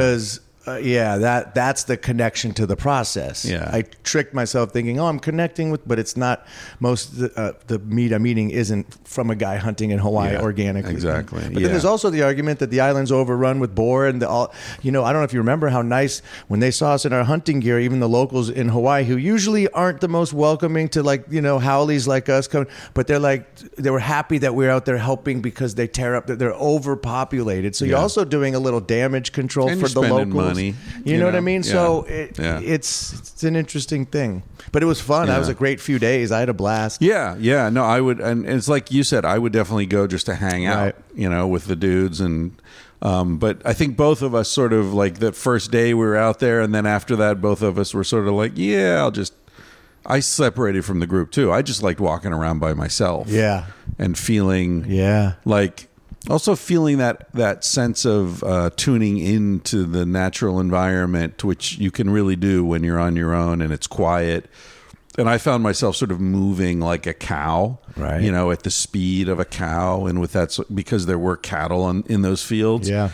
[0.67, 3.45] Uh, yeah, that that's the connection to the process.
[3.45, 3.71] Yeah.
[3.73, 6.45] I tricked myself thinking, oh, I'm connecting with, but it's not.
[6.81, 10.33] Most of the, uh, the meat I'm eating isn't from a guy hunting in Hawaii
[10.33, 10.93] Yeah, organically.
[10.93, 11.61] exactly, But yeah.
[11.61, 14.53] then there's also the argument that the island's overrun with boar, and the, all.
[14.83, 17.13] You know, I don't know if you remember how nice when they saw us in
[17.13, 17.79] our hunting gear.
[17.79, 21.59] Even the locals in Hawaii, who usually aren't the most welcoming to like you know
[21.61, 25.41] haoles like us, coming, but they're like they were happy that we're out there helping
[25.43, 26.27] because they tear up.
[26.27, 30.35] They're overpopulated, so you're also doing a little damage control And for the locals.
[30.35, 31.63] money, You, you know, what I mean?
[31.63, 31.71] Yeah.
[31.73, 32.61] So it, Yeah.
[32.61, 34.43] it's it's an interesting thing,
[34.73, 35.27] but it was fun.
[35.29, 36.33] That was a great few days.
[36.33, 37.03] I had a blast.
[37.03, 37.69] Yeah, yeah.
[37.69, 40.67] No, I would, and it's like you said, I would definitely go just to hang
[40.67, 40.95] out, Right.
[41.15, 42.21] you know, with the dudes.
[42.21, 42.53] And,
[43.03, 46.17] um, but I think both of us sort of like that first day we were
[46.17, 49.11] out there, and then after that, both of us were sort of like, yeah, I'll
[49.11, 49.35] just.
[50.09, 51.51] I separated from the group too.
[51.53, 53.27] I just liked walking around by myself.
[53.29, 53.67] Yeah.
[53.99, 55.33] and feeling Yeah.
[55.45, 55.89] like
[56.29, 62.11] also feeling that that sense of uh, tuning into the natural environment which you can
[62.11, 64.47] really do when you're on your own and it's quiet
[65.19, 68.21] and i found myself sort of moving like a cow Right.
[68.23, 71.89] you know at the speed of a cow and with that because there were cattle
[71.89, 73.09] in, in those fields Yeah.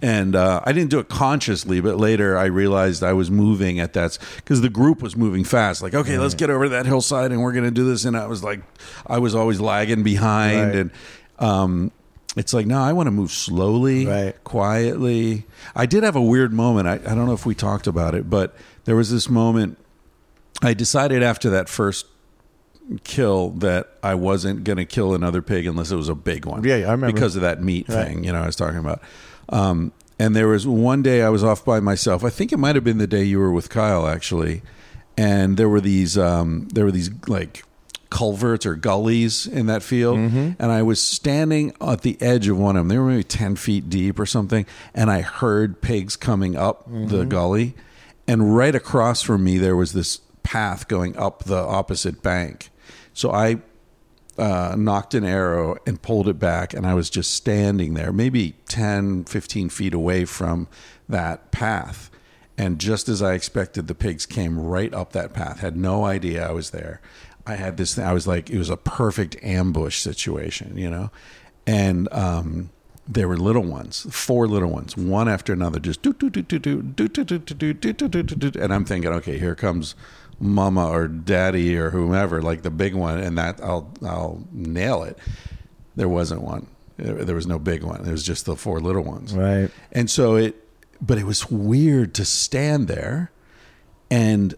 [0.00, 3.94] and uh, I didn't do it consciously, but later I realized I was moving at
[3.94, 5.82] that because the group was moving fast.
[5.82, 8.04] Like, okay, let's get over that hillside, and we're going to do this.
[8.04, 8.60] And I was like,
[9.08, 10.76] I was always lagging behind, Right.
[10.76, 10.90] and
[11.40, 11.90] um,
[12.38, 14.44] it's like, no, I want to move slowly, Right.
[14.44, 15.46] quietly.
[15.74, 16.86] I did have a weird moment.
[16.88, 19.78] I, I don't know if we talked about it, but there was this moment.
[20.62, 22.06] I decided after that first
[23.04, 26.64] kill that I wasn't going to kill another pig unless it was a big one.
[26.64, 27.12] Yeah, I remember.
[27.12, 28.06] because of that meat Right.
[28.08, 28.24] thing.
[28.24, 29.02] You know, I was talking about.
[29.50, 32.24] Um, and there was one day I was off by myself.
[32.24, 34.62] I think it might have been the day you were with Kyle actually.
[35.16, 37.62] And there were these um, there were these like
[38.10, 40.50] culverts or gullies in that field, Mm-hmm.
[40.58, 42.88] and I was standing at the edge of one of them.
[42.88, 46.92] They were maybe ten feet deep or something, and I heard pigs coming up the
[46.92, 47.28] Mm-hmm.
[47.28, 47.74] gully,
[48.26, 52.70] and right across from me there was this path going up the opposite bank.
[53.12, 53.58] So I
[54.38, 58.54] uh, knocked an arrow and pulled it back and i was just standing there maybe
[58.68, 60.68] 10 15 feet away from
[61.08, 62.08] that path
[62.56, 66.48] and just as i expected the pigs came right up that path had no idea
[66.48, 67.00] i was there
[67.48, 71.10] i had this thing i was like it was a perfect ambush situation you know
[71.66, 72.70] and um
[73.08, 76.58] there were little ones, four little ones, one after another, just do do do do
[76.58, 79.54] do do do do do do do do do do, and I'm thinking, okay, here
[79.54, 79.94] comes
[80.38, 85.18] mama or daddy or whomever, like the big one, and that I'll I'll nail it.
[85.96, 86.66] There wasn't one.
[86.98, 88.02] There there was no big one.
[88.02, 89.34] There was just the four little ones.
[89.34, 89.70] Right.
[89.90, 90.56] And so it,
[91.00, 93.32] but it was weird to stand there,
[94.10, 94.54] and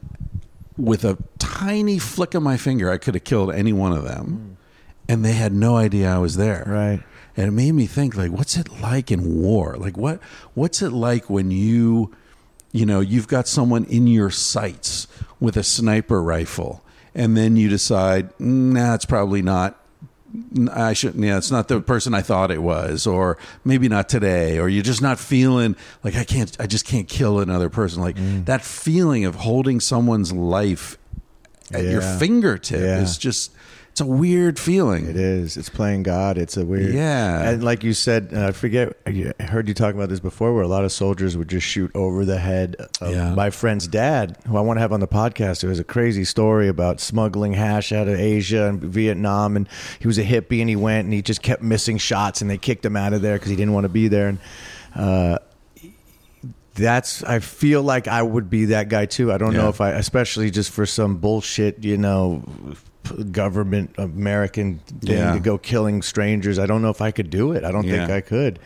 [0.81, 4.57] with a tiny flick of my finger, I could have killed any one of them,
[5.09, 6.64] and they had no idea I was there.
[6.66, 7.03] Right.
[7.37, 9.76] and it made me think like what's it like in war?
[9.78, 10.20] Like what
[10.55, 12.14] what's it like when you
[12.72, 15.07] you know you've got someone in your sights
[15.39, 19.80] with a sniper rifle and then you decide nah it's probably not
[20.72, 21.24] I shouldn't.
[21.24, 24.83] Yeah, it's not the person I thought it was, or maybe not today, or you're
[24.83, 25.74] just not feeling
[26.05, 26.57] like I can't.
[26.61, 28.01] I just can't kill another person.
[28.03, 28.45] Like mm.
[28.47, 30.97] that feeling of holding someone's life
[31.72, 32.18] at your Yeah.
[32.18, 33.01] fingertip Yeah.
[33.01, 33.53] is just.
[34.01, 35.07] It's a weird feeling.
[35.07, 35.59] It is.
[35.59, 36.38] It's playing God.
[36.38, 36.94] It's a weird.
[36.94, 37.51] Yeah.
[37.51, 38.96] And like you said, uh, I forget.
[39.07, 41.90] I heard you talk about this before, where a lot of soldiers would just shoot
[41.94, 43.34] over the head of Yeah.
[43.34, 45.62] my friend's dad, who I want to have on the podcast.
[45.62, 50.07] It was a crazy story about smuggling hash out of Asia and Vietnam, and he
[50.07, 52.82] was a hippie, and he went and he just kept missing shots, and they kicked
[52.86, 54.38] him out of there because he didn't want to be there, and.
[54.96, 55.36] Uh,
[56.74, 59.30] that's I feel like I would be that guy too.
[59.32, 62.42] I don't know if I especially just for some bullshit, you know,
[63.32, 65.32] government American thing Yeah.
[65.34, 66.59] to go killing strangers.
[66.59, 67.64] I don't know if I could do it.
[67.64, 68.59] I don't think I could.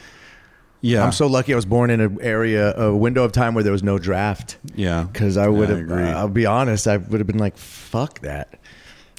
[0.80, 3.64] Yeah, I'm so lucky I was born in an area a window of time where
[3.64, 6.02] there was no draft Yeah, cuz I would Yeah, I have agree.
[6.04, 8.58] I'll be honest, I would have been like fuck that.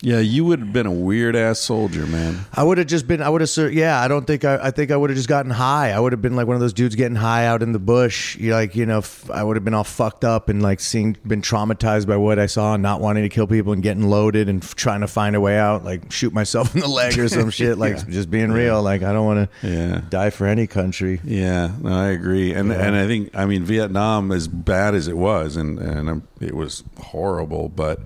[0.06, 2.46] Yeah, you would have been a weird ass soldier, man.
[2.54, 3.24] I would have just been.
[3.24, 3.74] I would have.
[3.74, 4.46] Yeah, I don't think.
[4.46, 5.94] I, I think I would have just gotten high.
[5.94, 8.38] I would have been like one of those dudes getting high out in the bush.
[8.38, 11.18] You like, you know, f- I would have been all fucked up and like seeing,
[11.26, 14.48] been traumatized by what I saw, and not wanting to kill people and getting loaded
[14.48, 17.28] and f- trying to find a way out, like shoot myself in the leg or
[17.28, 17.80] some shit.
[17.80, 18.84] Like just being real.
[18.84, 20.02] Like I don't want to Yeah.
[20.10, 21.20] die for any country.
[21.24, 22.76] Yeah, no, I agree, and Yeah.
[22.86, 26.84] and I think I mean Vietnam, as bad as it was, and and it was
[27.00, 28.02] horrible, but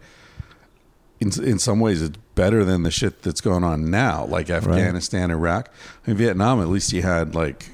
[1.19, 5.31] in in some ways it's better than the shit that's going on now, like Afghanistan,
[5.31, 5.69] Iraq.
[6.05, 7.69] In Vietnam, at least you had like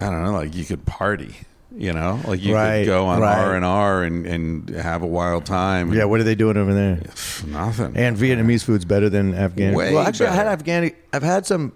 [0.00, 1.34] I don't know, like you could party.
[1.74, 3.38] You know, like you Right, could go on right.
[3.38, 5.94] R and R and and have a wild time.
[5.94, 7.00] Yeah, what are they doing over there?
[7.46, 7.96] nothing.
[7.96, 9.72] And Vietnamese food's better than Afghan.
[9.74, 10.64] Way well, actually, I had better.
[10.90, 10.94] Afghani.
[11.14, 11.72] I've had some.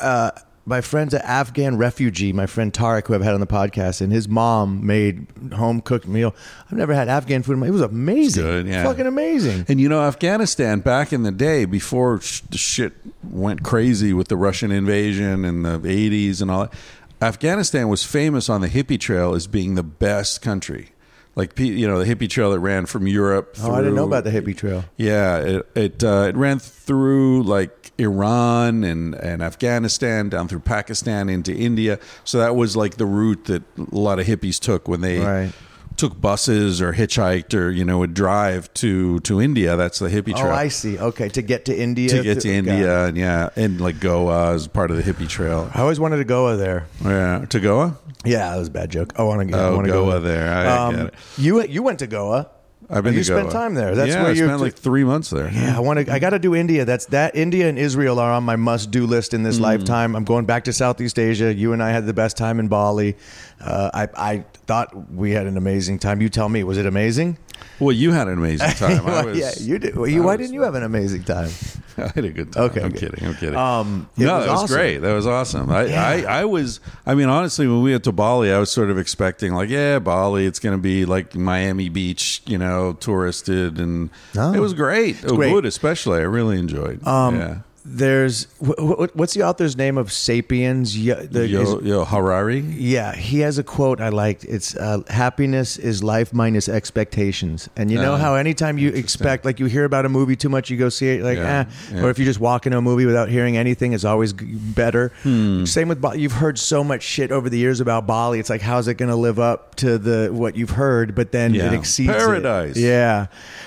[0.00, 0.30] Uh,
[0.68, 2.32] my friend's an Afghan refugee.
[2.32, 6.08] My friend Tarek, who I've had on the podcast, and his mom made home cooked
[6.08, 6.34] meal.
[6.66, 7.52] I've never had Afghan food.
[7.54, 8.42] in my- It was amazing.
[8.44, 8.82] good, yeah.
[8.82, 9.64] fucking amazing.
[9.68, 12.92] And you know, Afghanistan back in the day, before sh- the shit
[13.22, 16.74] went crazy with the Russian invasion in the '80s and all that,
[17.22, 20.90] Afghanistan was famous on the hippie trail as being the best country.
[21.36, 23.56] Like you know, the hippie trail that ran from Europe.
[23.62, 24.84] Oh, I didn't know about the hippie trail.
[24.96, 31.28] Yeah, it it, uh, it ran through like Iran and, and Afghanistan down through Pakistan
[31.28, 31.98] into India.
[32.24, 35.52] So that was like the route that a lot of hippies took when they Right.
[35.96, 39.76] Took buses or hitchhiked or you know would drive to to India.
[39.76, 40.52] That's the hippie oh, trail.
[40.52, 40.54] Oh.
[40.54, 40.98] I see.
[40.98, 42.08] Okay, to get to India.
[42.10, 42.56] to get to it.
[42.56, 45.70] India and yeah, and like Goa is part of the hippie trail.
[45.74, 46.86] I always wanted to Goa there.
[47.04, 47.98] Yeah, to Goa.
[48.24, 49.12] Yeah, that was a bad joke.
[49.18, 49.58] I want to go.
[49.58, 50.52] I Oh, want to Goa go there.
[50.52, 51.14] I get um, it.
[51.38, 52.50] You you went to Goa.
[52.88, 53.94] I've been you spent time there.
[53.94, 55.50] That's yeah, where I you spent like three months there.
[55.50, 56.12] Yeah, I want to.
[56.12, 56.84] I got to do India.
[56.84, 57.34] That's that.
[57.34, 60.14] India and Israel are on my must-do list in this lifetime.
[60.14, 61.52] I'm going back to Southeast Asia.
[61.52, 63.16] You and I had the best time in Bali.
[63.60, 66.20] Uh, I I thought we had an amazing time.
[66.20, 67.38] You tell me, was it amazing?
[67.78, 69.06] Well, you had an amazing time.
[69.06, 69.96] I was, yeah, you did.
[69.96, 71.50] Well, you, why was- didn't you have an amazing time?
[71.98, 72.64] I had a good time.
[72.64, 73.00] Okay, I'm good.
[73.12, 73.26] kidding.
[73.26, 73.56] I'm kidding.
[73.56, 74.98] Um, no, was it was great.
[74.98, 75.70] That was awesome.
[75.70, 76.06] I, Yeah.
[76.06, 76.80] I, I was.
[77.06, 79.98] I mean, honestly, when we went to Bali, I was sort of expecting, like, yeah,
[79.98, 84.52] Bali, it's going to be like Miami Beach, you know, touristed, and Oh.
[84.52, 85.16] it was great.
[85.26, 85.64] Oh, great.
[85.64, 87.06] Especially, I really enjoyed.
[87.06, 87.58] Um, yeah.
[87.88, 90.98] There's wh- wh- what's the author's name of *Sapiens*?
[90.98, 92.58] Yeah, the, Yo, yo, Harari.
[92.58, 94.44] Yeah, he has a quote I liked.
[94.44, 97.68] It's uh, happiness is life minus expectations.
[97.76, 100.48] And you know Oh, how anytime you expect, like you hear about a movie too
[100.48, 101.94] much, you go see it, like, Yeah, eh.
[101.94, 102.02] yeah.
[102.02, 105.12] Or if you just walk into a movie without hearing anything, it's always g- better.
[105.22, 105.64] Hmm.
[105.64, 106.20] Same with Bali.
[106.20, 108.40] You've heard so much shit over the years about Bali.
[108.40, 111.14] It's like, how's it going to live up to the what you've heard?
[111.14, 111.66] But then Yeah.
[111.68, 112.16] it exceeds it.
[112.18, 112.76] Paradise.
[112.76, 113.26] Yeah,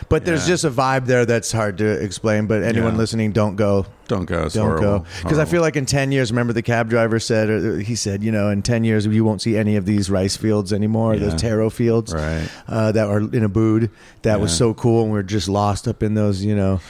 [0.09, 2.47] but there's just a vibe there that's hard to explain.
[2.47, 4.43] But anyone listening, don't go Don't go.
[4.47, 4.99] It's don't horrible.
[4.99, 7.95] go because I feel like in 10 years remember the cab driver said or he
[7.95, 11.13] said you know in 10 years you won't see any of these rice fields anymore
[11.15, 11.21] Yeah.
[11.29, 12.49] those taro fields Right.
[12.67, 13.89] uh, that are in Ubud
[14.23, 16.81] that was so cool and we're just lost up in those you know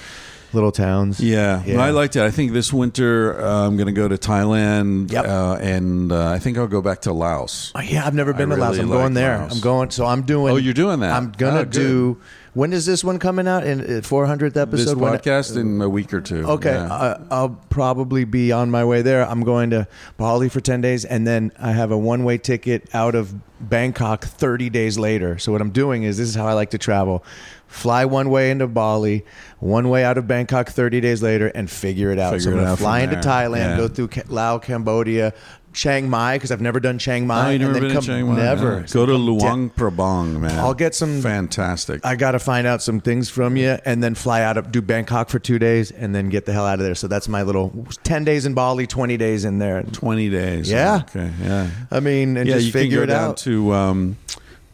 [0.51, 1.80] little towns Yeah, Yeah.
[1.80, 2.24] I liked it.
[2.24, 5.26] I think this winter uh, I'm going to go to Thailand, Yep.
[5.28, 7.72] uh, and uh, I think I'll go back to Laos.
[7.76, 9.53] Oh, yeah I've never been I to Laos I'm going there Laos.
[9.53, 11.11] I'm going so I'm doing Oh, you're doing that?
[11.13, 12.17] I'm gonna Oh, do
[12.54, 15.89] when is this one coming out in uh, 400th episode This When- podcast in a
[15.89, 16.45] week or two.
[16.47, 16.86] Okay, Yeah.
[16.93, 19.28] uh, I'll probably be on my way there.
[19.28, 19.88] I'm going to
[20.18, 24.24] Bali for 10 days, and then I have a one way ticket out of Bangkok
[24.26, 25.38] 30 days later.
[25.38, 27.24] So, what I'm doing is this is how I like to travel
[27.68, 29.24] fly one way into Bali,
[29.60, 32.34] one way out of Bangkok 30 days later, and figure it out.
[32.34, 33.16] Figure so, I'm going to fly into.
[33.18, 33.78] Thailand, Yeah.
[33.78, 35.34] go through Laos, Cambodia.
[35.72, 37.47] Chiang Mai because I've never done Chiang Mai.
[37.47, 38.38] Oh, you never been come, to Chiang Mai?
[38.38, 38.80] Never.
[38.82, 38.88] Yeah.
[38.93, 40.57] Go to Luang Prabang, man.
[40.59, 42.05] I'll get some- Fantastic.
[42.05, 44.82] I got to find out some things from you and then fly out of do
[44.82, 46.95] Bangkok for two days and then get the hell out of there.
[46.95, 49.84] So that's my little 10 days in Bali, 20 days in there.
[49.84, 50.70] Twenty days.
[50.72, 51.01] Yeah.
[51.09, 51.32] Okay.
[51.41, 51.70] Yeah.
[51.91, 52.55] I mean, and yeah.
[52.55, 53.38] just you figure can go it down out.
[53.38, 54.17] to um,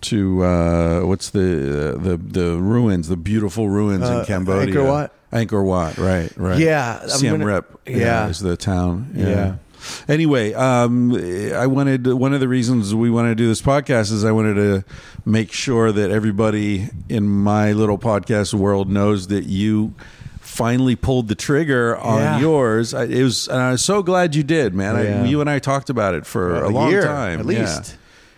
[0.02, 4.74] to uh, what's the the the ruins, the beautiful ruins Uh, in Cambodia.
[4.74, 5.14] Angkor Wat?
[5.32, 5.98] Angkor Wat.
[5.98, 6.32] Right.
[6.38, 6.60] Right.
[6.60, 7.66] Yeah, Siem Reap.
[7.86, 8.28] yeah.
[8.28, 9.12] is the town.
[9.16, 9.56] Yeah.
[10.08, 11.14] Anyway, um,
[11.54, 14.56] I wanted one of the reasons we wanted to do this podcast is I wanted
[14.56, 14.84] to
[15.26, 19.94] make sure that everybody in my little podcast world knows that you
[20.40, 22.40] finally pulled the trigger on Yeah.
[22.40, 22.94] yours.
[22.94, 24.96] I, it was, and I was so glad you did, man.
[25.04, 25.22] Yeah.
[25.24, 27.82] I, you and I talked about it for A a, long year, time, at Yeah.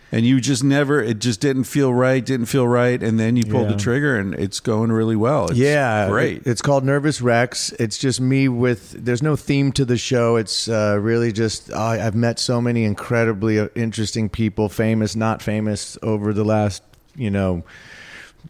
[0.10, 3.44] And you just never, it just didn't feel right, didn't feel right, and then you
[3.44, 3.74] pulled Yeah.
[3.76, 5.48] the trigger, and it's going really well.
[5.50, 6.38] It's yeah, great.
[6.38, 7.74] it- It's called Nervous Rex.
[7.74, 8.92] It's just me with.
[9.04, 10.38] There's no theme to the show.
[10.38, 15.42] It's uh, really just I, I've met so many incredibly uh, interesting people, famous, not
[15.42, 16.84] famous, over the last
[17.18, 17.64] you know.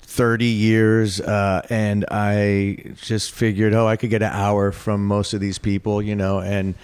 [0.01, 5.33] 30 years uh, and i just figured oh i could get an hour from most
[5.33, 6.75] of these people you know and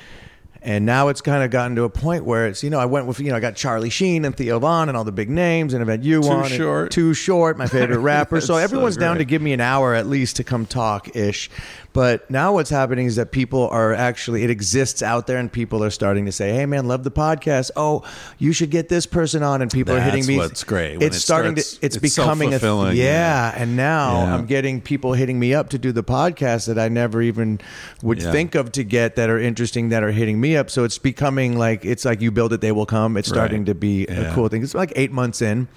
[0.66, 3.06] and now it's kind of gotten to a point where it's you know I went
[3.06, 5.74] with you know I got Charlie Sheen and Theo Von and all the big names
[5.74, 6.92] and I've had you Too on Short.
[6.92, 9.94] too short my favorite rapper so That's so everyone's down to give me an hour
[9.94, 11.50] at least to come talk ish
[11.92, 15.84] but now what's happening is that people are actually it exists out there and people
[15.84, 18.04] are starting to say hey man love the podcast oh
[18.40, 21.08] you should get this person on and people are hitting That's me what's great, when
[21.08, 23.54] it's it starting starts- to it's, it's becoming a yeah, yeah.
[23.56, 24.34] and now Yeah.
[24.36, 27.60] I'm getting people hitting me up to do the podcast that I never even
[28.02, 28.32] would Yeah.
[28.32, 30.70] think of to get that are interesting that are hitting me up.
[30.70, 33.18] So it's becoming like it's like you build it, they will come.
[33.18, 33.68] It's starting Right.
[33.68, 34.64] to be a cool thing.
[34.64, 35.68] It's like eight months in,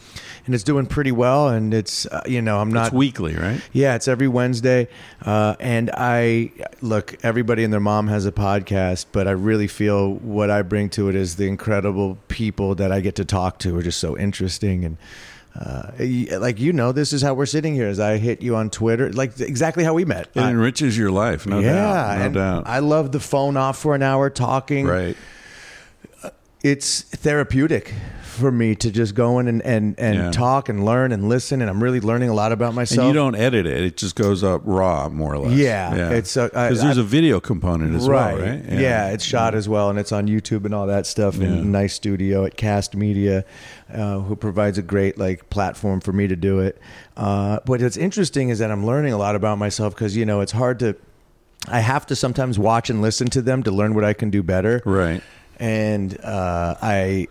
[0.47, 1.49] and it's doing pretty well.
[1.49, 3.61] And it's uh, you know I'm not it's weekly, right?
[3.73, 4.89] yeah, it's every Wednesday.
[5.25, 6.51] Uh, and I
[6.81, 10.91] look, everybody and their mom has a podcast, but I really feel what I bring
[10.91, 14.17] to it is the incredible people that I get to talk to are just so
[14.19, 14.85] interesting.
[14.85, 14.97] And
[15.59, 18.69] uh, like, you know, this is how we're sitting here as I hit you on
[18.71, 20.29] Twitter, like exactly how we met.
[20.35, 21.67] It I- enriches your life, no doubt.
[21.67, 22.63] yeah, doubt, no and doubt.
[22.67, 24.87] I love the phone off for an hour talking.
[24.87, 25.17] right.
[26.63, 30.31] it's therapeutic for me to just go in and and, and Yeah.
[30.31, 32.99] talk and learn and listen, and I'm really learning a lot about myself.
[33.07, 35.53] And you don't edit it; it just goes up raw, more or less.
[35.57, 36.11] Yeah, yeah.
[36.11, 38.37] it's, uh, because there's I- a video component as right.
[38.37, 38.63] well, right?
[38.69, 39.09] Yeah.
[39.09, 41.37] it's shot as well, and it's on YouTube and all that stuff.
[41.37, 41.47] Yeah.
[41.47, 43.45] A nice studio at Cast Media,
[43.93, 46.81] uh, who provides a great like platform for me to do it.
[47.17, 50.41] Uh, but what's interesting is that I'm learning a lot about myself because you know
[50.41, 50.97] it's hard to.
[51.69, 54.43] I have to sometimes watch and listen to them to learn what I can do
[54.43, 54.83] better.
[54.85, 55.23] right.
[55.59, 57.29] and uh, I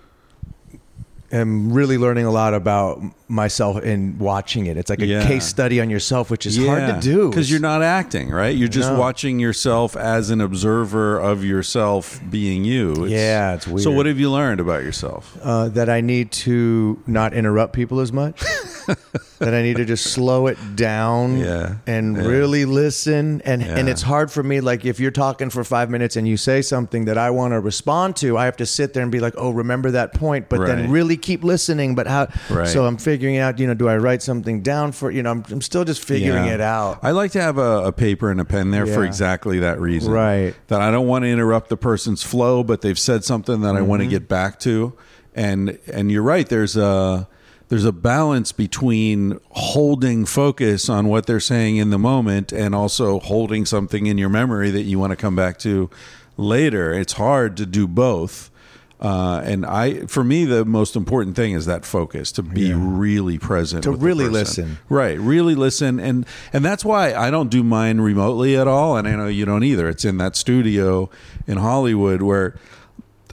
[1.31, 4.77] am really learning a lot about myself in watching it.
[4.77, 5.26] It's like a Yeah.
[5.26, 8.56] case study on yourself, which is hard to do because you're not acting, right?
[8.56, 8.99] You're just No.
[8.99, 13.06] watching yourself as an observer of yourself being you.
[13.07, 13.81] Yeah, it's weird.
[13.81, 15.35] So, what have you learned about yourself?
[15.43, 18.43] uh, that I need to not interrupt people as much.
[19.40, 21.76] that I need to just slow it down Yeah.
[21.88, 22.24] and Yeah.
[22.24, 23.41] really listen.
[23.45, 24.62] And and it's hard for me.
[24.62, 27.60] Like if you're talking for five minutes and you say something that I want to
[27.60, 30.60] respond to, I have to sit there and be like, oh, remember that point, but
[30.60, 30.68] Right.
[30.68, 31.95] then really keep listening.
[31.95, 32.28] But how?
[32.49, 32.68] Right.
[32.68, 33.60] So I'm figuring out.
[33.60, 35.12] You know, do I write something down for?
[35.12, 36.53] You know, I'm, I'm still just figuring Yeah.
[36.56, 36.99] it out.
[37.03, 40.12] I like to have a, a paper and a pen there for exactly that reason.
[40.12, 40.53] Right.
[40.68, 43.82] That I don't want to interrupt the person's flow, but they've said something that I
[43.82, 44.10] want Mm-hmm.
[44.10, 44.94] to get back to.
[45.34, 46.48] And and you're right.
[46.48, 47.28] There's a
[47.70, 53.20] there's a balance between holding focus on what they're saying in the moment and also
[53.20, 55.90] holding something in your memory that you want to come back to
[56.38, 56.94] later.
[56.94, 58.52] It's hard to do both.
[59.00, 63.38] Uh, and I, for me, the most important thing is that focus to be really
[63.38, 64.78] present, To really listen.
[64.88, 69.06] Right, really listen, and and that's why I don't do mine remotely at all, and
[69.06, 69.90] I know you don't either.
[69.90, 71.10] It's in that studio
[71.46, 72.56] in Hollywood where,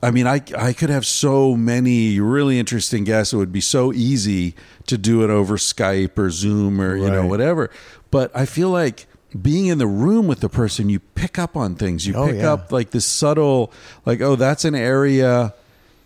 [0.03, 3.33] I mean, I I could have so many really interesting guests.
[3.33, 4.55] It would be so easy
[4.87, 7.70] to do it over Skype or Zoom or you know whatever.
[8.11, 9.07] But I feel like
[9.41, 12.07] being in the room with the person, you pick up on things.
[12.07, 12.53] You Oh, pick yeah.
[12.53, 13.73] up like this subtle,
[14.05, 15.55] like oh, that's an area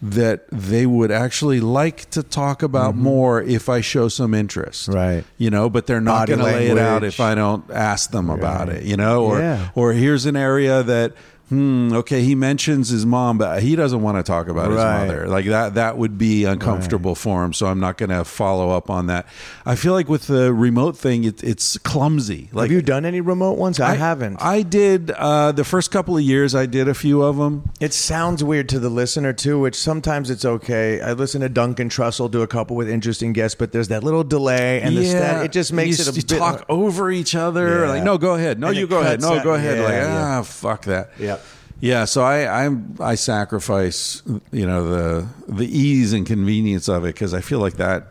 [0.02, 4.90] that they would actually like to talk about more if I show some interest.
[4.90, 4.98] Mm-hmm.
[4.98, 5.24] Right.
[5.39, 8.28] You know, but they're not going to lay it out if I don't ask them
[8.28, 9.70] about it, you know, or Yeah.
[9.74, 11.14] or here's an area that
[11.48, 15.28] hmm, okay, he mentions his mom, but he doesn't want to talk about his mother.
[15.28, 18.90] Like that that would be uncomfortable for him, so I'm not going to follow up
[18.90, 19.27] on that.
[19.64, 22.48] I feel like with the remote thing it, it's clumsy.
[22.52, 23.81] Like have you done any remote ones?
[23.81, 24.43] I, haven't.
[24.43, 26.55] I did uh, the first couple of years.
[26.55, 27.70] I did a few of them.
[27.81, 31.01] It sounds weird to the listener too, which sometimes it's okay.
[31.01, 34.24] I listen to Duncan Trussell do a couple with interesting guests, but there's that little
[34.24, 37.35] delay and the stat, it just makes you, it a you bit talk over each
[37.35, 37.81] other.
[37.81, 37.89] Yeah.
[37.90, 38.59] Like, no, go ahead.
[38.59, 39.20] No, And you go ahead.
[39.20, 39.78] No, go ahead.
[39.78, 40.39] yeah, like, yeah.
[40.39, 41.10] ah, fuck that.
[41.18, 41.43] Yep.
[41.81, 42.05] Yeah.
[42.05, 44.23] So I, I'm, I sacrifice,
[44.53, 48.09] you know, the the ease and convenience of it because I feel like that.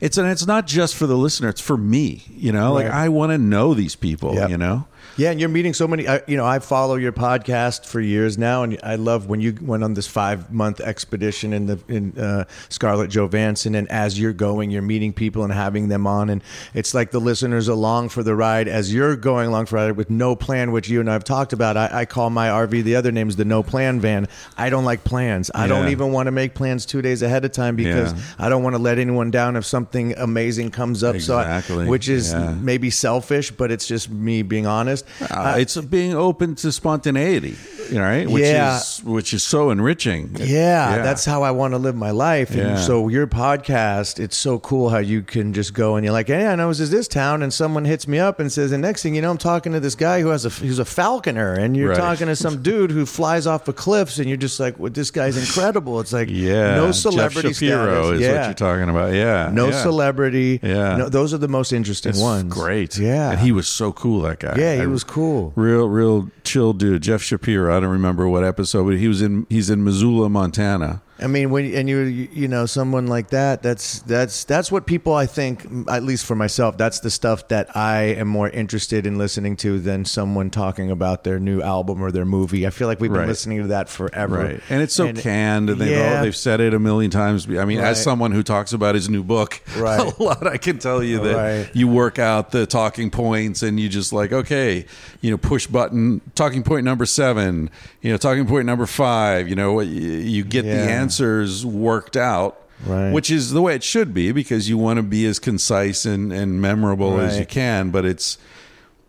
[0.00, 1.48] It's and it's not just for the listener.
[1.48, 2.24] It's for me.
[2.28, 4.34] You know, like I want to know these people.
[4.34, 4.50] Yep.
[4.50, 4.86] You know.
[5.16, 6.08] Yeah, and you're meeting so many.
[6.08, 9.56] I, you know, I follow your podcast for years now, and I love when you
[9.60, 14.32] went on this five month expedition in the in uh, Scarlett Johansson, and as you're
[14.32, 16.42] going, you're meeting people and having them on, and
[16.74, 19.96] it's like the listeners along for the ride as you're going along for the ride
[19.96, 21.76] with no plan, which you and I've talked about.
[21.76, 24.28] I, I call my RV the other name is the no plan van.
[24.56, 25.50] I don't like plans.
[25.54, 28.18] I don't even want to make plans two days ahead of time because Yeah.
[28.38, 31.14] I don't want to let anyone down if something amazing comes up.
[31.14, 31.74] Exactly.
[31.76, 32.54] So, I, which is Yeah.
[32.60, 35.01] maybe selfish, but it's just me being honest.
[35.30, 37.56] Uh, it's being open to spontaneity,
[37.92, 38.28] right?
[38.28, 38.76] Which Yeah.
[38.78, 40.36] is which is so enriching.
[40.38, 42.50] Yeah, that's how I want to live my life.
[42.50, 42.76] And Yeah.
[42.76, 46.46] so your podcast, it's so cool how you can just go and you're like, hey,
[46.46, 49.02] I know this is this town, and someone hits me up and says, and next
[49.02, 51.76] thing you know, I'm talking to this guy who has a who's a falconer, and
[51.76, 51.98] you're Right.
[51.98, 55.10] talking to some dude who flies off the cliffs, and you're just like, well, this
[55.10, 56.00] guy's incredible.
[56.00, 58.20] It's like, Yeah, no celebrity Jeff Shapiro status.
[58.20, 58.32] is yeah.
[58.38, 59.12] what you're talking about.
[59.14, 59.82] Yeah, No yeah.
[59.82, 60.60] celebrity.
[60.62, 60.96] Yeah.
[60.96, 62.52] no, those are the most interesting It's ones.
[62.52, 62.96] great.
[62.98, 64.22] Yeah, and he was so cool.
[64.22, 64.54] That guy.
[64.58, 65.52] yeah, he I- was cool.
[65.56, 67.02] Real, real chill dude.
[67.02, 67.76] Jeff Shapiro.
[67.76, 69.46] I don't remember what episode, but he was in.
[69.48, 71.02] He's in Missoula, Montana.
[71.22, 71.98] I mean, when and you
[72.32, 76.34] you know someone like that, that's that's that's what people I think, at least for
[76.34, 80.90] myself, that's the stuff that I am more interested in listening to than someone talking
[80.90, 82.66] about their new album or their movie.
[82.66, 83.28] I feel like we've been Right.
[83.28, 86.16] listening to that forever, Right, and it's so And- canned, and they've Yeah.
[86.16, 87.46] all, they've said it a million times.
[87.46, 87.88] I mean, Right.
[87.88, 90.00] as someone who talks about his new book Right.
[90.00, 91.70] a lot, I can tell you that Right.
[91.72, 94.86] you work out the talking points, and you just like, okay,
[95.20, 97.70] you know, push button, talking point number seven,
[98.02, 99.48] you know, talking point number five.
[99.48, 100.84] You know, you, get Yeah.
[100.84, 102.58] the answers worked out.
[102.84, 103.12] Right.
[103.12, 106.32] Which is the way it should be because you want to be as concise and,
[106.32, 107.90] and memorable as you can.
[107.90, 108.38] But it's,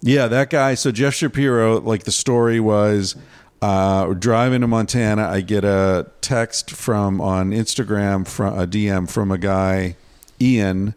[0.02, 0.76] yeah, that guy.
[0.76, 3.16] So Jeff Shapiro, like the story was,
[3.64, 5.28] uh, driving to Montana.
[5.28, 9.96] I get a text from on Instagram from a DM from a guy,
[10.40, 10.94] Ian,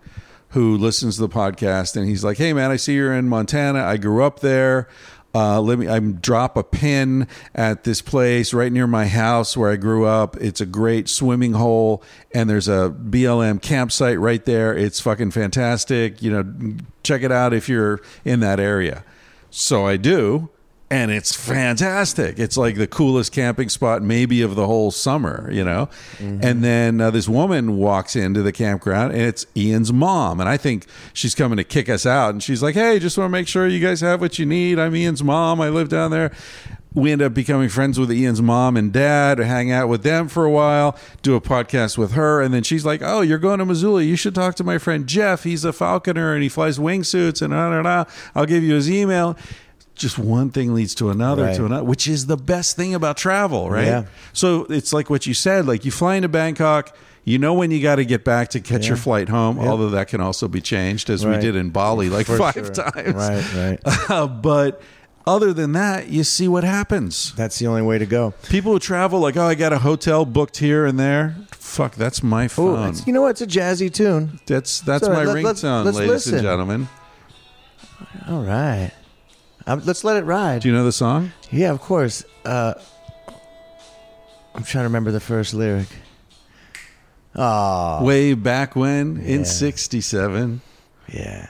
[0.50, 3.84] who listens to the podcast, and he's like, "Hey man, I see you're in Montana.
[3.84, 4.88] I grew up there.
[5.36, 5.86] Uh, let me.
[5.86, 10.34] I drop a pin at this place right near my house where I grew up.
[10.38, 12.02] It's a great swimming hole,
[12.32, 14.74] and there's a BLM campsite right there.
[14.74, 16.22] It's fucking fantastic.
[16.22, 19.04] You know, check it out if you're in that area.
[19.50, 20.48] So I do,
[20.88, 22.38] and it's fantastic.
[22.38, 25.88] It's like the coolest camping spot, maybe of the whole summer, you know.
[26.20, 30.56] And then uh, this woman walks into the campground, and it's Ian's mom, and I
[30.56, 32.30] think she's coming to kick us out.
[32.30, 34.78] And she's like, "Hey, just want to make sure you guys have what you need.
[34.78, 35.60] I'm Ian's mom.
[35.60, 36.30] I live down there."
[36.94, 40.46] We end up becoming friends with Ian's mom and dad, hang out with them for
[40.46, 43.66] a while, do a podcast with her, and then she's like, "Oh, you're going to
[43.66, 44.02] Missoula?
[44.02, 45.42] You should talk to my friend Jeff.
[45.42, 48.10] He's a falconer and he flies wingsuits and da da da.
[48.34, 49.36] I'll give you his email."
[49.96, 51.56] Just one thing leads to another Right.
[51.56, 53.86] to another, which is the best thing about travel, right?
[53.86, 54.04] Yeah.
[54.32, 56.94] So it's like what you said, like you fly into Bangkok,
[57.24, 60.06] you know when you got to get back to catch your flight home, although that
[60.08, 62.70] can also be changed as we did in Bali like For five sure.
[62.70, 63.14] times.
[63.14, 63.80] Right, right.
[64.10, 64.80] Uh, but
[65.26, 67.32] other than that, you see what happens.
[67.34, 68.32] That's the only way to go.
[68.48, 72.22] People who travel like, "Oh, I got a hotel booked here and there." Fuck, that's
[72.22, 72.94] my phone.
[73.06, 73.30] you know what?
[73.30, 74.38] It's a jazzy tune.
[74.46, 76.34] that's that's Sorry, my let- ringtone, let's ladies listen.
[76.34, 76.88] and gentlemen.
[78.28, 78.92] All right.
[79.66, 80.62] Um, let's let it ride.
[80.62, 81.32] Do you know the song?
[81.50, 82.24] Yeah, of course.
[82.44, 82.74] Uh,
[84.54, 85.88] I'm trying to remember the first lyric.
[87.34, 89.44] Oh, Way back when in Yeah.
[89.44, 90.60] '67.
[91.12, 91.48] yeah.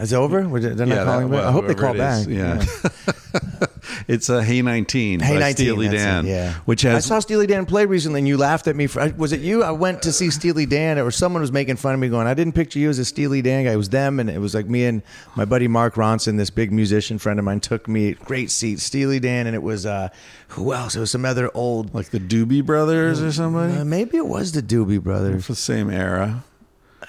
[0.00, 0.48] Is it over?
[0.48, 1.46] Were They're not Yeah, calling that- back.
[1.46, 3.42] I hope they whoever call it is, back.
[3.42, 3.66] yeah.
[4.08, 5.54] It's a Hey 19 Hey, by 19.
[5.54, 6.54] Steely that's it, Dan, yeah.
[6.64, 8.86] which I saw Steely Dan play recently, and you laughed at me.
[8.86, 9.62] For, was it you?
[9.62, 12.34] I went to see Steely Dan, or someone was making fun of me, going, "I
[12.34, 14.66] didn't picture you as a Steely Dan guy." It was them, and it was like
[14.66, 15.02] me and
[15.36, 19.20] my buddy Mark Ronson, this big musician friend of mine, took me great seat, Steely
[19.20, 20.08] Dan, and it was uh,
[20.48, 20.96] who else?
[20.96, 23.74] It was some other old, like the Doobie Brothers or somebody.
[23.74, 25.36] uh, maybe it was the Doobie Brothers.
[25.36, 26.44] It's the same era.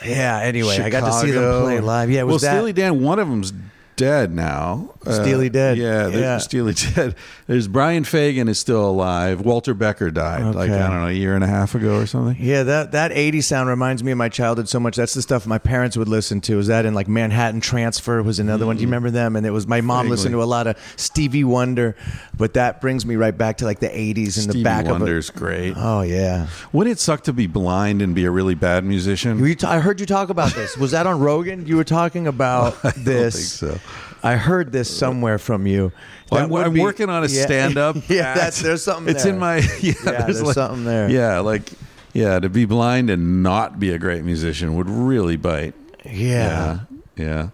[0.06, 0.40] Yeah.
[0.40, 2.10] Anyway, I got to see them play live.
[2.10, 2.58] Yeah, it was well, that.
[2.58, 3.02] Steely Dan.
[3.02, 3.54] One of them's
[3.96, 4.94] dead now.
[5.06, 5.78] Uh, Steely dead.
[5.78, 6.38] Yeah, Yeah.
[6.40, 7.16] Steely dead.
[7.48, 9.42] There's Brian Fagen is still alive.
[9.42, 12.38] Walter Becker died like I don't know a year and a half ago or something.
[12.40, 14.96] Yeah, that that 80s sound reminds me of my childhood so much.
[14.96, 16.58] That's the stuff my parents would listen to.
[16.60, 18.78] Is that in like Manhattan Transfer was another one.
[18.78, 19.36] Do you remember them?
[19.36, 20.12] And it was my mom Vaguely.
[20.12, 21.96] listened to a lot of Stevie Wonder,
[22.38, 24.52] but that brings me right back to like the 80s in the back of the
[24.52, 25.74] Stevie back Wonder's of great.
[25.78, 26.48] Oh yeah.
[26.74, 29.56] Wouldn't it suck to be blind and be a really bad musician?
[29.56, 30.76] Ta- I heard you talk about this.
[30.78, 31.68] Was that on Rogan?
[31.68, 33.60] You were talking about I don't this.
[33.60, 33.80] think so.
[34.26, 35.92] I heard this somewhere from you.
[36.32, 37.46] Well, I'm, I'm be- working on a Yeah.
[37.46, 37.98] stand-up.
[38.10, 39.14] yeah, that's there's something.
[39.14, 39.34] It's there.
[39.34, 39.94] in my yeah.
[40.04, 41.10] there's like- something there.
[41.10, 41.72] Yeah, like
[42.14, 45.74] yeah, to be blind and not be a great musician would really bite.
[46.06, 46.80] Yeah.
[47.18, 47.50] Yeah,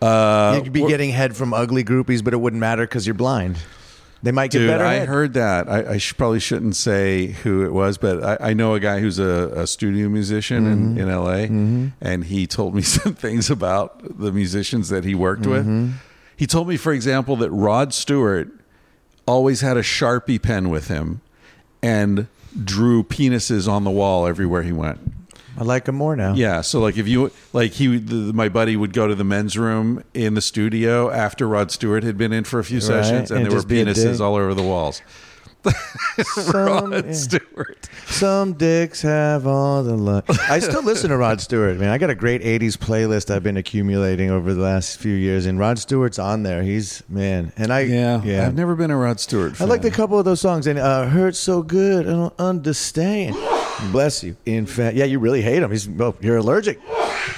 [0.00, 0.06] yeah.
[0.06, 3.58] Uh, You'd be getting head from ugly groupies, but it wouldn't matter because you're blind.
[4.22, 4.84] They might get Dude, better.
[4.84, 5.08] I head.
[5.08, 5.68] heard that.
[5.68, 9.00] I, I sh- probably shouldn't say who it was, but I, I know a guy
[9.00, 10.98] who's a, a studio musician Mm-hmm.
[10.98, 15.42] in, in LA, and he told me some things about the musicians that he worked
[15.42, 15.82] Mm-hmm.
[15.82, 15.94] with.
[16.36, 18.50] He told me, for example, that Rod Stewart
[19.26, 21.20] always had a Sharpie pen with him
[21.82, 22.26] and
[22.62, 25.00] drew penises on the wall everywhere he went.
[25.56, 26.34] I like him more now.
[26.34, 29.56] Yeah, so like if you like he the, my buddy would go to the men's
[29.56, 33.38] room in the studio after Rod Stewart had been in for a few sessions and,
[33.38, 35.00] and there were just be a penises all over the walls.
[36.22, 37.12] Some, Rod yeah.
[37.12, 37.88] Stewart.
[38.06, 40.24] Some dicks have all the luck.
[40.50, 41.90] I still listen to Rod Stewart, man.
[41.90, 45.58] I got a great 80s playlist I've been accumulating over the last few years, and
[45.58, 46.62] Rod Stewart's on there.
[46.62, 47.52] He's, man.
[47.56, 48.46] And I, Yeah, yeah.
[48.46, 49.56] I've never been a Rod Stewart.
[49.56, 49.66] Fan.
[49.66, 52.06] I liked a couple of those songs, and uh, hurt so good.
[52.06, 53.34] I don't understand.
[53.90, 54.36] Bless you.
[54.46, 55.70] In fact, yeah, you really hate him.
[55.70, 56.80] He's well, you're allergic.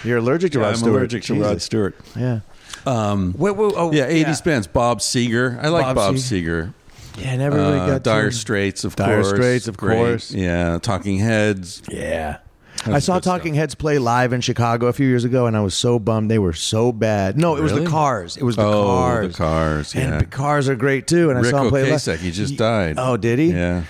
[0.05, 0.97] You're allergic to Yeah, Rod I'm Stewart.
[0.97, 1.95] allergic to Rod Stewart.
[2.15, 2.41] Yeah.
[2.85, 4.67] Um, Wait, wait, oh, yeah, 80s bands.
[4.69, 5.59] Bob Seger.
[5.63, 6.21] I like Bob Bob, Seger.
[6.67, 6.75] Seger.
[7.17, 9.29] Yeah, I never really Uh, got Dire to- Straits, of Dire course.
[9.31, 9.97] Straits, of Great.
[9.97, 10.31] course.
[10.33, 11.83] Yeah, Talking Heads.
[11.91, 12.39] Yeah.
[12.85, 13.61] I saw Talking stuff.
[13.61, 16.31] Heads play live in Chicago a few years ago, and I was so bummed.
[16.31, 17.37] They were so bad.
[17.39, 17.85] No, it was Really?
[17.87, 18.37] the Cars.
[18.37, 19.29] It was the oh, Cars.
[19.33, 19.95] the Cars.
[19.95, 20.19] And Yeah.
[20.19, 21.31] the Cars are great too.
[21.31, 22.21] And I Rick saw him play live.
[22.21, 22.97] He just died.
[22.99, 23.47] Oh, did he?
[23.47, 23.83] Yeah.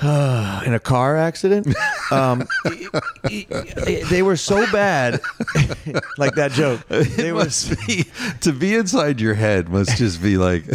[0.66, 1.74] In a car accident?
[2.10, 2.46] um,
[4.10, 5.20] they were so bad.
[6.18, 6.86] like that joke.
[6.88, 7.44] They It were.
[7.86, 8.04] be
[8.40, 10.64] to be inside your head must just be like.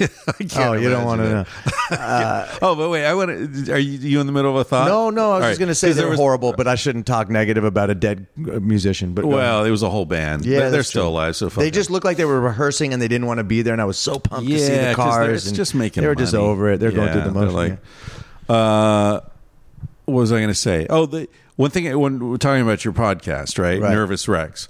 [0.00, 0.08] I
[0.44, 1.40] can't Oh, you don't want to know.
[1.40, 2.58] it.
[2.62, 3.72] oh, but wait, I want to.
[3.72, 4.88] Are you, you in the middle of a thought?
[4.88, 6.66] No, no, I was All just right, going to say they were was- horrible, but
[6.68, 9.12] I shouldn't talk negative about a dead uh, musician.
[9.14, 10.46] But Well, it was a whole band.
[10.46, 11.08] yeah, they're, still true.
[11.10, 11.36] alive.
[11.36, 13.62] So fuck they just looked like they were rehearsing and they didn't want to be
[13.62, 13.72] there.
[13.74, 15.46] And I was so pumped to see Yeah, the cars.
[15.48, 16.78] it's just making They were just over it.
[16.78, 17.54] They're going through the motion.
[17.54, 17.78] like-
[18.48, 19.20] Uh,
[20.04, 20.86] what was I going to say?
[20.90, 23.80] Oh, the one thing when we're talking about your podcast, right?
[23.80, 23.92] Right.
[23.92, 24.68] Nervous Rex.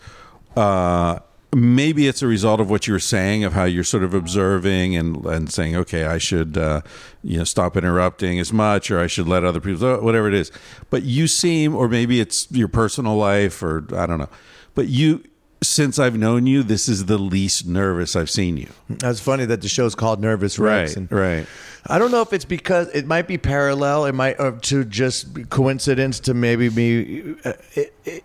[0.56, 1.20] Uh,
[1.54, 4.96] maybe it's a result of what you were saying of how you're sort of observing
[4.96, 6.82] and and saying, okay, I should uh,
[7.22, 10.50] you know stop interrupting as much, or I should let other people, whatever it is.
[10.90, 14.30] But you seem, or maybe it's your personal life, or I don't know.
[14.74, 15.24] But you
[15.62, 18.68] since I've known you, this is the least nervous I've seen you.
[18.90, 20.96] That's funny that the show's called Nervous Rex.
[20.96, 21.46] and right.
[21.86, 24.04] I don't know if it's because it might be parallel.
[24.06, 27.34] It might or to just coincidence to maybe me.
[27.44, 28.24] uh, It, it,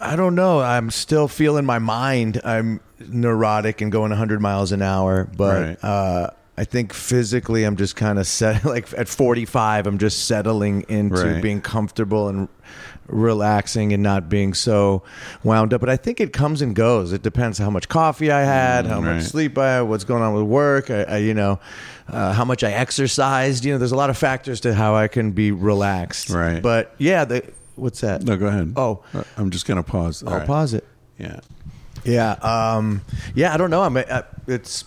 [0.00, 0.60] I don't know.
[0.60, 2.40] I'm still feeling my mind.
[2.44, 5.84] I'm neurotic and going 100 miles an hour, but Right.
[5.84, 8.64] uh, I think physically I'm just kind of set.
[8.64, 11.42] Like at 45, I'm just settling into Right.
[11.42, 12.48] being comfortable and
[13.08, 15.02] relaxing and not being so
[15.44, 15.80] wound up.
[15.80, 17.12] But I think it comes and goes.
[17.12, 19.14] It depends how much coffee I had, how Mm, right.
[19.16, 20.90] much sleep I had, what's going on with work.
[20.90, 21.60] I, I you know,
[22.08, 23.64] uh, how much I exercised.
[23.64, 26.30] You know, there's a lot of factors to how I can be relaxed.
[26.30, 26.62] Right.
[26.62, 27.42] But yeah, the
[27.76, 28.22] what's that?
[28.24, 28.72] No, go ahead.
[28.76, 29.02] Oh.
[29.36, 30.22] I'm just gonna pause.
[30.22, 30.46] All I'll right.
[30.46, 30.84] pause it.
[31.18, 31.40] Yeah.
[32.04, 32.32] Yeah.
[32.42, 33.02] Um,
[33.34, 33.52] yeah.
[33.52, 33.82] I don't know.
[33.82, 33.96] I'm.
[33.96, 34.84] Uh, it's.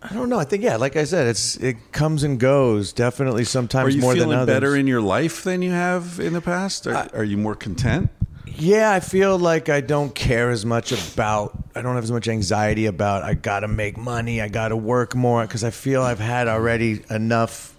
[0.00, 0.38] I don't know.
[0.38, 0.76] I think yeah.
[0.76, 2.92] Like I said, it's it comes and goes.
[2.92, 4.54] Definitely, sometimes more than feeling others.
[4.54, 6.86] better in your life than you have in the past?
[6.86, 8.10] Are, are you more content?
[8.46, 11.56] Yeah, I feel like I don't care as much about.
[11.74, 13.22] I don't have as much anxiety about.
[13.22, 14.40] I got to make money.
[14.40, 17.76] I got to work more because I feel I've had already enough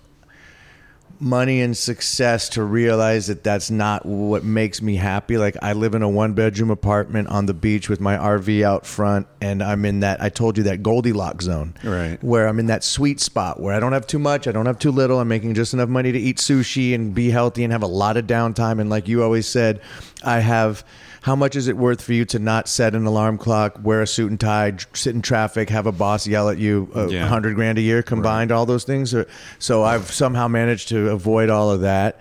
[1.19, 5.37] money and success to realize that that's not what makes me happy.
[5.37, 8.85] Like I live in a one bedroom apartment on the beach with my RV out
[8.85, 10.21] front, and I'm in that.
[10.21, 12.21] I told you that Goldilocks zone, Right.
[12.23, 14.79] Where I'm in that sweet spot where I don't have too much, I don't have
[14.79, 15.19] too little.
[15.19, 18.17] I'm making just enough money to eat sushi and be healthy and have a lot
[18.17, 18.79] of downtime.
[18.79, 19.81] And like you always said,
[20.23, 20.83] I have.
[21.21, 24.07] How much is it worth for you to not set an alarm clock, wear a
[24.07, 27.27] suit and tie, sit in traffic, have a boss yell at you a Yeah.
[27.27, 28.51] hundred grand a year combined?
[28.51, 29.13] All those things.
[29.13, 29.27] Are,
[29.59, 32.19] so I've somehow managed to avoid all of that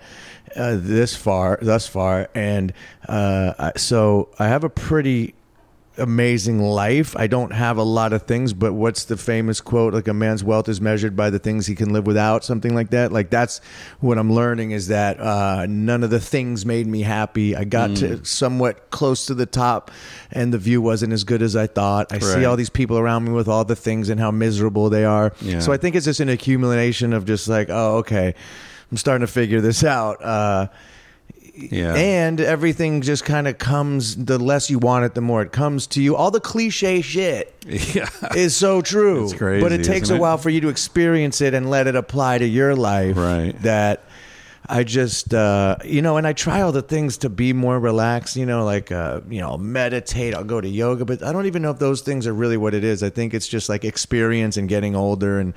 [0.55, 2.73] uh, this far, thus far, and
[3.07, 5.33] uh, so I have a pretty
[5.99, 7.15] amazing life.
[7.15, 9.93] I don't have a lot of things, but what's the famous quote?
[9.93, 12.89] Like a man's wealth is measured by the things he can live without, something like
[12.91, 13.11] that.
[13.11, 13.61] Like that's
[13.99, 17.55] what I'm learning is that uh, none of the things made me happy.
[17.55, 19.91] I got to somewhat close to the top,
[20.31, 22.11] and the view wasn't as good as I thought.
[22.11, 25.05] I see all these people around me with all the things and how miserable they
[25.05, 25.33] are.
[25.41, 25.59] Yeah.
[25.59, 28.33] So I think it's just an accumulation of just like, oh, okay,
[28.91, 30.23] I'm starting to figure this out.
[30.23, 30.67] Uh,
[31.71, 31.93] Yeah.
[31.95, 35.87] and everything just kind of comes the less you want it the more it comes
[35.87, 38.09] to you all the cliche shit yeah.
[38.35, 40.19] is so true It's crazy, but it takes a it?
[40.19, 43.59] while for you to experience it and let it apply to your life Right.
[43.63, 44.03] that
[44.71, 48.35] I just, uh, you know, and I try all the things to be more relaxed,
[48.35, 51.63] you know, like, uh, you know, meditate, I'll go to yoga, but I don't even
[51.63, 53.01] know if those things are really what it is.
[53.01, 55.55] I think it's just like experience and getting older and,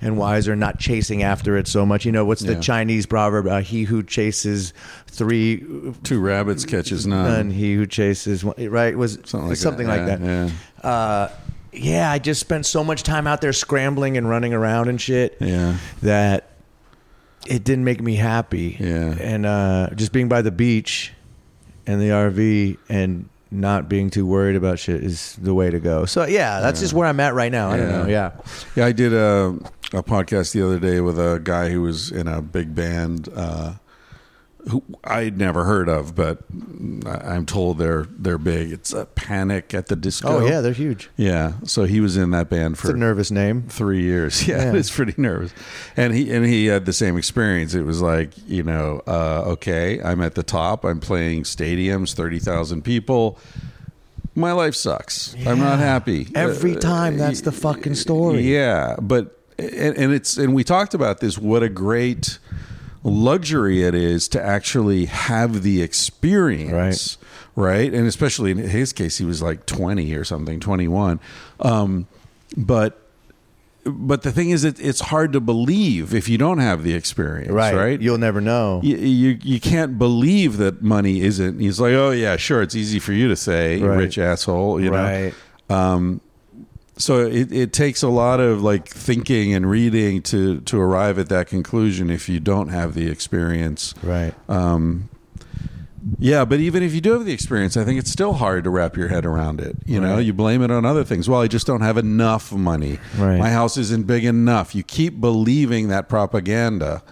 [0.00, 2.04] and wiser, not chasing after it so much.
[2.06, 2.60] You know, what's the Yeah.
[2.60, 3.48] Chinese proverb?
[3.48, 4.72] Uh, he who chases
[5.08, 5.64] three,
[6.04, 7.24] Two rabbits catches none.
[7.32, 8.96] none, he who chases one, right?
[8.96, 10.08] Was Something like something that.
[10.08, 10.52] like Yeah, that.
[10.84, 10.88] yeah.
[10.88, 11.30] Uh,
[11.72, 15.36] yeah, I just spent so much time out there scrambling and running around and shit
[15.40, 15.78] Yeah.
[16.02, 16.50] that
[17.46, 18.76] it didn't make me happy.
[18.78, 19.16] Yeah.
[19.20, 21.12] And uh, just being by the beach
[21.86, 26.06] and the RV and not being too worried about shit is the way to go.
[26.06, 27.70] So yeah, that's just where I'm at right now.
[27.70, 28.06] I don't know.
[28.06, 28.32] Yeah.
[28.74, 29.58] Yeah, I did a,
[29.92, 33.74] a podcast the other day with a guy who was in a big band uh,
[34.70, 36.38] who I'd never heard of, but
[37.04, 38.70] I'm told they're they're big.
[38.72, 40.28] It's a Panic at the Disco.
[40.40, 41.10] Oh yeah, they're huge.
[41.16, 41.54] yeah.
[41.64, 43.62] So he was in that band It's for a nervous name.
[43.68, 44.46] three years.
[44.48, 44.78] Yeah, Yeah.
[44.78, 45.52] it's pretty nervous.
[45.96, 47.74] And he and he had the same experience.
[47.74, 50.84] It was like you know, uh, okay, I'm at the top.
[50.84, 53.38] I'm playing stadiums, thirty thousand people.
[54.34, 55.34] My life sucks.
[55.46, 58.40] I'm not happy Every Uh, time, that's the fucking story.
[58.42, 61.36] Yeah, but and, and it's and we talked about this.
[61.36, 62.38] What a great
[63.04, 67.18] luxury it is to actually have the experience,
[67.56, 67.92] right?
[67.92, 71.20] And especially in his case, he was like 20 or something, 21.
[71.60, 72.06] Um,
[72.56, 72.98] but
[73.84, 77.50] but the thing is, it, it's hard to believe if you don't have the experience,
[77.50, 77.74] Right.
[77.74, 78.00] right?
[78.00, 78.80] You'll never know.
[78.84, 81.58] you, you you can't believe that money isn't.
[81.58, 82.62] He's like, oh yeah, sure.
[82.62, 83.96] It's easy for you to say, Right.
[83.96, 84.80] rich asshole.
[84.80, 85.34] You know, right.
[85.68, 86.20] um,
[86.96, 91.28] so it, it takes a lot of like thinking and reading to to arrive at
[91.30, 93.94] that conclusion if you don't have the experience.
[94.02, 94.34] Right.
[94.48, 95.08] Um,
[96.18, 98.70] yeah, but even if you do have the experience, I think it's still hard to
[98.70, 99.76] wrap your head around it.
[99.86, 101.28] You know, you blame it on other things.
[101.28, 102.98] Well, I just don't have enough money.
[103.16, 103.38] Right.
[103.38, 104.74] My house isn't big enough.
[104.74, 107.04] You keep believing that propaganda,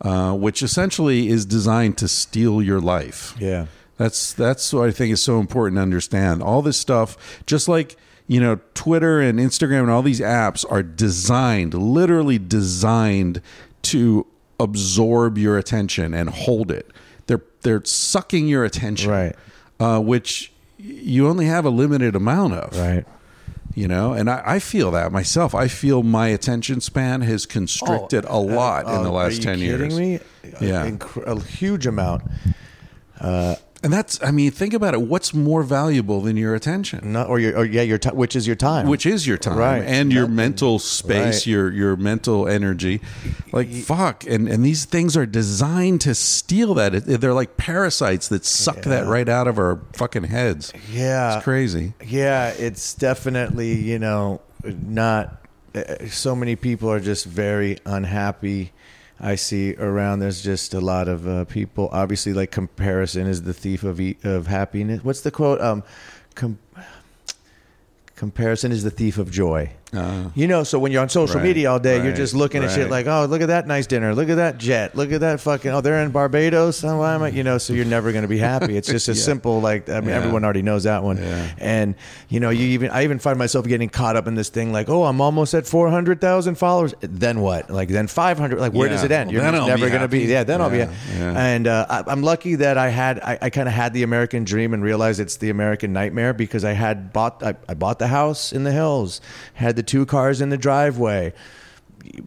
[0.00, 3.36] uh, which essentially is designed to steal your life.
[3.38, 3.66] Yeah.
[3.96, 6.42] That's that's what I think is so important to understand.
[6.42, 7.96] All this stuff, just like
[8.32, 13.42] you know, Twitter and Instagram and all these apps are designed, literally designed
[13.82, 14.26] to
[14.58, 16.90] absorb your attention and hold it.
[17.26, 19.36] They're they're sucking your attention, Right.
[19.78, 23.04] Uh, which you only have a limited amount of, Right.
[23.74, 25.54] You know, and I, I feel that myself.
[25.54, 29.42] I feel my attention span has constricted a lot in Oh, the are last you
[29.42, 29.98] ten kidding years.
[29.98, 30.20] Me?
[30.60, 30.90] Yeah.
[31.16, 32.22] a, a huge amount.
[33.20, 33.54] Uh,
[33.84, 35.02] And that's, I mean, think about it.
[35.02, 37.12] What's more valuable than your attention?
[37.12, 39.56] Not, or your, or yeah, your time, which is your time, Which is your time
[39.58, 39.82] Right.
[39.82, 40.36] and your Nothing.
[40.36, 41.46] mental space, Right.
[41.48, 43.00] your your mental energy.
[43.50, 46.94] Like fuck, and and these things are designed to steal that.
[46.94, 50.72] It- They're like parasites that suck that right out of our fucking heads.
[50.92, 51.36] Yeah.
[51.36, 51.94] It's crazy.
[52.06, 55.38] Yeah, it's definitely, you know, not
[55.74, 58.70] uh, so many people are just very unhappy.
[59.22, 63.54] I see around there's just a lot of uh, people obviously like comparison is the
[63.54, 65.04] thief of e- of happiness.
[65.04, 65.60] What's the quote?
[65.60, 65.84] Um
[66.34, 66.58] com-
[68.16, 69.70] comparison is the thief of joy.
[69.94, 72.64] Uh, You know, so when you're on social Right, media all day, you're just looking
[72.64, 75.20] at shit like, oh, look at that nice dinner, look at that jet, look at
[75.20, 78.10] that fucking, oh, they're in Barbados, oh, why am I, you know, so you're never
[78.12, 78.76] going to be happy.
[78.76, 80.16] It's just a simple, like, I mean, Yeah.
[80.16, 81.18] everyone already knows that one.
[81.18, 81.48] Yeah.
[81.58, 81.94] And
[82.28, 84.88] you know, you even, I even find myself getting caught up in this thing, like,
[84.88, 86.94] oh, I'm almost at four hundred thousand followers.
[87.00, 87.68] Then what?
[87.70, 88.60] Like, then five hundred.
[88.60, 88.94] Like, where Yeah.
[88.94, 89.30] does it end?
[89.32, 90.20] Well, You're never going to be.
[90.20, 90.78] Yeah, then I'll be.
[90.78, 91.44] Yeah, yeah.
[91.46, 94.44] And uh, I, I'm lucky that I had, I, I kind of had the American
[94.44, 98.06] dream and realized it's the American nightmare because I had bought, I, I bought the
[98.08, 99.20] house in the hills,
[99.54, 101.32] had the two cars in the driveway.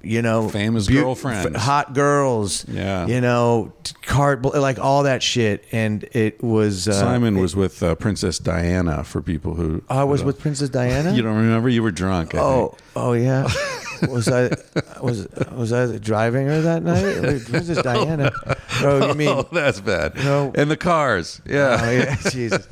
[0.02, 1.58] You know, Famous beau- girlfriends.
[1.58, 2.66] hot girls.
[2.70, 3.08] Yeah.
[3.08, 7.84] you know, t- card like all that shit, and it was uh, Simon was with
[7.84, 9.84] uh, Princess Diana for people who.
[9.90, 11.12] I was with Princess Diana.
[11.16, 11.68] You don't remember?
[11.68, 12.36] You were drunk.
[12.36, 12.82] I Oh, think.
[12.96, 13.48] oh yeah.
[14.10, 14.50] Was I
[15.02, 17.46] was was I driving her that night?
[17.50, 18.30] Princess Diana.
[18.82, 19.30] Oh, you mean?
[19.30, 20.16] oh, that's bad.
[20.18, 20.52] No.
[20.54, 21.42] And the cars.
[21.46, 21.80] Yeah.
[21.82, 22.68] Oh, yeah, Jesus.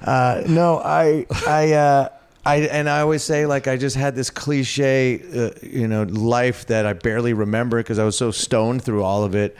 [0.00, 2.08] Uh, no, I, I, uh,
[2.44, 6.66] I, and I always say like I just had this cliche, uh, you know, life
[6.66, 9.56] that I barely remember because I was so stoned through all of it.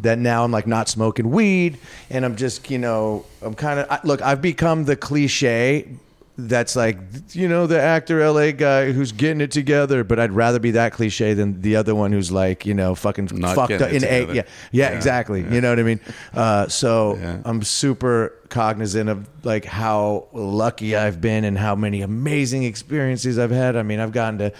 [0.00, 1.78] That now I'm like not smoking weed,
[2.08, 4.22] and I'm just, you know, I'm kind of look.
[4.22, 5.88] I've become the cliche.
[6.40, 6.98] That's like
[7.32, 10.92] you know the actor LA guy who's getting it together, but I'd rather be that
[10.92, 14.20] cliche than the other one who's like you know fucking Not fucked up in a
[14.26, 16.00] yeah yeah, Yeah, exactly you know what I mean.
[16.32, 17.40] Uh, so Yeah.
[17.44, 23.50] I'm super cognizant of like how lucky I've been and how many amazing experiences I've
[23.50, 23.76] had.
[23.76, 24.52] I mean, I've gotten to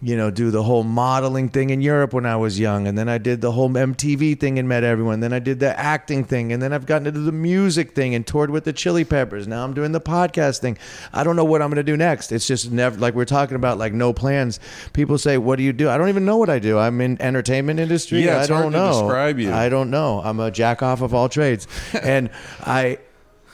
[0.00, 3.08] you know do the whole modeling thing in Europe when I was young and then
[3.08, 5.18] I did the whole MTV thing and met everyone.
[5.20, 8.24] Then I did the acting thing and then I've gotten into the music thing and
[8.24, 9.48] toured with the Chili Peppers.
[9.48, 10.78] Now I'm doing the podcast thing.
[11.12, 12.30] I don't know what I'm going to do next.
[12.30, 14.60] It's just never like we're talking about like no plans.
[14.92, 16.78] People say, "What do you do?" I don't even know what I do.
[16.78, 18.24] I'm in entertainment industry.
[18.24, 18.92] Yeah, I don't hard to know.
[18.92, 19.52] describe you.
[19.52, 20.20] I don't know.
[20.22, 21.66] I'm a jack off of all trades,
[22.02, 22.30] and
[22.60, 22.98] I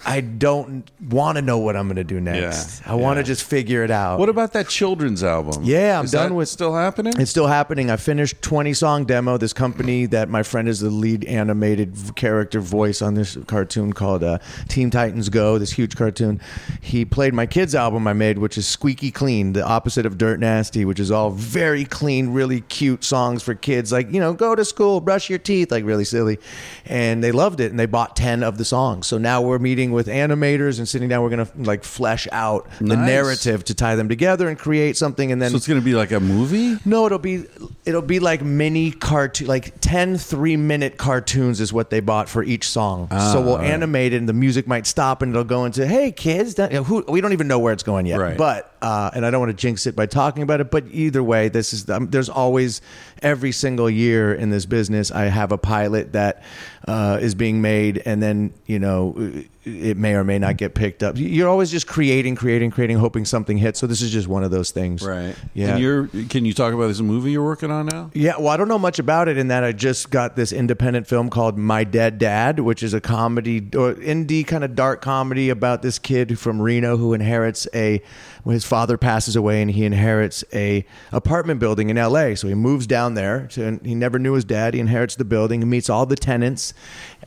[0.06, 2.82] I don't want to know what I'm going to do next.
[2.84, 3.24] Yeah, I want to yeah.
[3.26, 4.18] just figure it out.
[4.18, 5.62] What about that children's album?
[5.64, 7.14] Yeah, I'm Is done with- Still happening?
[7.18, 7.90] it's still happening.
[7.90, 9.38] I finished 20 song demo.
[9.38, 14.22] This company that my friend is the lead animated character voice on this cartoon called
[14.22, 15.58] uh, Teen Titans Go.
[15.58, 16.40] This huge cartoon.
[16.82, 20.38] He played my kids album I made, which is squeaky clean, the opposite of Dirt
[20.38, 23.90] Nasty, which is all very clean, really cute songs for kids.
[23.90, 26.38] Like you know, go to school, brush your teeth, like really silly.
[26.84, 29.06] And they loved it, and they bought 10 of the songs.
[29.06, 31.22] So now we're meeting with animators and sitting down.
[31.22, 33.06] We're gonna like flesh out the Nice.
[33.06, 35.94] narrative to tie them together and create something, and then so it's going to be
[35.94, 36.78] like a movie?
[36.84, 37.44] no, it'll be
[37.84, 42.42] it'll be like mini cartoon, like 10 three minute cartoons is what they bought for
[42.42, 43.08] each song.
[43.10, 43.60] so we'll ah.
[43.60, 47.04] animate it, and the music might stop, and it'll go into "Hey kids," that- who
[47.08, 48.18] we don't even know where it's going yet.
[48.18, 48.36] Right.
[48.36, 51.22] But uh, and I don't want to jinx it by talking about it, but either
[51.22, 52.82] way, this is um, there's always
[53.22, 56.42] every single year in this business, I have a pilot that
[56.86, 61.02] uh, is being made, and then you know it may or may not get picked
[61.02, 61.16] up.
[61.16, 63.80] You're always just creating, creating, creating, hoping something hits.
[63.80, 65.02] So this is just one of those things.
[65.02, 65.34] Right.
[65.54, 65.70] Yeah.
[65.70, 68.10] And you're, can you talk about this movie you're working on now?
[68.12, 71.06] Yeah, well, I don't know much about it in that I just got this independent
[71.06, 75.48] film called My Dead Dad, which is a comedy or indie kind of dark comedy
[75.48, 78.02] about this kid from Reno who inherits a
[78.44, 82.34] when his father passes away and he inherits a apartment building in LA.
[82.34, 84.74] So he moves down there to he never knew his dad.
[84.74, 86.72] He inherits the building, he meets all the tenants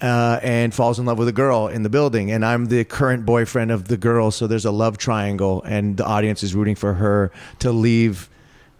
[0.01, 2.31] uh, and falls in love with a girl in the building.
[2.31, 6.05] And I'm the current boyfriend of the girl, so there's a love triangle and the
[6.05, 8.29] audience is rooting for her to leave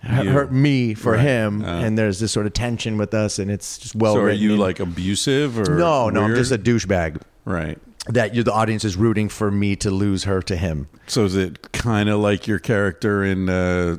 [0.04, 0.30] her, You.
[0.30, 1.22] her- me for Right.
[1.22, 1.68] him, Uh.
[1.82, 4.56] and there's this sort of tension with us, and it's just well so are you
[4.56, 7.18] like abusive or no, no, I'm just a douchebag.
[7.46, 7.80] right.
[8.10, 10.88] That the audience is rooting for me to lose her to him.
[11.08, 13.98] So is it kind of like your character in uh,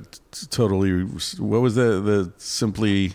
[0.50, 1.02] totally?
[1.02, 3.14] What was the the simply?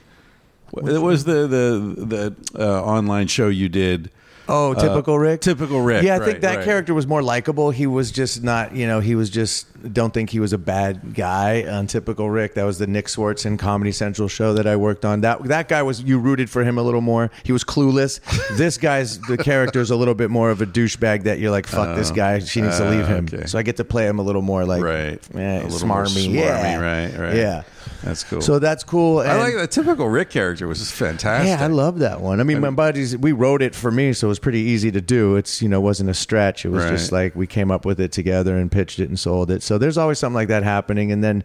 [0.75, 4.11] It was the the the uh, online show you did.
[4.47, 5.41] Oh, typical Rick.
[5.41, 6.03] Typical Rick.
[6.03, 6.65] Yeah, I right, think that right.
[6.65, 7.71] character was more likable.
[7.71, 11.13] He was just not, you know, he was just don't think he was a bad
[11.13, 12.53] guy on typical Rick.
[12.55, 15.21] That was the Nick Swardson Comedy Central show that I worked on.
[15.21, 17.31] That that guy was you rooted for him a little more.
[17.43, 18.19] He was clueless.
[18.57, 21.65] this guy's the character is a little bit more of a douchebag that you're like,
[21.67, 22.39] fuck this guy.
[22.39, 23.25] She needs to uh, leave him.
[23.33, 23.45] okay.
[23.45, 25.19] So I get to play him a little more like Right.
[25.35, 26.27] eh, A little smarmy.
[26.27, 26.79] smarmy, yeah.
[26.79, 27.35] right, right.
[27.35, 27.63] Yeah.
[28.03, 28.41] That's cool.
[28.41, 29.19] So that's cool.
[29.19, 31.47] I and- like the typical Rick character was just fantastic.
[31.47, 32.39] Yeah, I love that one.
[32.39, 35.01] I mean, my buddies, we wrote it for me, so it was pretty easy to
[35.01, 35.35] do.
[35.35, 36.65] It's you know wasn't a stretch.
[36.65, 39.51] It was just like we came up with it together and pitched it and sold
[39.51, 39.63] it.
[39.63, 41.11] So there's always something like that happening.
[41.11, 41.43] And then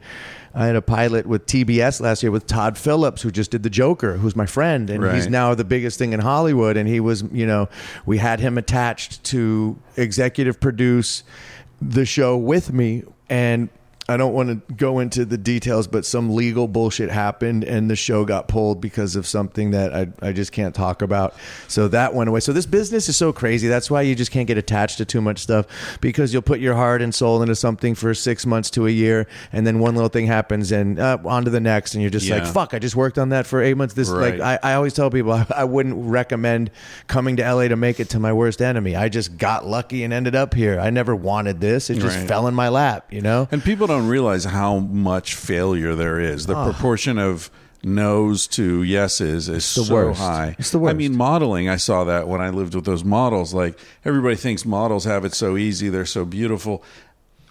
[0.54, 3.70] I had a pilot with TBS last year with Todd Phillips, who just did the
[3.70, 6.76] Joker, who's my friend, and he's now the biggest thing in Hollywood.
[6.76, 7.68] And he was, you know,
[8.06, 11.22] we had him attached to executive produce
[11.80, 13.68] the show with me and
[14.10, 17.96] I don't want to go into the details, but some legal bullshit happened and the
[17.96, 21.34] show got pulled because of something that I, I just can't talk about.
[21.66, 22.40] So that went away.
[22.40, 23.68] So this business is so crazy.
[23.68, 25.66] That's why you just can't get attached to too much stuff
[26.00, 29.26] because you'll put your heart and soul into something for six months to a year.
[29.52, 31.92] And then one little thing happens and uh, on to the next.
[31.94, 33.92] And you're just like, fuck, I just worked on that for eight months.
[33.92, 34.38] This, Right.
[34.38, 36.70] like, I, I always tell people I, I wouldn't recommend
[37.08, 38.96] coming to LA to make it to my worst enemy.
[38.96, 40.80] I just got lucky and ended up here.
[40.80, 41.90] I never wanted this.
[41.90, 42.26] It just Right.
[42.28, 43.48] fell in my lap, you know?
[43.52, 46.46] And people don't realize how much failure there is.
[46.46, 46.70] The ah.
[46.70, 47.50] proportion of
[47.82, 50.20] no's to yeses is so worst.
[50.20, 50.56] high.
[50.58, 50.94] It's the worst.
[50.94, 53.54] I mean, modeling, I saw that when I lived with those models.
[53.54, 56.82] Like, everybody thinks models have it so easy, they're so beautiful.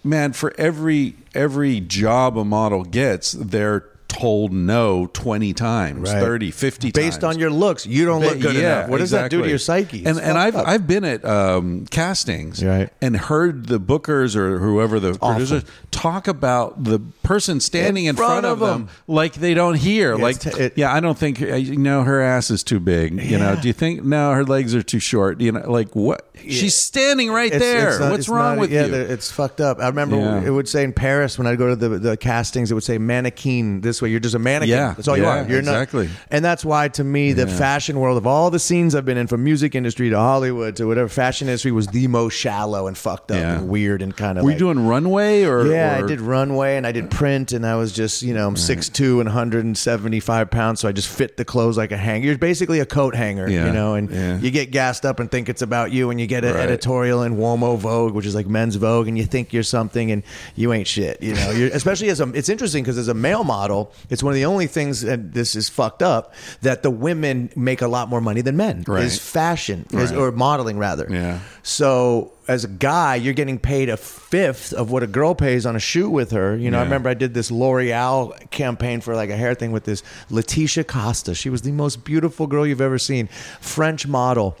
[0.04, 6.20] Man, for every every job a model gets, they're told no 20 times, Right.
[6.20, 7.34] 30, 50 based times.
[7.34, 8.88] on your looks, you don't look good Yeah, enough.
[8.90, 9.98] What does that do to your psyche?
[9.98, 10.66] And It's and I've up.
[10.66, 12.88] I've been at um, castings Right.
[13.02, 18.46] and heard the bookers or whoever the producers talk about the person standing in, front,
[18.46, 18.88] of them.
[19.06, 20.16] like they don't hear.
[20.16, 22.80] Yeah, like t- it- yeah, I don't think uh, you know her ass is too
[22.80, 23.22] big.
[23.22, 25.40] You know, do you think no her legs are too short?
[25.40, 26.24] You know, like what?
[26.48, 27.88] She's standing right It's- there.
[27.90, 28.94] it's not- What's wrong not- with yeah, you?
[28.94, 29.80] It's fucked up.
[29.80, 30.40] I remember Yeah.
[30.46, 32.96] it would say in Paris when I'd go to the, the castings, it would say
[32.96, 34.08] mannequin this way.
[34.10, 34.70] You're just a mannequin.
[34.70, 35.46] Yeah, That's all you are.
[35.48, 36.06] You're exactly.
[36.08, 36.16] not.
[36.30, 39.26] And that's why, to me, the fashion world of all the scenes I've been in,
[39.26, 43.30] from music industry to Hollywood to whatever, fashion industry was the most shallow and fucked
[43.30, 43.58] up Yeah.
[43.58, 44.44] and weird and kind of.
[44.44, 47.52] Were like, you doing runway or Yeah, or- I did runway and I did print,
[47.52, 49.28] and I was just, you know, I'm 6'2 and
[49.76, 52.26] 175 pounds, so I just fit the clothes like a hanger.
[52.26, 54.38] You're basically a coat hanger, Yeah, you know, and yeah.
[54.38, 56.64] you get gassed up and think it's about you, and you get an Right.
[56.64, 60.22] editorial in Uomo Vogue, which is like men's Vogue, and you think you're something, and
[60.56, 61.50] you ain't shit, you know.
[61.50, 64.44] You're, especially as a, it's interesting because as a male model, it's one of the
[64.44, 68.40] only things, and this is fucked up, that the women make a lot more money
[68.40, 68.84] than men.
[68.86, 69.04] Right.
[69.04, 70.18] Is fashion, is, Right.
[70.18, 71.06] or modeling rather.
[71.10, 71.40] Yeah.
[71.62, 75.76] So as a guy, you're getting paid a fifth of what a girl pays on
[75.76, 76.56] a shoot with her.
[76.56, 79.84] You know, I remember I did this L'Oreal campaign for like a hair thing with
[79.84, 81.34] this Laetitia Casta.
[81.34, 83.28] She was the most beautiful girl you've ever seen,
[83.60, 84.56] French model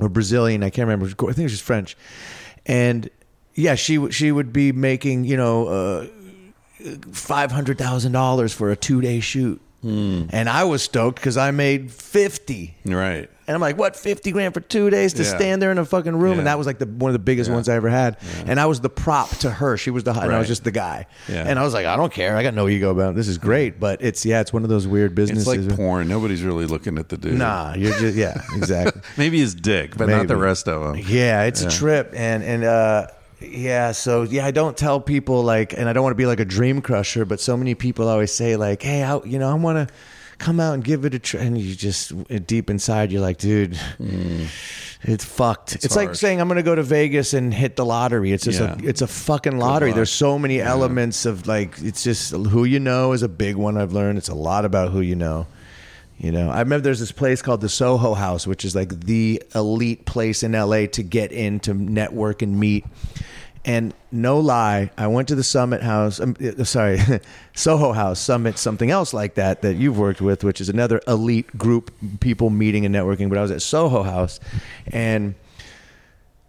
[0.00, 0.62] or Brazilian.
[0.62, 1.06] I can't remember.
[1.28, 1.96] I think she's French.
[2.64, 3.10] And
[3.54, 6.06] yeah, she she would be making you know uh,
[7.12, 9.60] five hundred thousand dollars for a two day shoot.
[9.82, 12.76] And I was stoked because I made fifty.
[12.84, 13.30] right.
[13.48, 15.36] And I'm like, what, 50 grand for two days to Yeah.
[15.36, 16.32] stand there in a fucking room?
[16.32, 16.38] Yeah.
[16.38, 18.16] And that was like the one of the biggest ones I ever had.
[18.44, 19.76] And I was the prop to her.
[19.76, 21.06] She was the, and I was just the guy.
[21.28, 21.44] Yeah.
[21.46, 22.36] And I was like, I don't care.
[22.36, 23.14] I got no ego about it.
[23.14, 23.78] This is great.
[23.78, 25.46] But it's, yeah, it's one of those weird businesses.
[25.46, 26.08] It's like porn.
[26.08, 27.34] Nobody's really looking at the dude.
[27.34, 29.00] Nah, you're just, yeah, exactly.
[29.16, 31.04] Maybe his dick, but not the rest of him.
[31.06, 33.06] Yeah, it's a trip, and and uh,
[33.50, 33.92] yeah.
[33.92, 36.44] So yeah, I don't tell people like, and I don't want to be like a
[36.44, 39.88] dream crusher, but so many people always say like, hey, I, you know, I want
[39.88, 39.94] to
[40.38, 42.12] come out and give it a try, and you just
[42.46, 43.78] deep inside, you're like, dude.
[45.02, 45.74] It's fucked.
[45.76, 48.32] It's, like saying I'm going to go to Vegas and hit the lottery.
[48.32, 48.76] It's just Yeah.
[48.76, 49.92] a it's a fucking lottery.
[49.92, 53.76] There's so many elements of like it's just who you know is a big one
[53.76, 54.18] I've learned.
[54.18, 55.46] It's a lot about who you know.
[56.18, 59.42] You know, I remember there's this place called the Soho House, which is like the
[59.54, 62.86] elite place in LA to get in to network and meet.
[63.66, 66.20] And no lie, I went to the Summit House.
[66.20, 67.00] Um, uh, sorry,
[67.54, 71.58] Soho House Summit, something else like that that you've worked with, which is another elite
[71.58, 73.28] group people meeting and networking.
[73.28, 74.38] But I was at Soho House,
[74.86, 75.34] and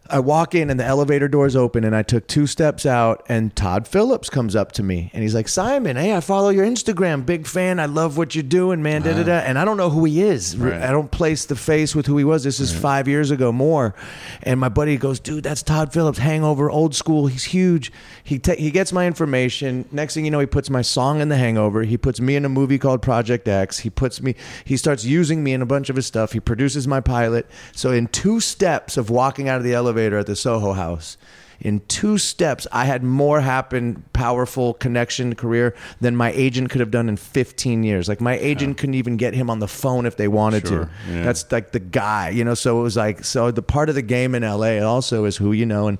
[0.09, 3.55] I walk in and the elevator doors open and I took two steps out and
[3.55, 7.25] Todd Phillips comes up to me and he's like, Simon, hey, I follow your Instagram.
[7.25, 7.79] Big fan.
[7.79, 9.01] I love what you're doing, man.
[9.01, 9.39] Da, da, da.
[9.39, 10.55] And I don't know who he is.
[10.55, 10.81] Right.
[10.81, 12.43] I don't place the face with who he was.
[12.43, 13.95] This is five years ago more.
[14.43, 17.27] And my buddy goes, dude, that's Todd Phillips, hangover, old school.
[17.27, 17.91] He's huge.
[18.23, 19.85] He, ta- he gets my information.
[19.91, 21.84] Next thing you know, he puts my song in the hangover.
[21.84, 23.79] He puts me in a movie called Project X.
[23.79, 26.31] He puts me, he starts using me in a bunch of his stuff.
[26.31, 27.45] He produces my pilot.
[27.73, 31.17] So in two steps of walking out of the elevator at the Soho house,
[31.59, 36.91] in two steps, I had more happen, powerful connection career than my agent could have
[36.91, 38.07] done in 15 years.
[38.07, 40.89] Like my agent couldn't even get him on the phone if they wanted Sure, to.
[41.11, 41.23] yeah.
[41.23, 42.53] That's like the guy, you know.
[42.53, 45.51] So it was like, so the part of the game in LA also is who
[45.51, 45.97] you know, and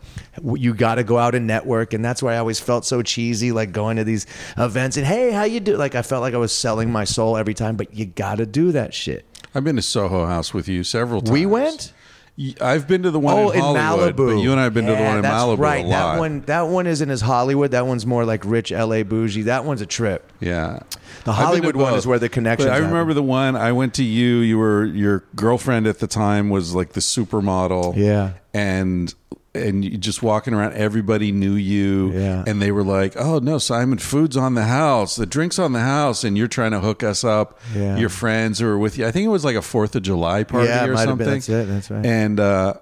[0.62, 3.52] you got to go out and network, and that's why I always felt so cheesy,
[3.52, 4.28] like going to these
[4.60, 5.76] events and hey, how you do?
[5.76, 8.46] Like I felt like I was selling my soul every time, but you got to
[8.46, 9.26] do that shit.
[9.56, 11.32] I've been to Soho House with you several times.
[11.32, 11.94] We went.
[12.62, 14.42] I've been to the one oh, in Hollywood, Malibu.
[14.44, 16.14] you and I have been to the one in Malibu Right, a lot.
[16.14, 16.42] that one.
[16.42, 17.72] That one isn't as Hollywood.
[17.72, 19.44] That one's more like rich LA bougie.
[19.44, 20.32] That one's a trip.
[20.40, 20.80] Yeah.
[20.80, 22.92] The I've been to Hollywood one is where the connections But I happen.
[22.92, 24.38] remember the one I went to you.
[24.40, 27.96] You were your girlfriend at the time was like the supermodel.
[27.98, 28.34] Yeah.
[28.54, 29.14] And
[29.58, 32.12] and you just walking around, everybody knew you.
[32.14, 32.44] Yeah.
[32.48, 35.16] And they were like, "Oh no, Simon, food's on the house.
[35.16, 37.60] The drinks on the house." And you're trying to hook us up.
[37.76, 37.98] Yeah.
[37.98, 39.06] Your friends who were with you.
[39.08, 41.18] I think it was like a Fourth of July party Yeah, or something.
[41.18, 41.28] been.
[41.36, 41.68] That's it.
[41.68, 42.06] That's right.
[42.06, 42.74] And uh,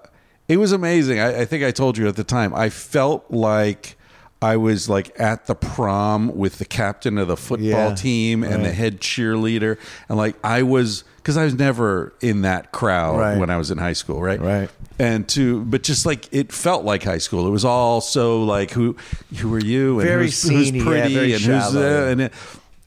[0.48, 1.18] it was amazing.
[1.20, 2.54] I, I think I told you at the time.
[2.54, 3.96] I felt like
[4.42, 8.64] I was like at the prom with the captain of the football Yeah, team and
[8.64, 9.78] the head cheerleader,
[10.08, 13.36] and like I was because I was never in that crowd Right.
[13.36, 14.40] when I was in high school, right?
[14.40, 14.70] Right.
[14.96, 17.48] And to, but just like it felt like high school.
[17.48, 18.94] It was all so like who,
[19.38, 19.98] who are you?
[19.98, 22.10] And Very who's, who's sceney, yeah, pretty very and who's shallow, uh, yeah.
[22.12, 22.32] and it,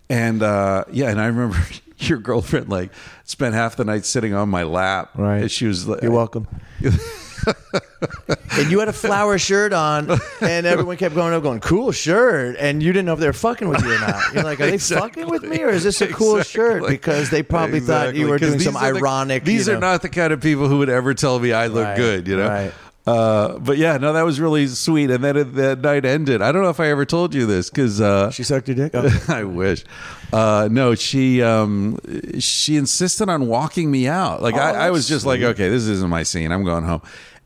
[0.10, 1.10] and uh, yeah.
[1.10, 1.58] And I remember
[1.98, 2.92] your girlfriend like
[3.26, 5.10] spent half the night sitting on my lap.
[5.18, 5.42] Right.
[5.42, 6.48] And she was like, You're welcome.
[8.58, 10.10] and you had a flower shirt on,
[10.42, 13.34] and everyone kept going up, going, "Cool shirt," and you didn't know if they were
[13.34, 14.34] fucking with you or not.
[14.34, 17.44] You're like, "Are they fucking with me, or is this a cool shirt?" Because they
[17.44, 19.44] probably thought you were doing some the- ironic.
[19.44, 21.86] these you are not the kind of people who would ever tell me I look
[21.86, 22.48] Right, good, you know.
[22.48, 22.74] right.
[23.08, 25.10] Uh, but yeah, no, that was really sweet.
[25.10, 26.44] And then it, that night ended.
[26.44, 28.92] I don't know if I ever told you this because uh, She sucked your dick.
[28.94, 29.24] Oh.
[29.28, 29.84] I wish.
[30.32, 31.98] Uh, no, she um,
[32.40, 34.44] she insisted on walking me out.
[34.44, 36.52] Like I, I was just like, okay, this isn't my scene.
[36.52, 37.02] I'm going home.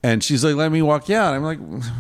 [0.06, 1.60] And she's like, "Let me walk you out." I'm like,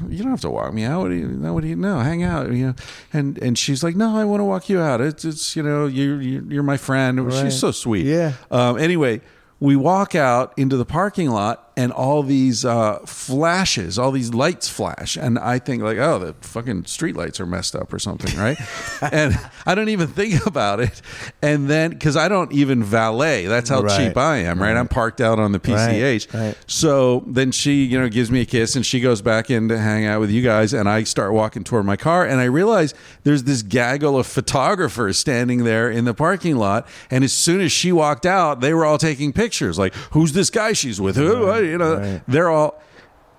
[0.09, 1.01] "You don't have to walk me out.
[1.03, 1.27] What do you?
[1.27, 1.99] No, what do you know?
[1.99, 2.75] Hang out, you know."
[3.13, 4.99] And and she's like, "No, I want to walk you out.
[4.99, 6.15] It's it's you know you
[6.49, 7.45] you're my friend." Right.
[7.45, 8.05] She's so sweet.
[8.05, 8.33] Yeah.
[8.51, 9.21] Um, anyway,
[9.61, 14.69] we walk out into the parking lot, and all these uh, flashes, all these lights
[14.69, 18.37] flash, and I think like, oh, the fucking street lights are messed up or something,
[18.39, 18.57] right?
[19.11, 21.01] and I don't even think about it,
[21.41, 24.07] and then because I don't even valet, that's how Right.
[24.07, 24.77] cheap I am, right?
[24.77, 26.33] I'm parked out on the PCH.
[26.33, 26.57] Right, right.
[26.67, 29.77] So then she, you know, gives me a kiss, and she goes back in to
[29.77, 32.93] hang out with you guys, and I start walking toward my car, and I realize
[33.23, 37.71] there's this gaggle of photographers standing there in the parking lot, and as soon as
[37.71, 41.15] she walked out, they were all taking pictures, like, "Who's this guy she's with?
[41.15, 42.21] Who?" You know, right.
[42.27, 42.81] they're all.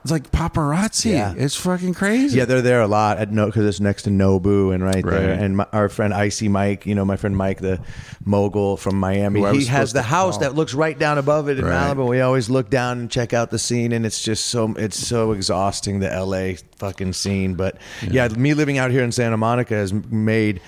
[0.03, 1.13] It's like paparazzi.
[1.13, 1.33] Yeah.
[1.35, 2.37] It's fucking crazy.
[2.37, 5.33] Yeah, they're there a lot at no because it's next to Nobu and right, there.
[5.33, 7.81] And my, our friend Icy Mike, you know, my friend Mike, the
[8.23, 10.41] mogul from Miami, Who he has the house call.
[10.41, 11.97] that looks right down above it in Right.
[11.97, 12.07] Malibu.
[12.07, 15.33] We always look down and check out the scene, and it's just so it's so
[15.33, 17.55] exhausting the LA fucking scene.
[17.55, 20.61] But yeah, me living out here in Santa Monica has made.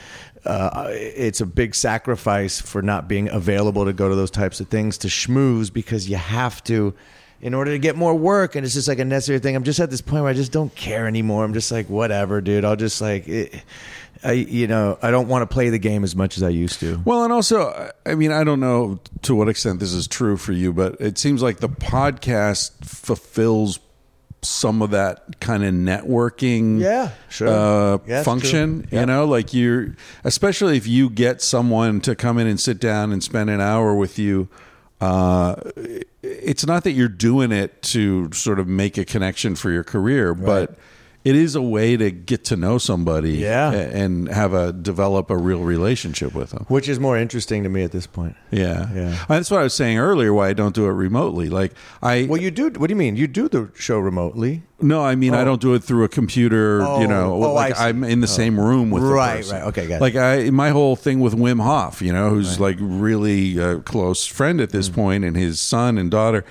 [0.47, 4.69] Uh, it's a big sacrifice for not being available to go to those types of
[4.69, 6.95] things to schmooze because you have to
[7.43, 9.55] in order to get more work and it's just like a necessary thing.
[9.57, 11.45] I'm just at this point where i just don't care anymore.
[11.45, 12.65] I'm just like whatever dude.
[12.65, 13.63] I'll just like it,
[14.25, 16.81] i you know i don't want to play the game as much as i used
[16.81, 17.01] to.
[17.05, 20.53] Well, and also, I mean, I don't know to what extent this is true for
[20.53, 23.79] you, but it seems like the podcast fulfills
[24.43, 27.49] some of that kind of networking Yeah, sure.
[27.49, 29.25] uh, Yeah, function you know?
[29.27, 33.51] Like you're especially if you get someone to come in and sit down and spend
[33.51, 34.49] an hour with you
[35.01, 35.57] uh,
[36.23, 40.35] it's not that you're doing it to sort of make a connection for your career
[40.35, 40.77] but
[41.27, 43.73] it is a way to get to know somebody Yeah.
[43.73, 47.83] and have a develop a real relationship with them which is more interesting to me
[47.83, 48.89] at this point yeah.
[48.95, 49.25] Yeah.
[49.29, 51.49] That's what I was saying earlier why I don't do it remotely.
[51.49, 51.73] Like
[52.03, 55.15] I well you do what do you mean you do the show remotely no, I
[55.15, 57.01] mean I don't do it through a computer, Oh.
[57.01, 59.63] you know, Oh, like i'm in the same room with Right, the right.
[59.69, 60.01] Okay, got it.
[60.03, 64.27] Like I my whole thing with Wim Hof, you know, who's like really a close
[64.27, 64.73] friend at Mm.
[64.73, 66.45] this point and his son and daughter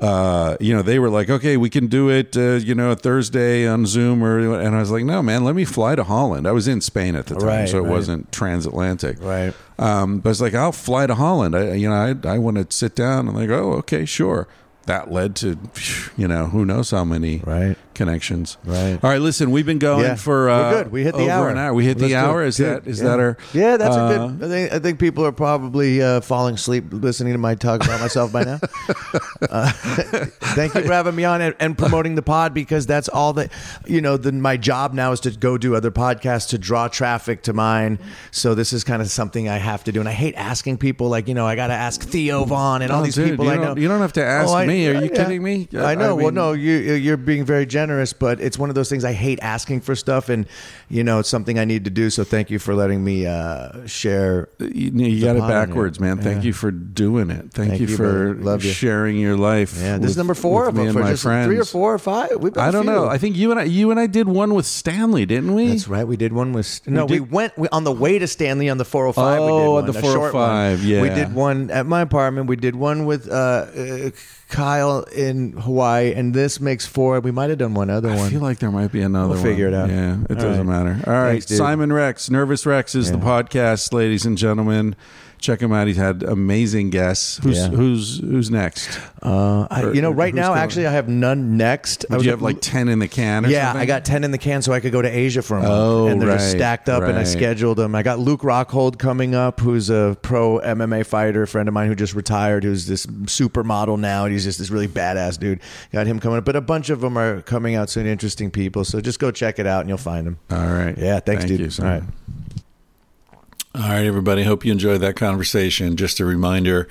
[0.00, 3.66] uh, you know, they were like, okay, we can do it, uh, you know, Thursday
[3.66, 6.46] on Zoom, or and I was like, no, man, let me fly to Holland.
[6.46, 7.90] I was in Spain at the time, Right, so it right.
[7.90, 9.52] wasn't transatlantic, Right.
[9.80, 11.54] Um, but I was like, I'll fly to Holland.
[11.56, 13.28] I, you know, I, I want to sit down.
[13.28, 14.48] and like, oh, okay, sure.
[14.88, 15.58] That led to,
[16.16, 17.76] you know, who knows how many Right.
[17.94, 18.56] connections.
[18.64, 18.98] Right.
[19.02, 19.20] All right.
[19.20, 20.14] Listen, we've been going Yeah.
[20.14, 20.92] for We're uh, good.
[20.92, 21.48] We hit the over hour.
[21.50, 21.74] an hour.
[21.74, 22.42] We hit Let's the hour.
[22.44, 22.84] Is Good.
[22.84, 23.04] that is Yeah.
[23.08, 23.36] that our?
[23.52, 24.44] Yeah, that's uh, a good.
[24.44, 28.00] I think, I think people are probably uh, falling asleep listening to my talk about
[28.00, 28.58] myself by now.
[29.50, 29.70] uh,
[30.54, 33.52] thank you for having me on and, and promoting the pod because that's all that
[33.86, 34.16] you know.
[34.16, 37.98] The, my job now is to go do other podcasts to draw traffic to mine.
[38.30, 41.08] So this is kind of something I have to do, and I hate asking people
[41.08, 43.44] like you know I got to ask Theo Von and all Oh, these dude, people
[43.44, 43.80] you I don't- know.
[43.82, 44.88] you don't have to ask Oh, I- me.
[44.88, 45.24] Are you yeah.
[45.24, 45.68] kidding me?
[45.74, 46.10] I know.
[46.18, 49.12] I well, no, you you're being very generous, but it's one of those things I
[49.12, 50.46] hate asking for stuff, and
[50.88, 52.10] you know it's something I need to do.
[52.10, 54.48] So thank you for letting me uh, share.
[54.58, 56.18] You, you got it backwards, man.
[56.18, 56.48] Thank Yeah.
[56.48, 57.52] you for doing it.
[57.52, 58.34] Thank, Thank you, you, for.
[58.34, 58.70] Love you.
[58.72, 59.76] sharing your life.
[59.78, 61.46] Yeah, this is number four of me them and for my just friends.
[61.46, 62.30] three or four or five.
[62.38, 63.08] We've I don't know.
[63.08, 65.68] I think you and I, you and I did one with Stanley, didn't we?
[65.68, 66.06] That's right.
[66.06, 67.04] We did one with no.
[67.06, 69.40] We, did- went we, on the way to Stanley on the 405.
[69.40, 70.02] we did Oh, one, on the one.
[70.02, 71.02] 405, yeah.
[71.02, 72.46] We did one at my apartment.
[72.46, 74.10] We did one with uh, uh,
[74.48, 77.20] Kyle in Hawaii, and this makes four.
[77.20, 78.30] We might have done one other I one.
[78.30, 79.74] feel like there might be another We'll figure one.
[79.74, 79.90] it out.
[79.90, 80.84] Yeah, it All doesn't right.
[80.84, 81.10] matter.
[81.10, 81.56] All right, Thanks.
[81.56, 84.96] Simon Rex, Nervous Rex is the podcast, ladies and gentlemen.
[85.38, 85.86] Check him out.
[85.86, 87.38] He's had amazing guests.
[87.42, 87.68] Who's Yeah.
[87.68, 88.98] who's who's next?
[89.22, 92.04] uh, I, Or- you know, right now, actually, I have none next.
[92.10, 93.46] I was you have like ten in the can?
[93.46, 93.82] Or yeah, something?
[93.82, 95.72] I got 10 in the can so I could go to Asia for a month.
[95.72, 97.94] Oh, and they're just right, stacked up, and I scheduled them.
[97.94, 101.94] I got Luke Rockhold coming up, who's a pro MMA fighter, friend of mine who
[101.94, 104.24] just retired, who's this supermodel now.
[104.24, 105.60] And he's just this really badass dude.
[105.92, 106.44] Got him coming up.
[106.44, 108.84] But a bunch of them are coming out soon, interesting people.
[108.84, 110.38] So just go check it out and you'll find them.
[110.50, 110.96] All right.
[110.96, 111.78] Yeah, thanks, Thank dude.
[111.78, 112.02] you, All right.
[113.78, 114.42] All right, everybody.
[114.42, 115.96] Hope you enjoyed that conversation.
[115.96, 116.88] Just a reminder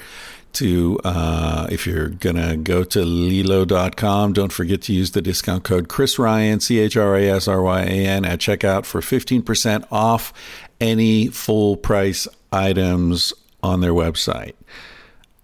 [0.54, 5.90] to, uh, if you're to go to Lelo.com, don't forget to use the discount code
[5.90, 9.86] Chris Ryan, C H R A S R Y A N, at checkout for 15%
[9.92, 10.32] off
[10.80, 14.54] any full price items on their website.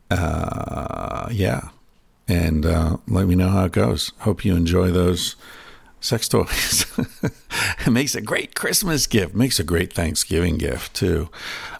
[0.10, 1.72] Uh, yeah.
[2.26, 4.14] And uh, let me know how it goes.
[4.20, 5.36] Hope you enjoy those
[6.04, 6.86] sex toys.
[7.86, 9.34] it makes a great Christmas gift.
[9.34, 11.30] Makes a great Thanksgiving gift too.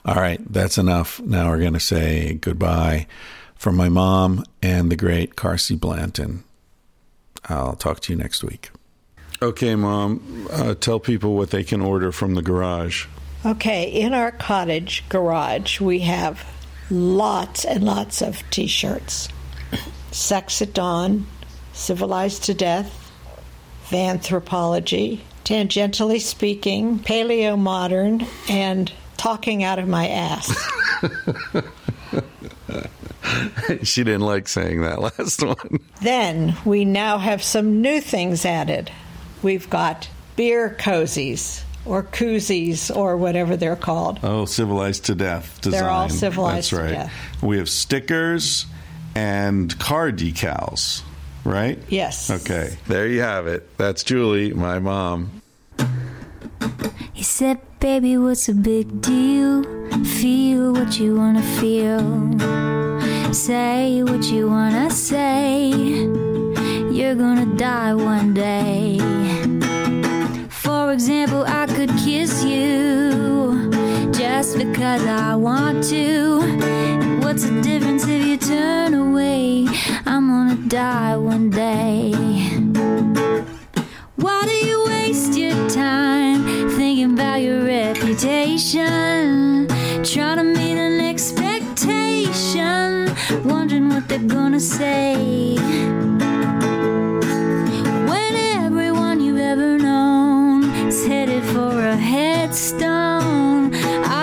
[0.06, 1.20] All right, that's enough.
[1.20, 3.08] Now we're going to say goodbye
[3.56, 6.44] from my mom and the great Carsie Blanton.
[7.50, 8.72] I'll talk to you next week.
[9.42, 10.48] Okay, mom.
[10.52, 13.08] Uh, tell people what they can order from the garage.
[13.46, 16.46] Okay, in our cottage garage, we have
[16.90, 19.28] lots and lots of t shirts
[20.12, 21.26] Sex at Dawn,
[21.74, 23.03] Civilized to Death,
[23.90, 30.54] Vanthropology, Tangentially Speaking, Paleo Modern, and Talking Out of My Ass.
[33.84, 35.80] she didn't like saying that last one.
[36.02, 38.92] then we now have some new things added.
[39.42, 44.20] We've got beer cozies or koozies or whatever they're called.
[44.24, 45.82] Oh, civilized to death design.
[45.82, 46.92] They're all civilized That's to right.
[46.92, 47.14] death.
[47.42, 48.66] We have stickers
[49.16, 51.04] and car decals,
[51.44, 51.80] right?
[51.90, 52.30] Yes.
[52.30, 52.78] Okay.
[52.88, 53.78] There you have it.
[53.78, 55.42] That's Julie, my mom.
[57.14, 59.64] He said, Baby, what's a big deal?
[60.06, 62.00] Feel what you wanna feel.
[63.34, 65.70] Say what you wanna say.
[66.92, 69.00] You're gonna die one day.
[70.50, 73.73] For example, I could kiss you
[74.36, 76.40] just because I want to.
[77.22, 79.68] What's the difference if you turn away?
[80.08, 82.14] I'm gonna die one day.
[84.16, 86.40] Why do you waste your time
[86.78, 89.68] thinking about your reputation?
[90.04, 93.16] Trying to meet an expectation,
[93.46, 95.14] wondering what they're gonna say.
[98.10, 98.34] When
[98.66, 103.76] everyone you've ever known is headed for a headstone,
[104.22, 104.23] I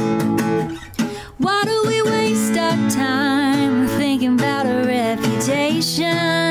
[2.93, 6.50] Time thinking about a reputation?